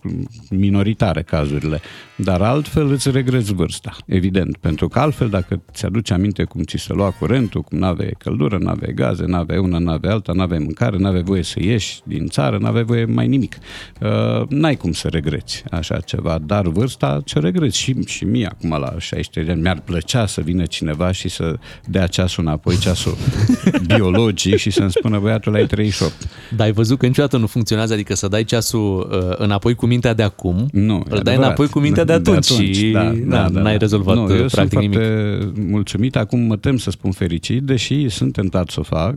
[0.50, 1.82] minoritare cazurile.
[2.20, 4.58] Dar altfel îți regreți vârsta, evident.
[4.58, 8.94] Pentru că altfel, dacă ți-aduci aminte cum ți se lua curentul, cum n-aveai căldură, n-aveai
[8.94, 13.06] gaze, n-aveai una, n-aveai alta, n-aveai mâncare, n-aveai voie să ieși din țară, n-aveai voie
[13.06, 13.58] mai nimic.
[14.02, 17.78] Uh, n-ai cum să regreți așa ceva, dar vârsta ce regreți.
[17.78, 21.56] Și, și mie acum la 63 de ani mi-ar plăcea să vină cineva și să
[21.86, 23.16] dea ceasul înapoi, ceasul
[23.96, 26.14] biologic și să-mi spună băiatul ai 38.
[26.56, 30.14] Dar ai văzut că niciodată nu funcționează, adică să dai ceasul uh, înapoi cu mintea
[30.14, 31.44] de acum, Nu, îl e dai adevărat.
[31.46, 32.96] înapoi cu mintea de atunci, și
[33.28, 34.98] da, n-ai rezolvat nu, uh, eu practic sunt nimic.
[34.98, 39.16] foarte mulțumit, acum mă tem să spun fericit, deși sunt tentat să o fac,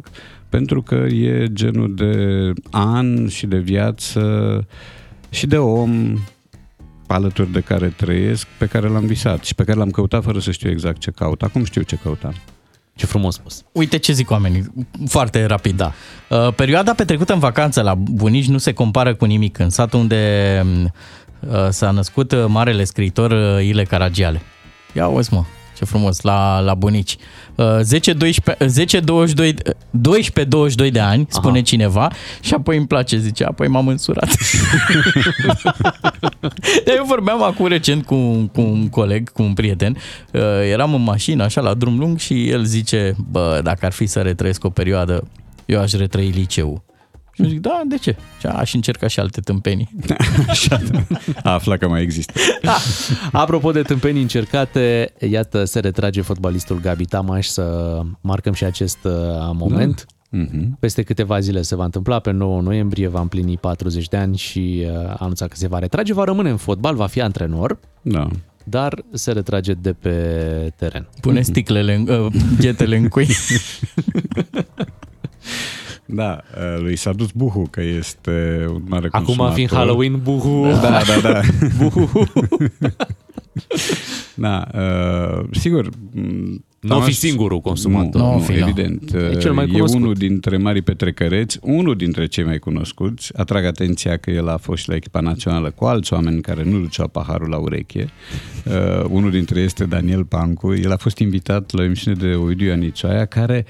[0.49, 2.15] pentru că e genul de
[2.71, 4.67] an și de viață
[5.31, 6.19] și de om
[7.07, 10.51] alături de care trăiesc, pe care l-am visat și pe care l-am căutat fără să
[10.51, 11.43] știu exact ce caut.
[11.43, 12.35] Acum știu ce căutam.
[12.95, 13.63] Ce frumos spus.
[13.73, 14.73] Uite ce zic oamenii,
[15.07, 15.77] foarte rapid.
[15.77, 15.93] Da.
[16.29, 19.59] Uh, perioada petrecută în vacanță la bunici nu se compară cu nimic.
[19.59, 20.91] În satul unde uh,
[21.69, 24.41] s-a născut uh, marele scriitor uh, Ile Caragiale.
[24.95, 25.45] Ia uzi mă,
[25.79, 27.17] ce frumos, la, la bunici.
[27.55, 29.55] Uh, 10, 12, 10 22,
[29.91, 31.63] 12, 22 de ani, spune Aha.
[31.67, 32.11] cineva,
[32.41, 34.29] și apoi îmi place, zice, apoi m-am însurat.
[36.85, 39.97] Dar eu vorbeam acum recent cu, un- cu un coleg, cu un prieten,
[40.33, 44.07] uh, eram în mașină, așa, la drum lung și el zice, bă, dacă ar fi
[44.07, 45.29] să retrăiesc o perioadă,
[45.67, 46.83] eu aș retrăi liceul.
[47.41, 48.17] Și eu zic, da, de ce?
[48.41, 49.89] Și aș încerca și alte tâmpenii.
[50.49, 50.81] Așa,
[51.43, 52.41] a aflat că mai există.
[53.33, 59.13] Apropo de tâmpenii încercate, iată, se retrage fotbalistul Gabi Tamaș să marcăm și acest uh,
[59.53, 60.07] moment.
[60.33, 60.77] Mhm.
[60.81, 64.85] Peste câteva zile se va întâmpla, pe 9 noiembrie va împlini 40 de ani și
[64.87, 67.79] uh, a anunțat că se va retrage, va rămâne în fotbal, va fi antrenor.
[68.03, 68.29] Da.
[68.65, 70.11] dar se retrage de pe
[70.77, 71.09] teren.
[71.21, 73.29] Pune sticlele, în, uh, ghetele în cui.
[76.13, 79.55] Da, uh, lui s-a dus buhu că este un mare Acum consumator.
[79.55, 80.67] fiind Halloween, buhu.
[80.67, 81.41] Da, da, da.
[81.83, 82.11] buhu.
[84.35, 85.89] Da, uh, sigur.
[86.15, 88.21] m, Nu o fi Tamaș- singurul consumator.
[88.21, 88.67] Nu, Nu o nu, fi, da.
[88.67, 89.13] evident.
[89.15, 90.01] E cel mai e cunoscut.
[90.01, 93.39] unul dintre marii petrecăreți, unul dintre cei mai cunoscuți.
[93.39, 96.79] Atrag atenția că el a fost și la echipa națională cu alți oameni care nu
[96.79, 98.09] duceau paharul la ureche.
[98.67, 100.75] Uh, unul dintre ei este Daniel Pancu.
[100.75, 103.65] El a fost invitat la o emisiune de Ovidiu Ianicioaia, care,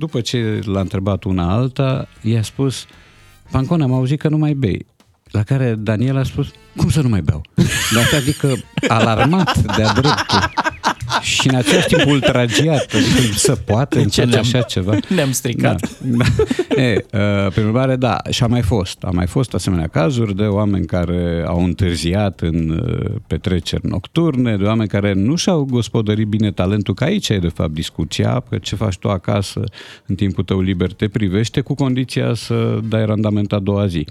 [0.00, 2.86] după ce l-a întrebat una alta, i-a spus
[3.50, 4.86] Pancon, am auzit că nu mai bei.
[5.30, 7.42] La care Daniel a spus, cum să nu mai beau?
[7.94, 8.54] Dar adică
[8.88, 10.52] alarmat de-a dreptul.
[11.20, 14.96] Și în același timp ultragiat, adică să poate ce face ne-am- așa ceva.
[15.08, 15.98] ne-am stricat.
[16.00, 16.24] Da.
[16.76, 16.82] da.
[16.82, 19.02] E, uh, prin urmare, da, și a mai fost.
[19.02, 24.64] A mai fost asemenea cazuri de oameni care au întârziat în uh, petreceri nocturne, de
[24.64, 28.76] oameni care nu și-au gospodărit bine talentul, că aici e de fapt discuția, că ce
[28.76, 29.60] faci tu acasă
[30.06, 34.06] în timpul tău liber te privește cu condiția să dai randament a doua zi.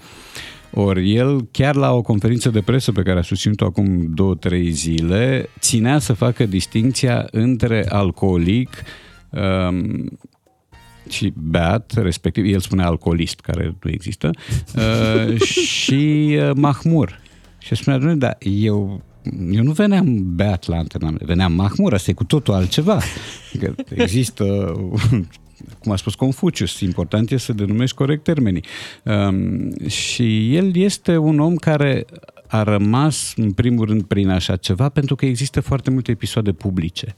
[0.73, 4.71] Ori el, chiar la o conferință de presă pe care a susținut-o acum două, trei
[4.71, 8.69] zile, ținea să facă distinția între alcoolic
[9.29, 10.19] um,
[11.09, 14.29] și beat, respectiv, el spune alcoolist, care nu există,
[14.75, 15.41] uh,
[15.81, 17.19] și uh, mahmur.
[17.57, 19.01] Și spunea, domnule, dar eu,
[19.51, 22.99] eu nu veneam beat la antrenament, veneam mahmur, asta e cu totul altceva.
[23.59, 24.73] Că există
[25.79, 28.63] cum a spus Confucius, important este să denumești corect termenii.
[29.03, 32.05] Um, și el este un om care
[32.47, 37.13] a rămas, în primul rând, prin așa ceva, pentru că există foarte multe episoade publice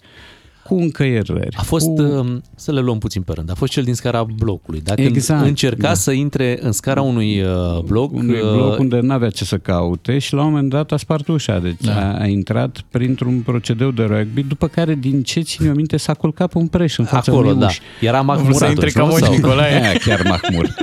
[0.63, 1.55] cu încăierări.
[1.55, 2.01] A fost, cu...
[2.01, 4.81] uh, să le luăm puțin pe rând, a fost cel din scara blocului.
[4.83, 5.93] Dacă Exact, încerca da.
[5.93, 9.57] să intre în scara unui uh, bloc, unui uh, bloc unde nu avea ce să
[9.57, 11.95] caute și la un moment dat a spart ușa, deci da.
[11.95, 16.13] a, a intrat printr-un procedeu de rugby, după care, din ce țin eu minte, s-a
[16.13, 17.65] culcat pe un preș în fața acolo, unei da.
[17.65, 17.79] uși.
[17.99, 19.07] Era Vrut mahmur să intre atunci, ca nu?
[19.07, 19.81] Moș Sau- Nicolae.
[19.83, 20.73] Aia, chiar mahmur.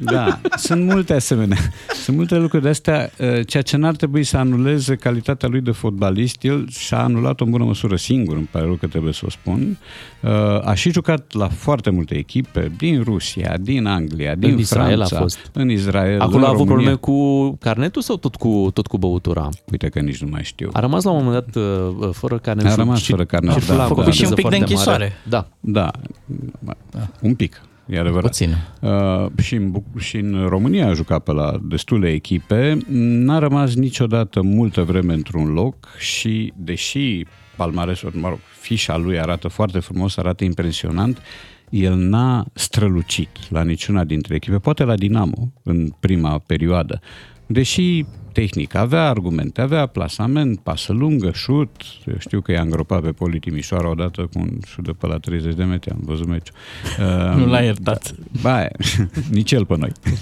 [0.00, 1.58] Da, sunt multe asemenea.
[2.02, 5.70] Sunt multe lucruri de astea, uh, ceea ce n-ar trebui să anuleze calitatea lui de
[5.70, 6.44] fotbalist.
[6.44, 9.78] El și-a anulat-o în bună măsură singur, îmi pare rău că trebuie să o spun.
[10.22, 10.30] Uh,
[10.64, 15.18] A și jucat la foarte multe echipe, din Rusia, din Anglia, din Israel a Franța,
[15.18, 15.50] fost.
[15.52, 16.96] în Israel, Acolo în a avut România.
[16.96, 16.96] probleme
[17.48, 19.48] cu carnetul sau tot cu, tot cu băutura?
[19.72, 20.70] Uite că nici nu mai știu.
[20.72, 22.64] A rămas la un moment dat uh, fără carnet.
[22.66, 24.10] A și- rămas și- fără carnet, și da, la da, o da.
[24.10, 24.70] Și un pic de foarte mare.
[24.72, 25.12] închisoare.
[25.28, 25.48] Da.
[25.60, 25.90] Da,
[27.20, 28.26] un pic, e adevărat.
[28.30, 28.56] Puțin.
[28.80, 33.74] Uh, și, în, Buc- și în România a jucat pe la destule echipe, n-a rămas
[33.74, 37.24] niciodată multă vreme într-un loc și, deși
[37.62, 41.22] palmaresul, mă rog, fișa lui arată foarte frumos, arată impresionant,
[41.70, 47.00] el n-a strălucit la niciuna dintre echipe, poate la Dinamo în prima perioadă.
[47.46, 51.70] Deși tehnic avea argumente, avea plasament, pasă lungă, șut,
[52.06, 55.18] eu știu că i-a îngropat pe Poli Timișoara odată cu un șut de pe la
[55.18, 56.54] 30 de metri, am văzut meciul.
[56.98, 58.14] Uh, Nu l-a iertat.
[58.42, 58.66] Ba,
[59.30, 59.92] nici el pe noi.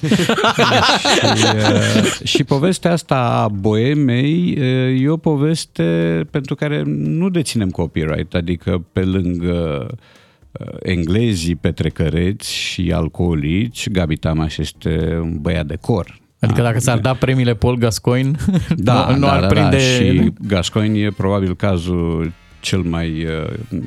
[1.37, 5.83] și, uh, și povestea asta a boemei uh, e o poveste
[6.31, 14.57] pentru care nu deținem copyright, adică pe lângă uh, englezii petrecăreți și alcoolici, Gabi Tamaș
[14.57, 16.20] este un băiat de cor.
[16.41, 18.37] Adică dacă s-ar da premiile Paul Gascoigne,
[18.77, 19.77] Da, nu, nu da, ar da, prinde...
[19.77, 19.83] da.
[19.83, 23.81] Și Gascoigne e probabil cazul cel mai uh,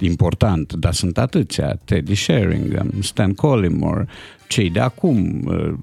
[0.00, 1.78] important, dar sunt atâția.
[1.84, 4.06] Teddy Sheringham, Stan Collymore,
[4.48, 5.74] cei de acum, uh,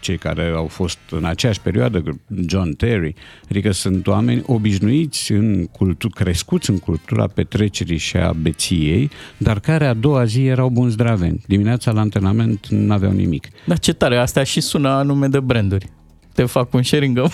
[0.00, 2.02] cei care au fost în aceeași perioadă,
[2.46, 3.14] John Terry,
[3.50, 9.86] adică sunt oameni obișnuiți în cultu- crescuți în cultura petrecerii și a beției, dar care
[9.86, 11.42] a doua zi erau buni zdraveni.
[11.46, 13.48] Dimineața la antrenament nu aveau nimic.
[13.64, 15.90] Da, ce tare, astea și sună a nume de branduri.
[16.34, 17.30] Te fac un Sheringham,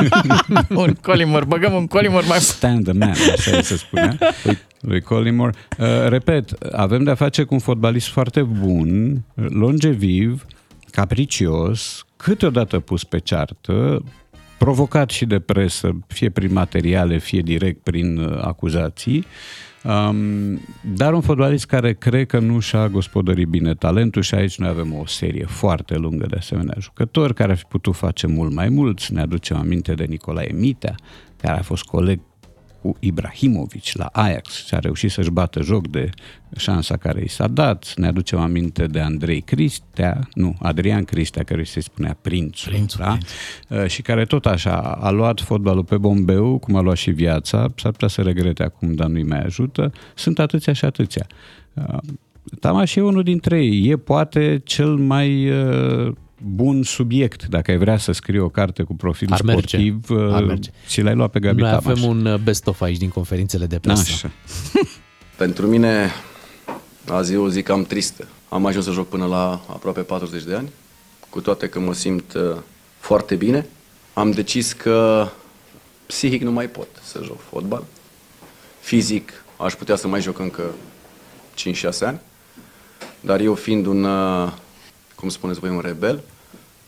[0.74, 2.38] un Collymore, băgăm un Collymore mai...
[2.38, 5.52] Stand the man, așa se spunea, lui, lui Collymore.
[5.78, 10.44] Uh, repet, avem de-a face cu un fotbalist foarte bun, longeviv,
[10.92, 14.02] capricios, câteodată pus pe ceartă,
[14.58, 19.24] provocat și de presă, fie prin materiale, fie direct prin uh, acuzații,
[19.84, 20.60] um,
[20.94, 24.94] dar un fotbalist care cred că nu și-a gospodărit bine talentul și aici noi avem
[24.94, 29.12] o serie foarte lungă de asemenea jucători care ar fi putut face mult mai mulți.
[29.12, 30.94] Ne aducem aminte de Nicolae Mitea,
[31.36, 32.20] care a fost coleg
[32.82, 36.10] cu Ibrahimovic la Ajax și a reușit să-și bată joc de
[36.56, 37.92] șansa care i s-a dat.
[37.96, 43.18] Ne aducem aminte de Andrei Cristea, nu, Adrian Cristea, care se spunea prințul, Prințul, da?
[43.68, 47.72] Uh, și care tot așa a luat fotbalul pe bombeu, cum a luat și viața,
[47.76, 49.92] s-ar putea să regrete acum, dar nu-i mai ajută.
[50.14, 51.26] Sunt atâția și atâția.
[51.74, 51.98] Uh,
[52.60, 53.88] Tamaș e unul dintre ei.
[53.88, 56.12] E poate cel mai uh,
[56.44, 57.46] bun subiect.
[57.46, 59.60] Dacă ai vrea să scrii o carte cu profil Ar merge.
[59.76, 60.70] sportiv, uh, Ar merge.
[60.86, 61.84] ți l-ai luat pe Gabi Noi Tamaș.
[61.86, 64.02] avem un uh, best-of aici din conferințele de presă.
[64.12, 64.30] Așa.
[65.36, 66.10] Pentru mine,
[67.08, 68.26] azi e o zi cam tristă.
[68.48, 70.68] Am ajuns să joc până la aproape 40 de ani,
[71.30, 72.56] cu toate că mă simt uh,
[72.98, 73.66] foarte bine.
[74.12, 75.28] Am decis că
[76.06, 77.84] psihic nu mai pot să joc fotbal.
[78.80, 80.62] Fizic aș putea să mai joc încă
[81.56, 82.20] 5-6 ani,
[83.20, 84.52] dar eu fiind un, uh,
[85.14, 86.22] cum spuneți voi, un rebel,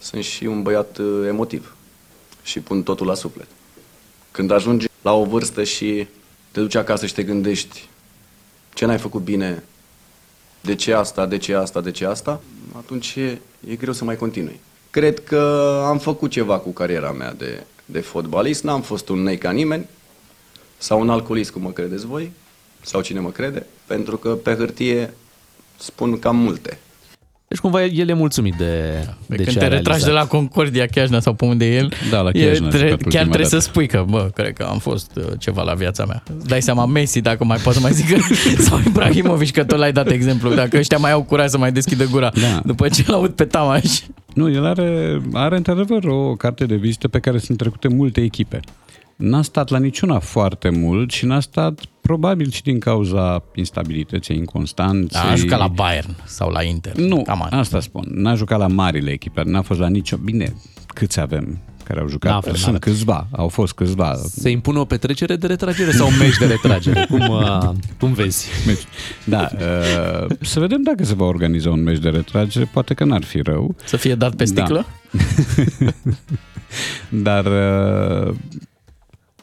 [0.04, 1.76] sunt și un băiat uh, emotiv
[2.42, 3.46] și pun totul la suflet.
[4.30, 6.06] Când ajungi la o vârstă și
[6.50, 7.88] te duci acasă și te gândești
[8.74, 9.64] ce n-ai făcut bine,
[10.60, 12.40] de ce asta, de ce asta, de ce asta,
[12.76, 14.60] atunci e, e greu să mai continui.
[14.90, 19.38] Cred că am făcut ceva cu cariera mea de, de fotbalist, n-am fost un nei
[19.38, 19.88] ca nimeni,
[20.78, 22.32] sau un alcoolist, cum mă credeți voi,
[22.80, 25.14] sau cine mă crede, pentru că pe hârtie
[25.78, 26.78] spun cam multe.
[27.48, 28.64] Deci cumva el e mulțumit de,
[29.26, 30.12] de Când ce te a retragi de realizat.
[30.32, 32.96] la Concordia, Chiajna sau pe unde e el, Da, la e, Chiajna a tre- jucat
[32.98, 33.58] chiar ultima trebuie dată.
[33.58, 36.22] să spui că, bă, cred că am fost uh, ceva la viața mea.
[36.38, 38.16] Îți Dai seama, Messi, dacă mai poate să mai zică,
[38.68, 42.04] sau Ibrahimovic, că tot l-ai dat exemplu, dacă ăștia mai au curaj să mai deschidă
[42.10, 42.60] gura Da.
[42.64, 44.00] după ce l-aud pe Tamaș.
[44.34, 48.60] Nu, el are, are într-adevăr o carte de vizită pe care sunt trecute multe echipe.
[49.16, 55.20] N-a stat la niciuna foarte mult și n-a stat probabil și din cauza instabilității, inconstanței.
[55.30, 56.96] A jucat la Bayern sau la Inter.
[56.96, 58.04] Nu, Cam asta spun.
[58.08, 60.16] N-a jucat la marile echipe, n-a fost la nicio...
[60.16, 60.54] Bine,
[60.86, 62.44] câți avem care au N-a jucat?
[62.44, 62.78] fost, Sunt n-a.
[62.78, 64.14] câțiva, au fost câțiva.
[64.16, 67.06] Se impune o petrecere de retragere sau un meci de retragere?
[67.10, 68.48] Cum, uh, cum vezi?
[68.66, 68.82] Meci.
[69.24, 73.22] Da, uh, să vedem dacă se va organiza un meci de retragere, poate că n-ar
[73.24, 73.74] fi rău.
[73.84, 74.86] Să fie dat pe sticlă?
[77.08, 78.34] Dar uh,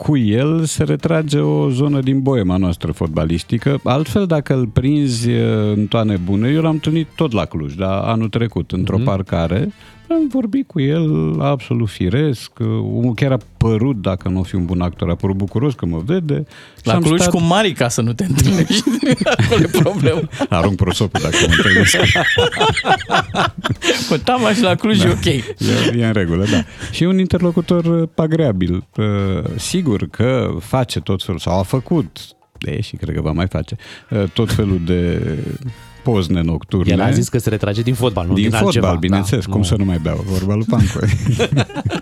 [0.06, 3.80] cu el se retrage o zonă din boema noastră fotbalistică.
[3.84, 8.04] Altfel, dacă îl prinzi uh, în toane bune, eu l-am întâlnit tot la Cluj, dar
[8.04, 9.04] anul trecut, într-o Mhm.
[9.04, 9.06] mm-hmm.
[9.06, 9.72] parcare,
[10.12, 14.56] am vorbit cu el absolut firesc, uh, omul chiar a părut, dacă nu o fi
[14.56, 16.44] un bun actor, a părut bucuros că mă vede.
[16.78, 18.84] Și La am Cluj stat- cu Mari ca să nu te întâlnești.
[19.38, 20.22] Acolo e problemă.
[20.50, 21.98] Arunc prosopul dacă mă întâlnesc.
[24.10, 25.08] Cu Tamaș la Cluj Da.
[25.08, 25.26] e ok.
[25.26, 25.44] E,
[25.98, 26.64] e în regulă, da.
[26.92, 28.88] Și e un interlocutor uh, agreabil.
[28.98, 29.06] Uh,
[29.56, 32.18] Sigur că face tot felul, sau a făcut,
[32.58, 33.76] de, și cred că va mai face,
[34.10, 35.22] uh, tot felul de
[36.04, 36.92] pozne nocturne.
[36.92, 38.94] El a zis că se retrage din fotbal, nu din, din, fotbal, altceva.
[39.00, 39.68] bineînțeles, Da, cum nu.
[39.68, 41.00] să nu mai beau, vorba lui Pancu.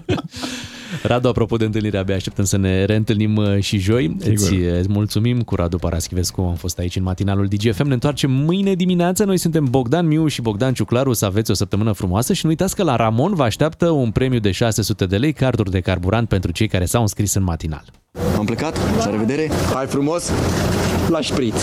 [1.04, 4.16] Radu, apropo de întâlnire, abia așteptăm să ne reîntâlnim uh, și joi.
[4.20, 7.88] Îți, îți mulțumim cu Radu Paraschivescu, am fost aici în matinalul DGFM.
[7.88, 9.24] Ne întoarcem mâine dimineață.
[9.24, 11.14] Noi suntem Bogdan Miu și Bogdan Ciuclaru.
[11.14, 14.40] Să aveți o săptămână frumoasă și nu uitați că la Ramon vă așteaptă un premiu
[14.40, 17.84] de 600 de lei, carduri de carburant pentru cei care s-au înscris în matinal.
[18.38, 19.52] Am plecat, la revedere!
[19.74, 20.32] Hai frumos,
[21.10, 21.56] la șpriț!